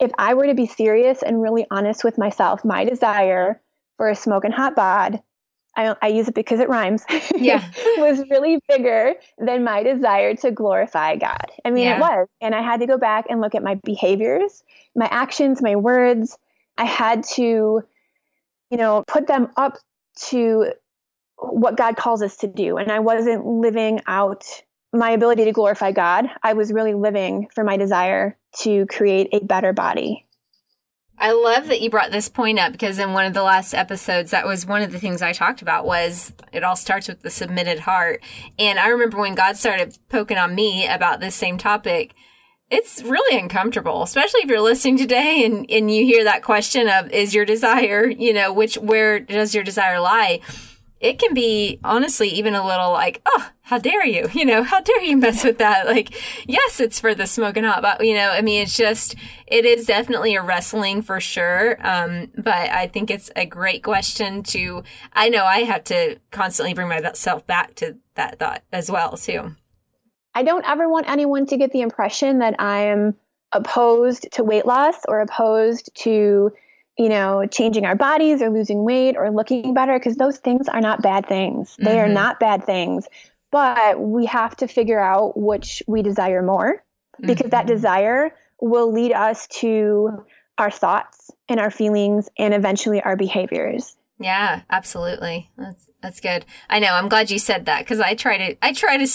if 0.00 0.10
I 0.18 0.34
were 0.34 0.46
to 0.46 0.54
be 0.54 0.66
serious 0.66 1.22
and 1.22 1.40
really 1.40 1.66
honest 1.70 2.02
with 2.02 2.18
myself, 2.18 2.64
my 2.64 2.84
desire 2.84 3.60
for 3.96 4.08
a 4.08 4.16
smoking 4.16 4.52
hot 4.52 4.74
bod 4.74 5.22
I, 5.76 5.96
I 6.00 6.08
use 6.08 6.28
it 6.28 6.34
because 6.34 6.60
it 6.60 6.68
rhymes. 6.68 7.04
Yeah. 7.36 7.64
was 7.98 8.22
really 8.30 8.60
bigger 8.68 9.14
than 9.38 9.64
my 9.64 9.82
desire 9.82 10.34
to 10.36 10.50
glorify 10.50 11.16
God. 11.16 11.50
I 11.64 11.70
mean, 11.70 11.84
yeah. 11.84 11.96
it 11.96 12.00
was. 12.00 12.28
And 12.40 12.54
I 12.54 12.62
had 12.62 12.80
to 12.80 12.86
go 12.86 12.98
back 12.98 13.26
and 13.28 13.40
look 13.40 13.54
at 13.54 13.62
my 13.62 13.76
behaviors, 13.84 14.62
my 14.94 15.08
actions, 15.10 15.60
my 15.60 15.76
words. 15.76 16.38
I 16.78 16.84
had 16.84 17.24
to, 17.34 17.82
you 18.70 18.76
know, 18.76 19.04
put 19.06 19.26
them 19.26 19.50
up 19.56 19.78
to 20.28 20.72
what 21.38 21.76
God 21.76 21.96
calls 21.96 22.22
us 22.22 22.36
to 22.38 22.46
do. 22.46 22.76
And 22.76 22.90
I 22.90 23.00
wasn't 23.00 23.44
living 23.46 24.00
out 24.06 24.44
my 24.92 25.10
ability 25.10 25.44
to 25.44 25.52
glorify 25.52 25.92
God. 25.92 26.26
I 26.42 26.52
was 26.52 26.72
really 26.72 26.94
living 26.94 27.48
for 27.54 27.64
my 27.64 27.76
desire 27.76 28.38
to 28.60 28.86
create 28.86 29.28
a 29.32 29.40
better 29.40 29.72
body 29.72 30.23
I 31.18 31.32
love 31.32 31.68
that 31.68 31.80
you 31.80 31.90
brought 31.90 32.10
this 32.10 32.28
point 32.28 32.58
up 32.58 32.72
because 32.72 32.98
in 32.98 33.12
one 33.12 33.24
of 33.24 33.34
the 33.34 33.42
last 33.42 33.72
episodes, 33.72 34.32
that 34.32 34.46
was 34.46 34.66
one 34.66 34.82
of 34.82 34.92
the 34.92 34.98
things 34.98 35.22
I 35.22 35.32
talked 35.32 35.62
about 35.62 35.86
was 35.86 36.32
it 36.52 36.64
all 36.64 36.76
starts 36.76 37.08
with 37.08 37.22
the 37.22 37.30
submitted 37.30 37.80
heart. 37.80 38.22
And 38.58 38.78
I 38.78 38.88
remember 38.88 39.18
when 39.18 39.34
God 39.34 39.56
started 39.56 39.96
poking 40.08 40.38
on 40.38 40.54
me 40.54 40.86
about 40.86 41.20
this 41.20 41.34
same 41.34 41.56
topic, 41.56 42.14
it's 42.70 43.02
really 43.02 43.38
uncomfortable, 43.38 44.02
especially 44.02 44.40
if 44.40 44.48
you're 44.48 44.60
listening 44.60 44.98
today 44.98 45.44
and, 45.44 45.70
and 45.70 45.94
you 45.94 46.04
hear 46.04 46.24
that 46.24 46.42
question 46.42 46.88
of, 46.88 47.10
is 47.10 47.34
your 47.34 47.44
desire, 47.44 48.06
you 48.06 48.32
know, 48.32 48.52
which, 48.52 48.76
where 48.76 49.20
does 49.20 49.54
your 49.54 49.62
desire 49.62 50.00
lie? 50.00 50.40
It 51.04 51.18
can 51.18 51.34
be 51.34 51.78
honestly 51.84 52.30
even 52.30 52.54
a 52.54 52.66
little 52.66 52.90
like, 52.90 53.20
oh, 53.26 53.50
how 53.60 53.76
dare 53.76 54.06
you? 54.06 54.26
You 54.32 54.46
know, 54.46 54.62
how 54.64 54.80
dare 54.80 55.02
you 55.02 55.18
mess 55.18 55.44
with 55.44 55.58
that? 55.58 55.86
Like, 55.86 56.14
yes, 56.48 56.80
it's 56.80 56.98
for 56.98 57.14
the 57.14 57.26
smoking 57.26 57.62
hot, 57.62 57.82
but 57.82 58.04
you 58.04 58.14
know, 58.14 58.30
I 58.30 58.40
mean, 58.40 58.62
it's 58.62 58.76
just, 58.76 59.14
it 59.46 59.66
is 59.66 59.84
definitely 59.84 60.34
a 60.34 60.42
wrestling 60.42 61.02
for 61.02 61.20
sure. 61.20 61.76
Um, 61.86 62.32
but 62.36 62.54
I 62.54 62.86
think 62.86 63.10
it's 63.10 63.30
a 63.36 63.44
great 63.44 63.84
question 63.84 64.42
to, 64.44 64.82
I 65.12 65.28
know 65.28 65.44
I 65.44 65.64
have 65.64 65.84
to 65.84 66.18
constantly 66.30 66.72
bring 66.72 66.88
myself 66.88 67.46
back 67.46 67.74
to 67.76 67.98
that 68.14 68.38
thought 68.38 68.62
as 68.72 68.90
well, 68.90 69.18
too. 69.18 69.54
I 70.34 70.42
don't 70.42 70.66
ever 70.66 70.88
want 70.88 71.08
anyone 71.08 71.44
to 71.46 71.58
get 71.58 71.70
the 71.70 71.82
impression 71.82 72.38
that 72.38 72.56
I 72.58 72.84
am 72.84 73.14
opposed 73.52 74.32
to 74.32 74.42
weight 74.42 74.64
loss 74.64 74.96
or 75.06 75.20
opposed 75.20 75.90
to 75.96 76.50
you 76.98 77.08
know, 77.08 77.46
changing 77.46 77.84
our 77.84 77.96
bodies 77.96 78.40
or 78.40 78.50
losing 78.50 78.84
weight 78.84 79.16
or 79.16 79.30
looking 79.30 79.74
better, 79.74 79.98
because 79.98 80.16
those 80.16 80.38
things 80.38 80.68
are 80.68 80.80
not 80.80 81.02
bad 81.02 81.26
things. 81.26 81.76
They 81.76 81.92
mm-hmm. 81.92 81.98
are 81.98 82.08
not 82.08 82.40
bad 82.40 82.64
things. 82.64 83.06
But 83.50 84.00
we 84.00 84.26
have 84.26 84.56
to 84.56 84.66
figure 84.66 85.00
out 85.00 85.36
which 85.36 85.82
we 85.86 86.02
desire 86.02 86.42
more 86.42 86.82
because 87.20 87.46
mm-hmm. 87.46 87.50
that 87.50 87.66
desire 87.66 88.34
will 88.60 88.92
lead 88.92 89.12
us 89.12 89.46
to 89.48 90.24
our 90.58 90.70
thoughts 90.70 91.30
and 91.48 91.60
our 91.60 91.70
feelings 91.70 92.28
and 92.38 92.54
eventually 92.54 93.00
our 93.00 93.16
behaviors. 93.16 93.96
Yeah, 94.18 94.62
absolutely. 94.70 95.50
That's 95.56 95.88
that's 96.04 96.20
good. 96.20 96.44
I 96.68 96.80
know. 96.80 96.92
I'm 96.92 97.08
glad 97.08 97.30
you 97.30 97.38
said 97.38 97.64
that 97.64 97.80
because 97.80 97.98
I 97.98 98.14
try 98.14 98.36
to 98.36 98.56
I 98.62 98.74
try 98.74 98.98
to 98.98 99.06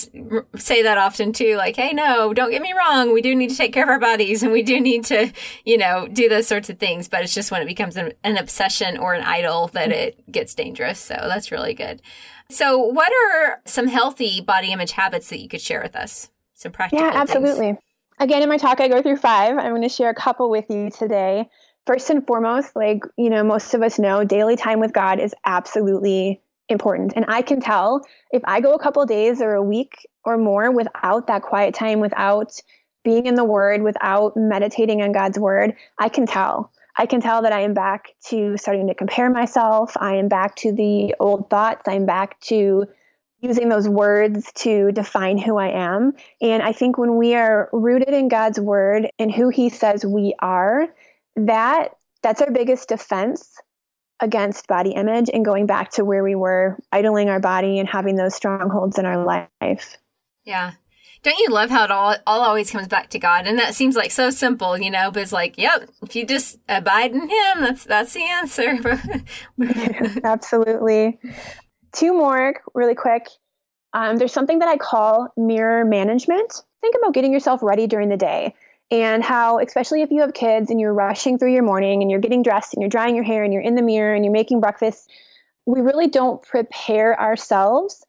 say 0.55 0.81
that 0.81 0.97
often 0.97 1.31
too. 1.31 1.55
Like, 1.55 1.75
hey, 1.75 1.93
no, 1.93 2.33
don't 2.33 2.49
get 2.49 2.63
me 2.63 2.73
wrong. 2.73 3.13
We 3.13 3.21
do 3.21 3.35
need 3.35 3.51
to 3.51 3.55
take 3.55 3.73
care 3.73 3.83
of 3.83 3.89
our 3.89 3.99
bodies, 3.99 4.41
and 4.41 4.51
we 4.51 4.63
do 4.63 4.79
need 4.79 5.05
to, 5.05 5.31
you 5.65 5.77
know, 5.77 6.07
do 6.07 6.27
those 6.27 6.47
sorts 6.47 6.69
of 6.69 6.79
things. 6.79 7.07
But 7.07 7.21
it's 7.21 7.33
just 7.33 7.51
when 7.51 7.61
it 7.61 7.67
becomes 7.67 7.95
an, 7.95 8.13
an 8.23 8.37
obsession 8.37 8.97
or 8.97 9.13
an 9.13 9.23
idol 9.23 9.67
that 9.73 9.91
it 9.91 10.31
gets 10.31 10.55
dangerous. 10.55 10.99
So 10.99 11.13
that's 11.13 11.51
really 11.51 11.75
good. 11.75 12.01
So, 12.49 12.79
what 12.79 13.11
are 13.11 13.61
some 13.65 13.87
healthy 13.87 14.41
body 14.41 14.71
image 14.71 14.93
habits 14.93 15.29
that 15.29 15.39
you 15.39 15.47
could 15.47 15.61
share 15.61 15.83
with 15.83 15.95
us? 15.95 16.31
Some 16.55 16.71
practical. 16.71 17.05
Yeah, 17.05 17.11
absolutely. 17.13 17.67
Things? 17.67 17.79
Again, 18.19 18.41
in 18.41 18.49
my 18.49 18.57
talk, 18.57 18.81
I 18.81 18.87
go 18.87 19.01
through 19.03 19.17
five. 19.17 19.57
I'm 19.57 19.69
going 19.69 19.83
to 19.83 19.89
share 19.89 20.09
a 20.09 20.15
couple 20.15 20.49
with 20.49 20.65
you 20.69 20.89
today 20.89 21.47
first 21.89 22.11
and 22.11 22.25
foremost, 22.27 22.75
like, 22.75 23.03
you 23.17 23.31
know, 23.31 23.43
most 23.43 23.73
of 23.73 23.81
us 23.81 23.97
know 23.97 24.23
daily 24.23 24.55
time 24.55 24.79
with 24.79 24.93
God 24.93 25.19
is 25.19 25.33
absolutely 25.43 26.39
important. 26.69 27.13
And 27.15 27.25
I 27.27 27.41
can 27.41 27.59
tell 27.59 28.05
if 28.31 28.41
I 28.45 28.61
go 28.61 28.73
a 28.73 28.79
couple 28.79 29.05
days 29.05 29.41
or 29.41 29.53
a 29.53 29.63
week 29.63 30.07
or 30.23 30.37
more 30.37 30.71
without 30.71 31.27
that 31.27 31.41
quiet 31.41 31.73
time, 31.73 31.99
without 31.99 32.59
being 33.03 33.25
in 33.25 33.35
the 33.35 33.43
word, 33.43 33.81
without 33.81 34.35
meditating 34.35 35.01
on 35.01 35.11
God's 35.11 35.39
word, 35.39 35.73
I 35.97 36.09
can 36.09 36.25
tell. 36.25 36.71
I 36.97 37.05
can 37.05 37.21
tell 37.21 37.41
that 37.43 37.53
I 37.53 37.61
am 37.61 37.73
back 37.73 38.09
to 38.27 38.57
starting 38.57 38.87
to 38.87 38.93
compare 38.93 39.29
myself. 39.29 39.93
I 39.97 40.15
am 40.15 40.27
back 40.27 40.55
to 40.57 40.71
the 40.71 41.15
old 41.19 41.49
thoughts. 41.49 41.83
I'm 41.87 42.05
back 42.05 42.39
to 42.41 42.85
using 43.41 43.69
those 43.69 43.87
words 43.87 44.51
to 44.53 44.91
define 44.91 45.37
who 45.37 45.57
I 45.57 45.69
am. 45.69 46.13
And 46.41 46.61
I 46.61 46.73
think 46.73 46.97
when 46.97 47.15
we 47.15 47.35
are 47.35 47.69
rooted 47.71 48.09
in 48.09 48.27
God's 48.27 48.59
word 48.59 49.09
and 49.17 49.31
who 49.31 49.47
he 49.47 49.69
says 49.69 50.05
we 50.05 50.35
are, 50.39 50.87
that 51.37 51.91
that's 52.21 52.41
our 52.41 52.51
biggest 52.51 52.89
defense 52.89 53.55
against 54.19 54.67
body 54.67 54.91
image 54.91 55.29
and 55.33 55.45
going 55.45 55.65
back 55.65 55.91
to 55.91 56.05
where 56.05 56.23
we 56.23 56.35
were 56.35 56.77
idling 56.91 57.29
our 57.29 57.39
body 57.39 57.79
and 57.79 57.87
having 57.87 58.15
those 58.15 58.35
strongholds 58.35 58.99
in 58.99 59.05
our 59.05 59.23
life. 59.23 59.97
Yeah. 60.45 60.73
Don't 61.21 61.37
you 61.37 61.49
love 61.49 61.69
how 61.69 61.83
it 61.83 61.91
all, 61.91 62.15
all 62.25 62.41
always 62.41 62.71
comes 62.71 62.87
back 62.87 63.09
to 63.09 63.19
God? 63.19 63.45
And 63.45 63.59
that 63.59 63.75
seems 63.75 63.95
like 63.95 64.11
so 64.11 64.29
simple, 64.29 64.77
you 64.77 64.89
know, 64.89 65.11
but 65.11 65.21
it's 65.21 65.33
like, 65.33 65.57
yep, 65.57 65.89
if 66.01 66.15
you 66.15 66.25
just 66.25 66.59
abide 66.69 67.11
in 67.11 67.21
him, 67.21 67.59
that's 67.59 67.83
that's 67.83 68.13
the 68.13 68.23
answer. 68.23 68.79
Absolutely. 70.23 71.19
Two 71.91 72.13
more 72.13 72.61
really 72.73 72.95
quick. 72.95 73.27
Um, 73.93 74.17
there's 74.17 74.31
something 74.31 74.59
that 74.59 74.69
I 74.69 74.77
call 74.77 75.33
mirror 75.35 75.83
management. 75.83 76.53
Think 76.79 76.95
about 76.95 77.13
getting 77.13 77.33
yourself 77.33 77.61
ready 77.61 77.87
during 77.87 78.07
the 78.07 78.17
day 78.17 78.53
and 78.91 79.23
how 79.23 79.59
especially 79.59 80.01
if 80.01 80.11
you 80.11 80.21
have 80.21 80.33
kids 80.33 80.71
and 80.71 80.79
you're 80.79 80.93
rushing 80.93 81.37
through 81.37 81.53
your 81.53 81.63
morning 81.63 82.01
and 82.01 82.09
you're 82.09 82.19
getting 82.19 82.43
dressed 82.43 82.73
and 82.73 82.81
you're 82.81 82.89
drying 82.89 83.15
your 83.15 83.23
hair 83.23 83.43
and 83.43 83.53
you're 83.53 83.61
in 83.61 83.75
the 83.75 83.81
mirror 83.81 84.13
and 84.13 84.25
you're 84.25 84.33
making 84.33 84.59
breakfast 84.59 85.09
we 85.65 85.81
really 85.81 86.07
don't 86.07 86.41
prepare 86.41 87.19
ourselves 87.19 88.05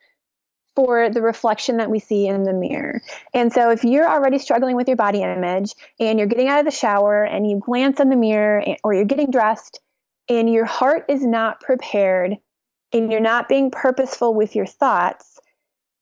for 0.74 1.10
the 1.10 1.20
reflection 1.20 1.76
that 1.78 1.90
we 1.90 1.98
see 1.98 2.26
in 2.26 2.44
the 2.44 2.52
mirror. 2.52 3.02
And 3.34 3.52
so 3.52 3.70
if 3.70 3.84
you're 3.84 4.08
already 4.08 4.38
struggling 4.38 4.76
with 4.76 4.88
your 4.88 4.96
body 4.96 5.22
image 5.22 5.74
and 5.98 6.18
you're 6.18 6.28
getting 6.28 6.48
out 6.48 6.60
of 6.60 6.64
the 6.64 6.70
shower 6.70 7.24
and 7.24 7.48
you 7.48 7.58
glance 7.58 8.00
in 8.00 8.08
the 8.08 8.16
mirror 8.16 8.64
or 8.84 8.94
you're 8.94 9.04
getting 9.04 9.30
dressed 9.30 9.80
and 10.28 10.50
your 10.50 10.64
heart 10.64 11.04
is 11.08 11.24
not 11.24 11.60
prepared 11.60 12.36
and 12.92 13.10
you're 13.10 13.20
not 13.20 13.48
being 13.48 13.70
purposeful 13.70 14.32
with 14.32 14.56
your 14.56 14.66
thoughts, 14.66 15.38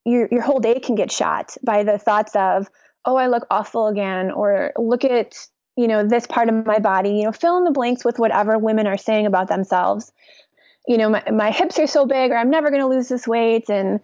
your 0.04 0.28
your 0.30 0.42
whole 0.42 0.60
day 0.60 0.78
can 0.78 0.94
get 0.94 1.10
shot 1.10 1.56
by 1.64 1.82
the 1.82 1.98
thoughts 1.98 2.36
of, 2.36 2.68
"Oh, 3.04 3.16
I 3.16 3.28
look 3.28 3.46
awful 3.50 3.88
again," 3.88 4.30
or 4.30 4.72
"Look 4.76 5.04
at, 5.04 5.34
you 5.76 5.88
know, 5.88 6.06
this 6.06 6.26
part 6.26 6.48
of 6.48 6.66
my 6.66 6.78
body." 6.78 7.10
You 7.10 7.24
know, 7.24 7.32
fill 7.32 7.56
in 7.58 7.64
the 7.64 7.70
blanks 7.70 8.04
with 8.04 8.18
whatever 8.18 8.58
women 8.58 8.86
are 8.86 8.98
saying 8.98 9.26
about 9.26 9.48
themselves. 9.48 10.12
You 10.86 10.96
know, 10.98 11.10
my, 11.10 11.22
my 11.30 11.50
hips 11.50 11.78
are 11.78 11.86
so 11.86 12.06
big 12.06 12.30
or 12.30 12.36
I'm 12.36 12.50
never 12.50 12.70
going 12.70 12.80
to 12.80 12.88
lose 12.88 13.08
this 13.08 13.28
weight 13.28 13.68
and 13.68 14.00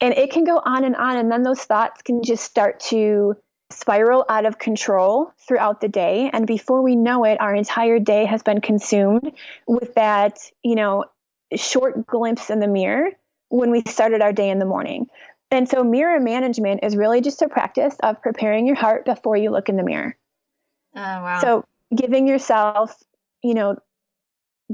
and 0.00 0.12
it 0.14 0.30
can 0.30 0.44
go 0.44 0.60
on 0.64 0.84
and 0.84 0.94
on. 0.96 1.16
And 1.16 1.32
then 1.32 1.42
those 1.42 1.60
thoughts 1.60 2.02
can 2.02 2.22
just 2.22 2.44
start 2.44 2.80
to 2.90 3.36
spiral 3.70 4.24
out 4.28 4.46
of 4.46 4.58
control 4.58 5.32
throughout 5.46 5.80
the 5.80 5.88
day. 5.88 6.30
And 6.32 6.46
before 6.46 6.82
we 6.82 6.94
know 6.94 7.24
it, 7.24 7.40
our 7.40 7.54
entire 7.54 7.98
day 7.98 8.24
has 8.24 8.42
been 8.42 8.60
consumed 8.60 9.32
with 9.66 9.94
that, 9.94 10.38
you 10.62 10.74
know, 10.74 11.06
short 11.54 12.06
glimpse 12.06 12.50
in 12.50 12.60
the 12.60 12.68
mirror 12.68 13.10
when 13.48 13.70
we 13.70 13.82
started 13.88 14.20
our 14.20 14.32
day 14.32 14.50
in 14.50 14.58
the 14.58 14.64
morning. 14.64 15.06
And 15.50 15.68
so, 15.68 15.84
mirror 15.84 16.20
management 16.20 16.80
is 16.82 16.96
really 16.96 17.20
just 17.20 17.42
a 17.42 17.48
practice 17.48 17.96
of 18.02 18.20
preparing 18.20 18.66
your 18.66 18.76
heart 18.76 19.04
before 19.04 19.36
you 19.36 19.50
look 19.50 19.68
in 19.68 19.76
the 19.76 19.84
mirror. 19.84 20.16
Oh, 20.94 21.00
wow. 21.00 21.40
So, 21.40 21.64
giving 21.94 22.26
yourself, 22.26 22.94
you 23.42 23.54
know, 23.54 23.76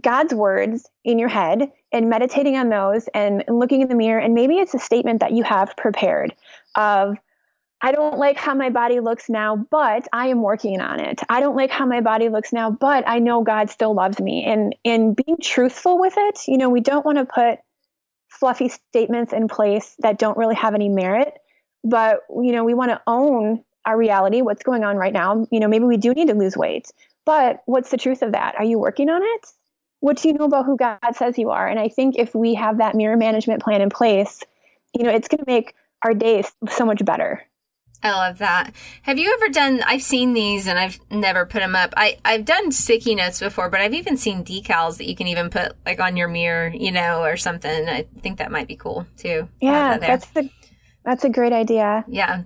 God's 0.00 0.32
words 0.32 0.88
in 1.04 1.18
your 1.18 1.28
head 1.28 1.70
and 1.92 2.08
meditating 2.08 2.56
on 2.56 2.70
those 2.70 3.08
and, 3.08 3.44
and 3.46 3.58
looking 3.58 3.82
in 3.82 3.88
the 3.88 3.94
mirror. 3.94 4.20
And 4.20 4.34
maybe 4.34 4.58
it's 4.58 4.72
a 4.72 4.78
statement 4.78 5.20
that 5.20 5.32
you 5.32 5.42
have 5.42 5.76
prepared 5.76 6.34
of, 6.76 7.16
I 7.82 7.92
don't 7.92 8.16
like 8.16 8.38
how 8.38 8.54
my 8.54 8.70
body 8.70 9.00
looks 9.00 9.28
now, 9.28 9.56
but 9.56 10.06
I 10.12 10.28
am 10.28 10.40
working 10.40 10.80
on 10.80 11.00
it. 11.00 11.20
I 11.28 11.40
don't 11.40 11.56
like 11.56 11.70
how 11.70 11.84
my 11.84 12.00
body 12.00 12.28
looks 12.28 12.52
now, 12.52 12.70
but 12.70 13.04
I 13.06 13.18
know 13.18 13.42
God 13.42 13.70
still 13.70 13.92
loves 13.92 14.20
me. 14.20 14.44
And 14.44 14.74
and 14.84 15.16
being 15.16 15.36
truthful 15.42 15.98
with 15.98 16.14
it, 16.16 16.40
you 16.46 16.56
know, 16.56 16.70
we 16.70 16.80
don't 16.80 17.04
want 17.04 17.18
to 17.18 17.26
put 17.26 17.58
fluffy 18.42 18.68
statements 18.68 19.32
in 19.32 19.46
place 19.46 19.94
that 20.00 20.18
don't 20.18 20.36
really 20.36 20.56
have 20.56 20.74
any 20.74 20.88
merit, 20.88 21.32
but 21.84 22.20
you 22.28 22.52
know, 22.52 22.64
we 22.64 22.74
want 22.74 22.90
to 22.90 23.00
own 23.06 23.62
our 23.86 23.96
reality, 23.96 24.42
what's 24.42 24.62
going 24.64 24.84
on 24.84 24.96
right 24.96 25.12
now. 25.12 25.46
You 25.50 25.60
know, 25.60 25.68
maybe 25.68 25.84
we 25.84 25.96
do 25.96 26.12
need 26.12 26.28
to 26.28 26.34
lose 26.34 26.56
weight, 26.56 26.90
but 27.24 27.62
what's 27.66 27.90
the 27.90 27.96
truth 27.96 28.22
of 28.22 28.32
that? 28.32 28.56
Are 28.58 28.64
you 28.64 28.78
working 28.78 29.08
on 29.08 29.22
it? 29.22 29.46
what 30.02 30.16
do 30.16 30.26
you 30.26 30.34
know 30.34 30.46
about 30.46 30.66
who 30.66 30.76
God 30.76 30.98
says 31.14 31.38
you 31.38 31.50
are? 31.50 31.66
And 31.66 31.78
I 31.78 31.88
think 31.88 32.16
if 32.18 32.34
we 32.34 32.54
have 32.54 32.78
that 32.78 32.96
mirror 32.96 33.16
management 33.16 33.62
plan 33.62 33.80
in 33.80 33.88
place, 33.88 34.40
you 34.98 35.04
know, 35.04 35.10
it's 35.10 35.28
going 35.28 35.38
to 35.38 35.44
make 35.46 35.76
our 36.04 36.12
days 36.12 36.50
so 36.68 36.84
much 36.84 37.04
better. 37.04 37.40
I 38.02 38.12
love 38.12 38.38
that. 38.38 38.74
Have 39.02 39.18
you 39.18 39.32
ever 39.34 39.52
done? 39.52 39.82
I've 39.86 40.02
seen 40.02 40.32
these 40.32 40.66
and 40.66 40.78
I've 40.78 40.98
never 41.10 41.46
put 41.46 41.60
them 41.60 41.76
up. 41.76 41.94
I 41.96 42.18
I've 42.24 42.44
done 42.44 42.72
sticky 42.72 43.14
notes 43.14 43.40
before, 43.40 43.70
but 43.70 43.80
I've 43.80 43.94
even 43.94 44.16
seen 44.16 44.44
decals 44.44 44.98
that 44.98 45.08
you 45.08 45.14
can 45.14 45.28
even 45.28 45.50
put 45.50 45.76
like 45.86 46.00
on 46.00 46.16
your 46.16 46.28
mirror, 46.28 46.68
you 46.68 46.90
know, 46.90 47.22
or 47.22 47.36
something. 47.36 47.88
I 47.88 48.06
think 48.20 48.38
that 48.38 48.50
might 48.50 48.68
be 48.68 48.76
cool 48.76 49.06
too. 49.16 49.48
Yeah, 49.60 49.98
that 49.98 50.00
that's 50.00 50.26
the 50.28 50.50
that's 51.04 51.24
a 51.24 51.30
great 51.30 51.52
idea. 51.52 52.04
Yeah. 52.08 52.42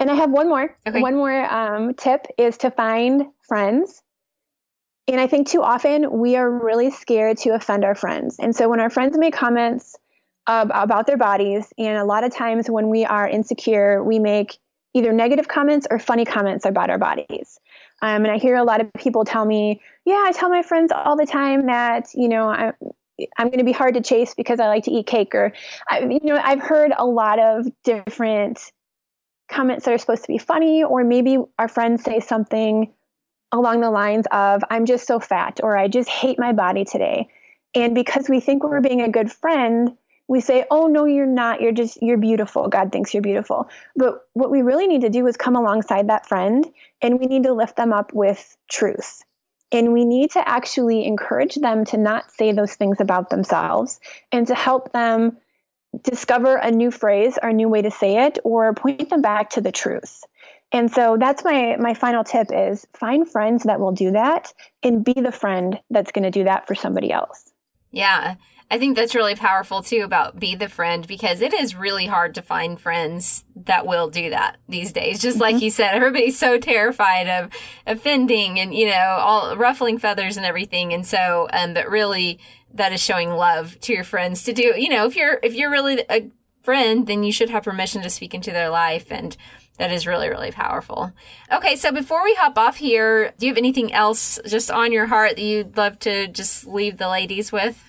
And 0.00 0.10
I 0.10 0.14
have 0.14 0.30
one 0.30 0.48
more. 0.48 0.76
Okay. 0.86 1.00
One 1.00 1.14
more 1.14 1.44
um, 1.52 1.94
tip 1.94 2.26
is 2.36 2.58
to 2.58 2.70
find 2.70 3.26
friends 3.48 4.02
and 5.06 5.20
I 5.20 5.26
think 5.26 5.48
too 5.48 5.62
often 5.62 6.10
we 6.18 6.36
are 6.36 6.50
really 6.50 6.90
scared 6.90 7.36
to 7.38 7.50
offend 7.50 7.84
our 7.84 7.94
friends. 7.94 8.38
And 8.38 8.56
so 8.56 8.68
when 8.68 8.80
our 8.80 8.88
friends 8.88 9.18
make 9.18 9.34
comments 9.34 9.96
uh, 10.46 10.66
about 10.70 11.06
their 11.06 11.16
bodies, 11.18 11.72
and 11.76 11.98
a 11.98 12.04
lot 12.04 12.24
of 12.24 12.34
times 12.34 12.70
when 12.70 12.88
we 12.88 13.04
are 13.04 13.28
insecure, 13.28 14.02
we 14.02 14.18
make 14.18 14.58
either 14.94 15.12
negative 15.12 15.48
comments 15.48 15.86
or 15.90 15.98
funny 15.98 16.24
comments 16.24 16.64
about 16.64 16.88
our 16.88 16.98
bodies. 16.98 17.58
Um, 18.00 18.24
and 18.24 18.32
I 18.32 18.38
hear 18.38 18.56
a 18.56 18.64
lot 18.64 18.80
of 18.80 18.92
people 18.94 19.24
tell 19.24 19.44
me, 19.44 19.80
yeah, 20.04 20.22
I 20.26 20.32
tell 20.32 20.48
my 20.48 20.62
friends 20.62 20.92
all 20.92 21.16
the 21.16 21.26
time 21.26 21.66
that, 21.66 22.08
you 22.14 22.28
know, 22.28 22.48
I, 22.48 22.72
I'm 23.38 23.48
going 23.48 23.58
to 23.58 23.64
be 23.64 23.72
hard 23.72 23.94
to 23.94 24.00
chase 24.00 24.34
because 24.34 24.60
I 24.60 24.66
like 24.68 24.84
to 24.84 24.90
eat 24.90 25.06
cake. 25.06 25.34
Or, 25.34 25.52
I, 25.88 26.00
you 26.00 26.20
know, 26.22 26.40
I've 26.42 26.60
heard 26.60 26.92
a 26.96 27.06
lot 27.06 27.38
of 27.38 27.66
different 27.82 28.60
comments 29.48 29.84
that 29.84 29.94
are 29.94 29.98
supposed 29.98 30.22
to 30.22 30.28
be 30.28 30.38
funny, 30.38 30.82
or 30.82 31.04
maybe 31.04 31.38
our 31.58 31.68
friends 31.68 32.02
say 32.02 32.20
something 32.20 32.92
along 33.52 33.80
the 33.80 33.90
lines 33.90 34.26
of, 34.32 34.62
I'm 34.70 34.84
just 34.84 35.06
so 35.06 35.20
fat, 35.20 35.60
or 35.62 35.76
I 35.76 35.86
just 35.86 36.08
hate 36.08 36.38
my 36.38 36.52
body 36.52 36.84
today. 36.84 37.28
And 37.74 37.94
because 37.94 38.28
we 38.28 38.40
think 38.40 38.64
we're 38.64 38.80
being 38.80 39.02
a 39.02 39.08
good 39.08 39.30
friend, 39.30 39.96
we 40.28 40.40
say, 40.40 40.64
Oh, 40.70 40.86
no, 40.86 41.04
you're 41.04 41.26
not. 41.26 41.60
You're 41.60 41.72
just, 41.72 42.02
you're 42.02 42.18
beautiful. 42.18 42.68
God 42.68 42.92
thinks 42.92 43.12
you're 43.12 43.22
beautiful. 43.22 43.68
But 43.96 44.26
what 44.32 44.50
we 44.50 44.62
really 44.62 44.86
need 44.86 45.02
to 45.02 45.10
do 45.10 45.26
is 45.26 45.36
come 45.36 45.56
alongside 45.56 46.08
that 46.08 46.26
friend 46.26 46.66
and 47.02 47.20
we 47.20 47.26
need 47.26 47.44
to 47.44 47.52
lift 47.52 47.76
them 47.76 47.92
up 47.92 48.12
with 48.12 48.56
truth. 48.70 49.22
And 49.72 49.92
we 49.92 50.04
need 50.04 50.30
to 50.32 50.48
actually 50.48 51.04
encourage 51.04 51.56
them 51.56 51.84
to 51.86 51.96
not 51.96 52.30
say 52.30 52.52
those 52.52 52.74
things 52.74 53.00
about 53.00 53.30
themselves 53.30 54.00
and 54.30 54.46
to 54.46 54.54
help 54.54 54.92
them 54.92 55.38
discover 56.02 56.56
a 56.56 56.70
new 56.70 56.90
phrase 56.90 57.38
or 57.42 57.50
a 57.50 57.52
new 57.52 57.68
way 57.68 57.82
to 57.82 57.90
say 57.90 58.24
it 58.26 58.38
or 58.44 58.72
point 58.74 59.10
them 59.10 59.22
back 59.22 59.50
to 59.50 59.60
the 59.60 59.72
truth. 59.72 60.24
And 60.72 60.90
so 60.90 61.16
that's 61.18 61.44
my 61.44 61.76
my 61.78 61.94
final 61.94 62.24
tip 62.24 62.48
is 62.52 62.86
find 62.94 63.30
friends 63.30 63.64
that 63.64 63.78
will 63.78 63.92
do 63.92 64.10
that 64.12 64.52
and 64.82 65.04
be 65.04 65.12
the 65.12 65.30
friend 65.30 65.80
that's 65.90 66.10
going 66.10 66.24
to 66.24 66.32
do 66.32 66.44
that 66.44 66.66
for 66.66 66.74
somebody 66.74 67.12
else. 67.12 67.52
Yeah. 67.92 68.34
I 68.70 68.78
think 68.78 68.96
that's 68.96 69.14
really 69.14 69.34
powerful 69.34 69.82
too 69.82 70.02
about 70.04 70.40
be 70.40 70.54
the 70.54 70.68
friend 70.68 71.06
because 71.06 71.40
it 71.40 71.52
is 71.52 71.76
really 71.76 72.06
hard 72.06 72.34
to 72.34 72.42
find 72.42 72.80
friends 72.80 73.44
that 73.54 73.86
will 73.86 74.08
do 74.08 74.30
that 74.30 74.56
these 74.68 74.92
days. 74.92 75.20
Just 75.20 75.38
like 75.38 75.56
mm-hmm. 75.56 75.64
you 75.64 75.70
said, 75.70 75.94
everybody's 75.94 76.38
so 76.38 76.58
terrified 76.58 77.28
of 77.28 77.50
offending 77.86 78.58
and, 78.58 78.74
you 78.74 78.86
know, 78.86 79.16
all 79.20 79.56
ruffling 79.56 79.98
feathers 79.98 80.36
and 80.36 80.46
everything. 80.46 80.92
And 80.92 81.06
so, 81.06 81.48
um, 81.52 81.74
but 81.74 81.88
really 81.88 82.40
that 82.72 82.92
is 82.92 83.02
showing 83.02 83.30
love 83.30 83.78
to 83.80 83.92
your 83.92 84.04
friends 84.04 84.42
to 84.44 84.52
do, 84.52 84.74
you 84.76 84.88
know, 84.88 85.06
if 85.06 85.14
you're, 85.14 85.38
if 85.42 85.54
you're 85.54 85.70
really 85.70 86.02
a 86.10 86.30
friend, 86.62 87.06
then 87.06 87.22
you 87.22 87.30
should 87.30 87.50
have 87.50 87.64
permission 87.64 88.02
to 88.02 88.10
speak 88.10 88.34
into 88.34 88.50
their 88.50 88.70
life 88.70 89.12
and, 89.12 89.36
that 89.76 89.90
is 89.90 90.06
really, 90.06 90.28
really 90.28 90.52
powerful. 90.52 91.10
Okay, 91.52 91.74
so 91.74 91.90
before 91.90 92.22
we 92.22 92.32
hop 92.34 92.56
off 92.56 92.76
here, 92.76 93.32
do 93.38 93.46
you 93.46 93.50
have 93.50 93.58
anything 93.58 93.92
else 93.92 94.38
just 94.46 94.70
on 94.70 94.92
your 94.92 95.06
heart 95.06 95.34
that 95.34 95.42
you'd 95.42 95.76
love 95.76 95.98
to 96.00 96.28
just 96.28 96.64
leave 96.66 96.96
the 96.96 97.08
ladies 97.08 97.50
with? 97.50 97.82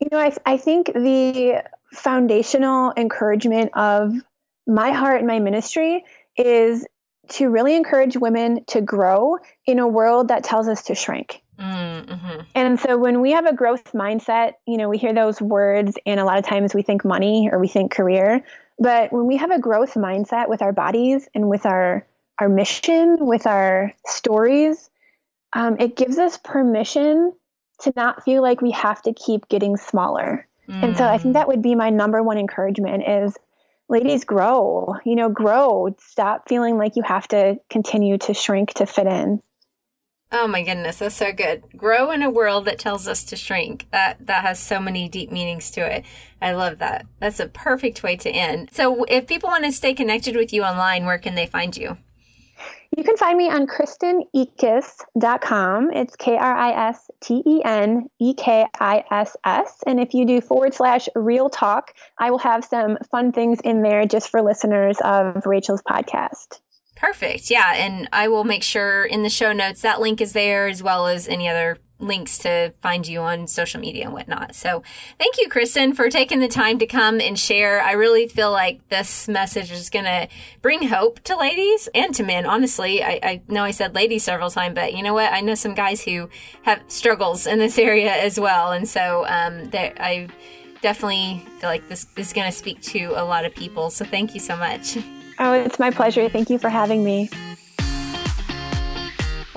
You 0.00 0.08
know, 0.12 0.18
I, 0.18 0.34
I 0.46 0.56
think 0.56 0.86
the 0.86 1.64
foundational 1.92 2.92
encouragement 2.96 3.72
of 3.74 4.12
my 4.66 4.92
heart 4.92 5.18
and 5.18 5.26
my 5.26 5.40
ministry 5.40 6.04
is 6.36 6.86
to 7.30 7.50
really 7.50 7.74
encourage 7.74 8.16
women 8.16 8.64
to 8.66 8.80
grow 8.80 9.38
in 9.66 9.78
a 9.78 9.88
world 9.88 10.28
that 10.28 10.44
tells 10.44 10.68
us 10.68 10.84
to 10.84 10.94
shrink. 10.94 11.42
Mm-hmm. 11.58 12.40
And 12.54 12.78
so 12.78 12.96
when 12.96 13.20
we 13.20 13.32
have 13.32 13.46
a 13.46 13.52
growth 13.52 13.92
mindset, 13.92 14.52
you 14.66 14.76
know, 14.76 14.88
we 14.88 14.98
hear 14.98 15.12
those 15.12 15.40
words, 15.42 15.98
and 16.06 16.20
a 16.20 16.24
lot 16.24 16.38
of 16.38 16.46
times 16.46 16.74
we 16.74 16.82
think 16.82 17.04
money 17.04 17.48
or 17.50 17.58
we 17.58 17.68
think 17.68 17.90
career. 17.92 18.44
But 18.78 19.12
when 19.12 19.26
we 19.26 19.36
have 19.38 19.50
a 19.50 19.58
growth 19.58 19.94
mindset 19.94 20.48
with 20.48 20.62
our 20.62 20.72
bodies 20.72 21.28
and 21.34 21.48
with 21.48 21.66
our 21.66 22.06
our 22.38 22.48
mission, 22.48 23.16
with 23.20 23.48
our 23.48 23.92
stories, 24.06 24.88
um, 25.52 25.76
it 25.80 25.96
gives 25.96 26.18
us 26.18 26.38
permission 26.38 27.32
to 27.80 27.92
not 27.96 28.24
feel 28.24 28.42
like 28.42 28.60
we 28.60 28.70
have 28.72 29.02
to 29.02 29.12
keep 29.12 29.48
getting 29.48 29.76
smaller. 29.76 30.46
Mm. 30.68 30.84
And 30.84 30.96
so 30.96 31.04
I 31.06 31.18
think 31.18 31.34
that 31.34 31.48
would 31.48 31.62
be 31.62 31.74
my 31.74 31.90
number 31.90 32.22
one 32.22 32.38
encouragement 32.38 33.04
is 33.08 33.36
ladies 33.88 34.24
grow, 34.24 34.94
you 35.04 35.16
know, 35.16 35.28
grow. 35.28 35.94
Stop 35.98 36.48
feeling 36.48 36.76
like 36.76 36.96
you 36.96 37.02
have 37.02 37.26
to 37.28 37.56
continue 37.70 38.18
to 38.18 38.34
shrink 38.34 38.74
to 38.74 38.86
fit 38.86 39.06
in. 39.06 39.42
Oh 40.30 40.46
my 40.46 40.62
goodness, 40.62 40.98
that's 40.98 41.14
so 41.14 41.32
good. 41.32 41.64
Grow 41.74 42.10
in 42.10 42.22
a 42.22 42.28
world 42.28 42.66
that 42.66 42.78
tells 42.78 43.08
us 43.08 43.24
to 43.24 43.36
shrink. 43.36 43.86
That 43.92 44.26
that 44.26 44.44
has 44.44 44.58
so 44.58 44.78
many 44.78 45.08
deep 45.08 45.32
meanings 45.32 45.70
to 45.70 45.80
it. 45.80 46.04
I 46.42 46.52
love 46.52 46.78
that. 46.80 47.06
That's 47.18 47.40
a 47.40 47.46
perfect 47.46 48.02
way 48.02 48.16
to 48.16 48.30
end. 48.30 48.68
So 48.72 49.04
if 49.04 49.26
people 49.26 49.48
want 49.48 49.64
to 49.64 49.72
stay 49.72 49.94
connected 49.94 50.36
with 50.36 50.52
you 50.52 50.64
online, 50.64 51.06
where 51.06 51.16
can 51.16 51.34
they 51.34 51.46
find 51.46 51.74
you? 51.74 51.96
You 52.98 53.04
can 53.04 53.16
find 53.16 53.38
me 53.38 53.48
on 53.48 53.68
kristenekiss.com. 53.68 55.90
It's 55.92 56.16
K 56.16 56.36
R 56.36 56.52
I 56.52 56.88
S 56.88 57.08
T 57.20 57.44
E 57.46 57.62
N 57.64 58.10
E 58.18 58.34
K 58.34 58.66
I 58.80 59.04
S 59.08 59.36
S. 59.44 59.84
And 59.86 60.00
if 60.00 60.14
you 60.14 60.26
do 60.26 60.40
forward 60.40 60.74
slash 60.74 61.08
real 61.14 61.48
talk, 61.48 61.94
I 62.18 62.32
will 62.32 62.38
have 62.38 62.64
some 62.64 62.98
fun 63.08 63.30
things 63.30 63.60
in 63.62 63.82
there 63.82 64.04
just 64.04 64.30
for 64.30 64.42
listeners 64.42 64.98
of 65.04 65.46
Rachel's 65.46 65.82
podcast. 65.82 66.58
Perfect. 66.96 67.52
Yeah. 67.52 67.72
And 67.72 68.08
I 68.12 68.26
will 68.26 68.42
make 68.42 68.64
sure 68.64 69.04
in 69.04 69.22
the 69.22 69.30
show 69.30 69.52
notes 69.52 69.82
that 69.82 70.00
link 70.00 70.20
is 70.20 70.32
there 70.32 70.66
as 70.66 70.82
well 70.82 71.06
as 71.06 71.28
any 71.28 71.48
other 71.48 71.78
links 72.00 72.38
to 72.38 72.72
find 72.80 73.06
you 73.06 73.20
on 73.20 73.46
social 73.46 73.80
media 73.80 74.04
and 74.04 74.12
whatnot. 74.12 74.54
So 74.54 74.82
thank 75.18 75.38
you, 75.38 75.48
Kristen, 75.48 75.94
for 75.94 76.08
taking 76.08 76.40
the 76.40 76.48
time 76.48 76.78
to 76.78 76.86
come 76.86 77.20
and 77.20 77.38
share. 77.38 77.82
I 77.82 77.92
really 77.92 78.28
feel 78.28 78.52
like 78.52 78.88
this 78.88 79.28
message 79.28 79.70
is 79.70 79.90
going 79.90 80.04
to 80.04 80.28
bring 80.62 80.88
hope 80.88 81.20
to 81.24 81.36
ladies 81.36 81.88
and 81.94 82.14
to 82.14 82.22
men. 82.22 82.46
Honestly, 82.46 83.02
I, 83.02 83.18
I 83.22 83.42
know 83.48 83.64
I 83.64 83.72
said 83.72 83.94
ladies 83.94 84.24
several 84.24 84.50
times, 84.50 84.74
but 84.74 84.94
you 84.94 85.02
know 85.02 85.14
what? 85.14 85.32
I 85.32 85.40
know 85.40 85.54
some 85.54 85.74
guys 85.74 86.02
who 86.02 86.28
have 86.62 86.82
struggles 86.88 87.46
in 87.46 87.58
this 87.58 87.78
area 87.78 88.12
as 88.12 88.38
well. 88.38 88.72
And 88.72 88.88
so, 88.88 89.24
um, 89.26 89.70
I, 89.72 90.28
definitely 90.80 91.44
feel 91.58 91.70
like 91.70 91.88
this 91.88 92.06
is 92.16 92.32
going 92.32 92.50
to 92.50 92.56
speak 92.56 92.80
to 92.80 93.12
a 93.16 93.24
lot 93.24 93.44
of 93.44 93.54
people. 93.54 93.90
So 93.90 94.04
thank 94.04 94.34
you 94.34 94.40
so 94.40 94.56
much. 94.56 94.96
Oh, 95.38 95.52
it's 95.52 95.78
my 95.78 95.90
pleasure. 95.90 96.28
Thank 96.28 96.50
you 96.50 96.58
for 96.58 96.68
having 96.68 97.04
me. 97.04 97.30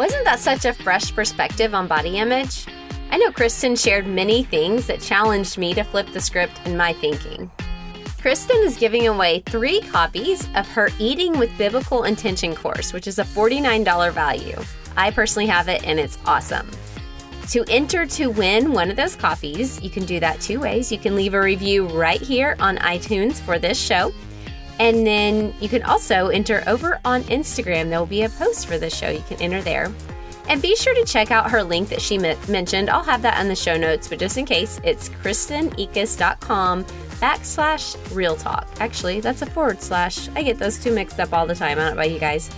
Wasn't 0.01 0.25
that 0.25 0.39
such 0.39 0.65
a 0.65 0.73
fresh 0.73 1.13
perspective 1.13 1.75
on 1.75 1.85
body 1.85 2.17
image? 2.17 2.65
I 3.11 3.17
know 3.17 3.31
Kristen 3.31 3.75
shared 3.75 4.07
many 4.07 4.41
things 4.41 4.87
that 4.87 4.99
challenged 4.99 5.59
me 5.59 5.75
to 5.75 5.83
flip 5.83 6.11
the 6.11 6.19
script 6.19 6.59
in 6.65 6.75
my 6.75 6.93
thinking. 6.93 7.51
Kristen 8.19 8.57
is 8.63 8.77
giving 8.77 9.07
away 9.07 9.43
three 9.45 9.79
copies 9.79 10.49
of 10.55 10.67
her 10.69 10.89
Eating 10.97 11.37
with 11.37 11.55
Biblical 11.55 12.05
Intention 12.05 12.55
course, 12.55 12.93
which 12.93 13.05
is 13.05 13.19
a 13.19 13.23
$49 13.23 14.11
value. 14.11 14.59
I 14.97 15.11
personally 15.11 15.45
have 15.45 15.67
it 15.67 15.85
and 15.85 15.99
it's 15.99 16.17
awesome. 16.25 16.71
To 17.49 17.63
enter 17.69 18.07
to 18.07 18.31
win 18.31 18.73
one 18.73 18.89
of 18.89 18.95
those 18.95 19.15
copies, 19.15 19.79
you 19.83 19.91
can 19.91 20.05
do 20.05 20.19
that 20.19 20.41
two 20.41 20.59
ways. 20.59 20.91
You 20.91 20.97
can 20.97 21.15
leave 21.15 21.35
a 21.35 21.39
review 21.39 21.85
right 21.85 22.19
here 22.19 22.55
on 22.59 22.77
iTunes 22.77 23.39
for 23.39 23.59
this 23.59 23.79
show. 23.79 24.11
And 24.81 25.05
then 25.05 25.53
you 25.59 25.69
can 25.69 25.83
also 25.83 26.29
enter 26.29 26.63
over 26.65 26.99
on 27.05 27.21
Instagram. 27.25 27.89
There 27.89 27.99
will 27.99 28.07
be 28.07 28.23
a 28.23 28.29
post 28.29 28.65
for 28.65 28.79
this 28.79 28.97
show. 28.97 29.09
You 29.09 29.23
can 29.27 29.39
enter 29.39 29.61
there. 29.61 29.91
And 30.49 30.59
be 30.59 30.75
sure 30.75 30.95
to 30.95 31.05
check 31.05 31.29
out 31.29 31.51
her 31.51 31.63
link 31.63 31.89
that 31.89 32.01
she 32.01 32.17
mentioned. 32.17 32.89
I'll 32.89 33.03
have 33.03 33.21
that 33.21 33.39
in 33.39 33.47
the 33.47 33.55
show 33.55 33.77
notes, 33.77 34.07
but 34.07 34.17
just 34.17 34.39
in 34.39 34.45
case, 34.45 34.81
it's 34.83 35.09
kristenekiss.com 35.09 36.83
backslash 36.83 38.15
real 38.15 38.35
talk. 38.35 38.67
Actually, 38.79 39.19
that's 39.19 39.43
a 39.43 39.45
forward 39.45 39.83
slash. 39.83 40.29
I 40.29 40.41
get 40.41 40.57
those 40.57 40.83
two 40.83 40.91
mixed 40.91 41.19
up 41.19 41.31
all 41.31 41.45
the 41.45 41.53
time. 41.53 41.77
I 41.77 41.83
don't 41.83 41.95
know 41.95 42.01
about 42.01 42.09
you 42.09 42.19
guys. 42.19 42.49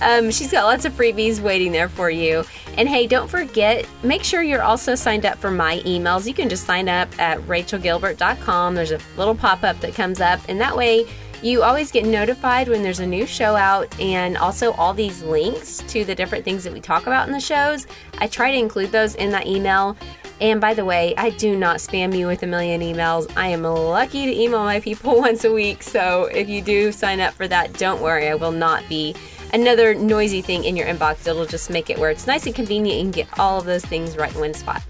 Um, 0.00 0.30
she's 0.30 0.50
got 0.50 0.64
lots 0.64 0.86
of 0.86 0.94
freebies 0.94 1.38
waiting 1.38 1.70
there 1.70 1.90
for 1.90 2.08
you. 2.08 2.44
And 2.78 2.88
hey, 2.88 3.06
don't 3.06 3.28
forget, 3.28 3.86
make 4.02 4.24
sure 4.24 4.42
you're 4.42 4.62
also 4.62 4.94
signed 4.94 5.26
up 5.26 5.36
for 5.36 5.50
my 5.50 5.80
emails. 5.80 6.26
You 6.26 6.32
can 6.32 6.48
just 6.48 6.64
sign 6.64 6.88
up 6.88 7.10
at 7.20 7.40
rachelgilbert.com. 7.40 8.74
There's 8.74 8.92
a 8.92 9.00
little 9.18 9.34
pop 9.34 9.64
up 9.64 9.78
that 9.80 9.94
comes 9.94 10.22
up, 10.22 10.40
and 10.48 10.58
that 10.62 10.74
way 10.74 11.06
you 11.42 11.62
always 11.62 11.92
get 11.92 12.04
notified 12.04 12.68
when 12.68 12.82
there's 12.82 13.00
a 13.00 13.06
new 13.06 13.26
show 13.26 13.54
out, 13.54 13.98
and 14.00 14.36
also 14.36 14.72
all 14.72 14.92
these 14.92 15.22
links 15.22 15.78
to 15.88 16.04
the 16.04 16.14
different 16.14 16.44
things 16.44 16.64
that 16.64 16.72
we 16.72 16.80
talk 16.80 17.06
about 17.06 17.26
in 17.28 17.32
the 17.32 17.40
shows. 17.40 17.86
I 18.18 18.26
try 18.26 18.50
to 18.50 18.58
include 18.58 18.90
those 18.90 19.14
in 19.14 19.30
that 19.30 19.46
email. 19.46 19.96
And 20.40 20.60
by 20.60 20.74
the 20.74 20.84
way, 20.84 21.14
I 21.16 21.30
do 21.30 21.56
not 21.56 21.78
spam 21.78 22.16
you 22.16 22.26
with 22.26 22.42
a 22.42 22.46
million 22.46 22.80
emails. 22.80 23.30
I 23.36 23.48
am 23.48 23.62
lucky 23.62 24.26
to 24.26 24.40
email 24.40 24.64
my 24.64 24.80
people 24.80 25.16
once 25.20 25.44
a 25.44 25.52
week. 25.52 25.82
So 25.82 26.24
if 26.26 26.48
you 26.48 26.62
do 26.62 26.92
sign 26.92 27.20
up 27.20 27.34
for 27.34 27.48
that, 27.48 27.72
don't 27.74 28.00
worry, 28.00 28.28
I 28.28 28.34
will 28.34 28.52
not 28.52 28.88
be 28.88 29.14
another 29.52 29.94
noisy 29.94 30.42
thing 30.42 30.64
in 30.64 30.76
your 30.76 30.86
inbox. 30.86 31.26
It'll 31.26 31.46
just 31.46 31.70
make 31.70 31.90
it 31.90 31.98
where 31.98 32.10
it's 32.10 32.26
nice 32.26 32.46
and 32.46 32.54
convenient 32.54 33.02
and 33.02 33.14
get 33.14 33.38
all 33.38 33.58
of 33.58 33.64
those 33.64 33.84
things 33.84 34.16
right 34.16 34.32
in 34.32 34.40
one 34.40 34.54
spot. 34.54 34.82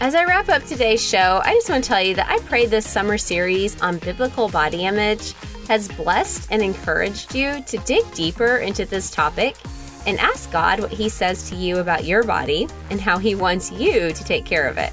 As 0.00 0.14
I 0.14 0.24
wrap 0.24 0.48
up 0.48 0.64
today's 0.64 1.02
show, 1.02 1.40
I 1.44 1.54
just 1.54 1.70
want 1.70 1.84
to 1.84 1.88
tell 1.88 2.02
you 2.02 2.14
that 2.16 2.28
I 2.28 2.38
pray 2.40 2.66
this 2.66 2.88
summer 2.88 3.16
series 3.16 3.80
on 3.80 3.98
biblical 3.98 4.48
body 4.48 4.84
image 4.84 5.34
has 5.68 5.88
blessed 5.88 6.48
and 6.50 6.62
encouraged 6.62 7.34
you 7.34 7.62
to 7.62 7.78
dig 7.78 8.04
deeper 8.14 8.58
into 8.58 8.84
this 8.84 9.10
topic 9.10 9.56
and 10.06 10.18
ask 10.18 10.50
God 10.52 10.80
what 10.80 10.92
He 10.92 11.08
says 11.08 11.48
to 11.50 11.56
you 11.56 11.78
about 11.78 12.04
your 12.04 12.22
body 12.22 12.68
and 12.90 13.00
how 13.00 13.18
He 13.18 13.34
wants 13.34 13.72
you 13.72 14.12
to 14.12 14.24
take 14.24 14.44
care 14.44 14.68
of 14.68 14.78
it. 14.78 14.92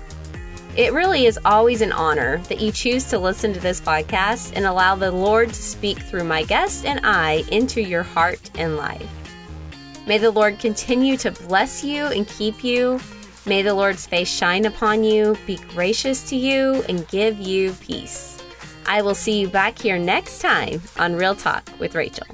It 0.75 0.93
really 0.93 1.25
is 1.25 1.37
always 1.43 1.81
an 1.81 1.91
honor 1.91 2.37
that 2.47 2.61
you 2.61 2.71
choose 2.71 3.09
to 3.09 3.19
listen 3.19 3.53
to 3.53 3.59
this 3.59 3.81
podcast 3.81 4.53
and 4.55 4.65
allow 4.65 4.95
the 4.95 5.11
Lord 5.11 5.49
to 5.49 5.61
speak 5.61 5.99
through 5.99 6.23
my 6.23 6.43
guest 6.43 6.85
and 6.85 7.01
I 7.03 7.43
into 7.51 7.81
your 7.81 8.03
heart 8.03 8.49
and 8.57 8.77
life. 8.77 9.09
May 10.07 10.17
the 10.17 10.31
Lord 10.31 10.59
continue 10.59 11.17
to 11.17 11.31
bless 11.31 11.83
you 11.83 12.05
and 12.05 12.25
keep 12.25 12.63
you. 12.63 13.01
May 13.45 13.63
the 13.63 13.73
Lord's 13.73 14.05
face 14.05 14.29
shine 14.29 14.65
upon 14.65 15.03
you, 15.03 15.37
be 15.45 15.57
gracious 15.57 16.27
to 16.29 16.35
you, 16.37 16.83
and 16.87 17.07
give 17.09 17.39
you 17.39 17.73
peace. 17.73 18.40
I 18.85 19.01
will 19.01 19.15
see 19.15 19.39
you 19.39 19.47
back 19.47 19.79
here 19.79 19.97
next 19.97 20.39
time 20.39 20.81
on 20.97 21.15
Real 21.15 21.35
Talk 21.35 21.69
with 21.79 21.95
Rachel. 21.95 22.27